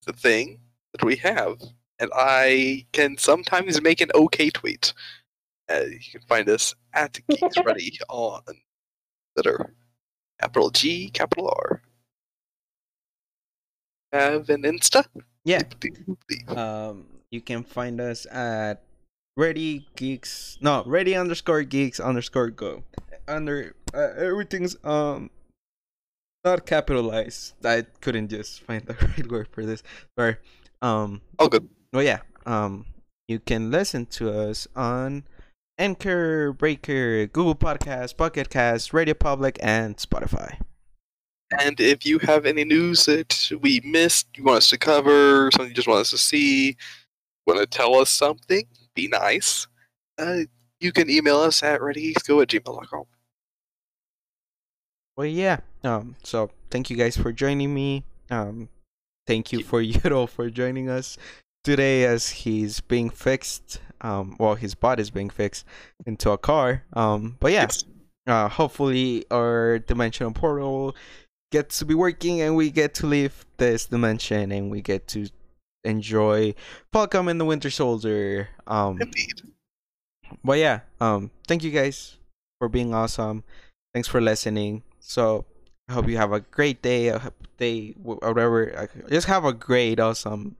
The 0.06 0.14
thing 0.14 0.62
that 0.94 1.04
we 1.06 1.18
have, 1.18 1.62
and 2.00 2.10
I 2.16 2.86
can 2.92 3.18
sometimes 3.18 3.82
make 3.82 4.02
an 4.02 4.10
okay 4.16 4.50
tweet. 4.50 4.94
Uh, 5.70 5.84
you 5.86 6.12
can 6.12 6.22
find 6.22 6.50
us 6.50 6.74
at 6.94 7.20
Geeks 7.30 7.58
Ready 7.64 8.00
on 8.10 8.42
Twitter. 9.36 9.74
Capital 10.40 10.70
G, 10.70 11.10
capital 11.10 11.50
R. 11.50 11.82
Have 14.14 14.50
an 14.50 14.64
Insta? 14.64 15.06
Yeah. 15.44 15.62
Um, 16.48 17.06
you 17.30 17.42
can 17.42 17.64
find 17.64 18.02
us 18.02 18.26
at 18.32 18.82
Ready 19.38 19.88
Geeks. 19.96 20.58
No, 20.62 20.84
Ready 20.86 21.16
underscore 21.16 21.64
Geeks 21.64 22.00
underscore 22.00 22.50
Go. 22.50 22.84
Under 23.28 23.76
uh, 23.94 24.14
everything's 24.18 24.76
um 24.84 25.30
not 26.44 26.66
capitalized. 26.66 27.54
I 27.64 27.86
couldn't 28.02 28.30
just 28.30 28.62
find 28.62 28.84
the 28.86 28.94
right 29.18 29.30
word 29.30 29.50
for 29.52 29.66
this. 29.66 29.84
Sorry. 30.18 30.38
Um. 30.82 31.22
All 31.38 31.50
good. 31.50 31.70
Well, 31.92 32.04
yeah. 32.04 32.20
Um, 32.46 32.86
you 33.28 33.40
can 33.40 33.72
listen 33.72 34.06
to 34.08 34.32
us 34.32 34.68
on 34.76 35.24
Anchor, 35.78 36.54
Breaker, 36.54 37.26
Google 37.28 37.56
Podcasts, 37.56 38.16
Pocket 38.16 38.50
Cast, 38.50 38.94
Radio 38.94 39.14
Public, 39.14 39.58
and 39.62 39.98
Spotify. 39.98 40.60
And 41.60 41.80
if 41.80 42.06
you 42.06 42.20
have 42.20 42.46
any 42.46 42.64
news 42.64 43.06
that 43.06 43.52
we 43.62 43.82
missed, 43.84 44.28
you 44.36 44.44
want 44.44 44.58
us 44.58 44.70
to 44.70 44.78
cover, 44.78 45.50
something 45.52 45.70
you 45.70 45.76
just 45.76 45.88
want 45.88 46.02
us 46.02 46.12
to 46.12 46.18
see, 46.18 46.78
want 47.48 47.60
to 47.60 47.66
tell 47.66 47.96
us 47.96 48.10
something, 48.10 48.66
be 48.94 49.08
nice, 49.08 49.68
uh, 50.20 50.40
you 50.80 50.92
can 50.92 51.10
email 51.10 51.38
us 51.38 51.64
at 51.64 51.82
readysgo 51.82 52.42
at 52.42 52.50
gmail.com. 52.50 53.06
Well, 55.18 55.28
yeah. 55.28 55.60
Um. 55.84 56.16
So 56.24 56.52
thank 56.70 56.90
you 56.90 56.98
guys 56.98 57.18
for 57.18 57.32
joining 57.32 57.74
me. 57.74 58.04
Um. 58.30 58.70
Thank 59.28 59.52
you 59.52 59.64
for 59.64 59.84
Yuro 59.84 60.28
for 60.30 60.50
joining 60.50 60.90
us 60.90 61.18
today 61.70 62.04
as 62.06 62.30
he's 62.30 62.82
being 62.82 63.10
fixed. 63.10 63.82
Um. 64.02 64.36
Well, 64.40 64.56
his 64.56 64.76
body 64.76 65.02
is 65.02 65.10
being 65.10 65.30
fixed 65.30 65.66
into 66.06 66.32
a 66.32 66.38
car. 66.38 66.84
Um. 66.94 67.38
But 67.40 67.52
yeah. 67.52 67.68
Uh. 68.28 68.48
Hopefully, 68.50 69.26
our 69.32 69.80
dimensional 69.80 70.34
portal 70.34 70.96
gets 71.52 71.80
to 71.80 71.86
be 71.86 71.94
working, 71.94 72.42
and 72.42 72.56
we 72.56 72.72
get 72.72 72.94
to 72.96 73.08
leave 73.08 73.46
this 73.58 73.86
dimension, 73.86 74.52
and 74.52 74.70
we 74.70 74.82
get 74.82 75.08
to 75.10 75.28
enjoy 75.84 76.54
Falcon 76.92 77.28
and 77.28 77.40
the 77.40 77.46
Winter 77.46 77.70
Soldier. 77.70 78.50
Um. 78.68 79.02
Indeed. 79.02 79.42
But 80.44 80.60
yeah, 80.60 80.82
um, 81.02 81.32
thank 81.48 81.64
you 81.64 81.72
guys 81.72 82.18
for 82.60 82.70
being 82.70 82.94
awesome. 82.94 83.44
Thanks 83.94 84.08
for 84.08 84.22
listening. 84.22 84.84
So 85.00 85.46
I 85.88 85.94
hope 85.94 86.08
you 86.08 86.18
have 86.18 86.32
a 86.32 86.42
great 86.42 86.82
day, 86.82 87.08
a 87.08 87.34
day, 87.58 87.92
whatever. 87.98 88.88
Just 89.10 89.28
have 89.28 89.46
a 89.46 89.54
great, 89.54 90.00
awesome, 90.00 90.56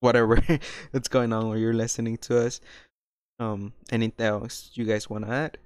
whatever 0.00 0.40
that's 0.92 1.08
going 1.08 1.32
on 1.32 1.48
where 1.48 1.58
you're 1.58 1.74
listening 1.74 2.16
to 2.18 2.46
us. 2.46 2.60
Um, 3.38 3.72
anything 3.90 4.26
else 4.26 4.70
you 4.74 4.84
guys 4.84 5.08
want 5.08 5.26
to 5.26 5.30
add? 5.30 5.58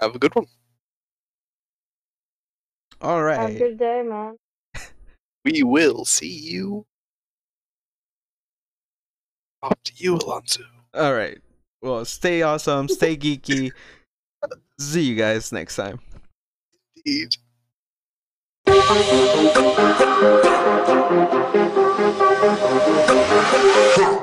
Have 0.00 0.14
a 0.14 0.18
good 0.18 0.34
one. 0.34 0.46
All 3.00 3.22
right. 3.22 3.38
Have 3.38 3.50
a 3.50 3.58
good 3.58 3.78
day, 3.78 4.02
man. 4.02 4.36
We 5.44 5.64
will 5.64 6.04
see 6.04 6.28
you. 6.28 6.86
Off 9.60 9.74
to 9.84 9.92
you, 9.96 10.16
Alonso. 10.16 10.62
All 10.94 11.12
right. 11.12 11.38
Well, 11.82 12.04
stay 12.04 12.42
awesome, 12.42 12.88
stay 12.88 13.16
geeky. 13.16 13.72
See 14.78 15.02
you 15.02 15.16
guys 15.16 15.50
next 15.52 15.76
time. 15.76 16.00
Indeed. 16.96 17.36
Huh. 23.94 24.18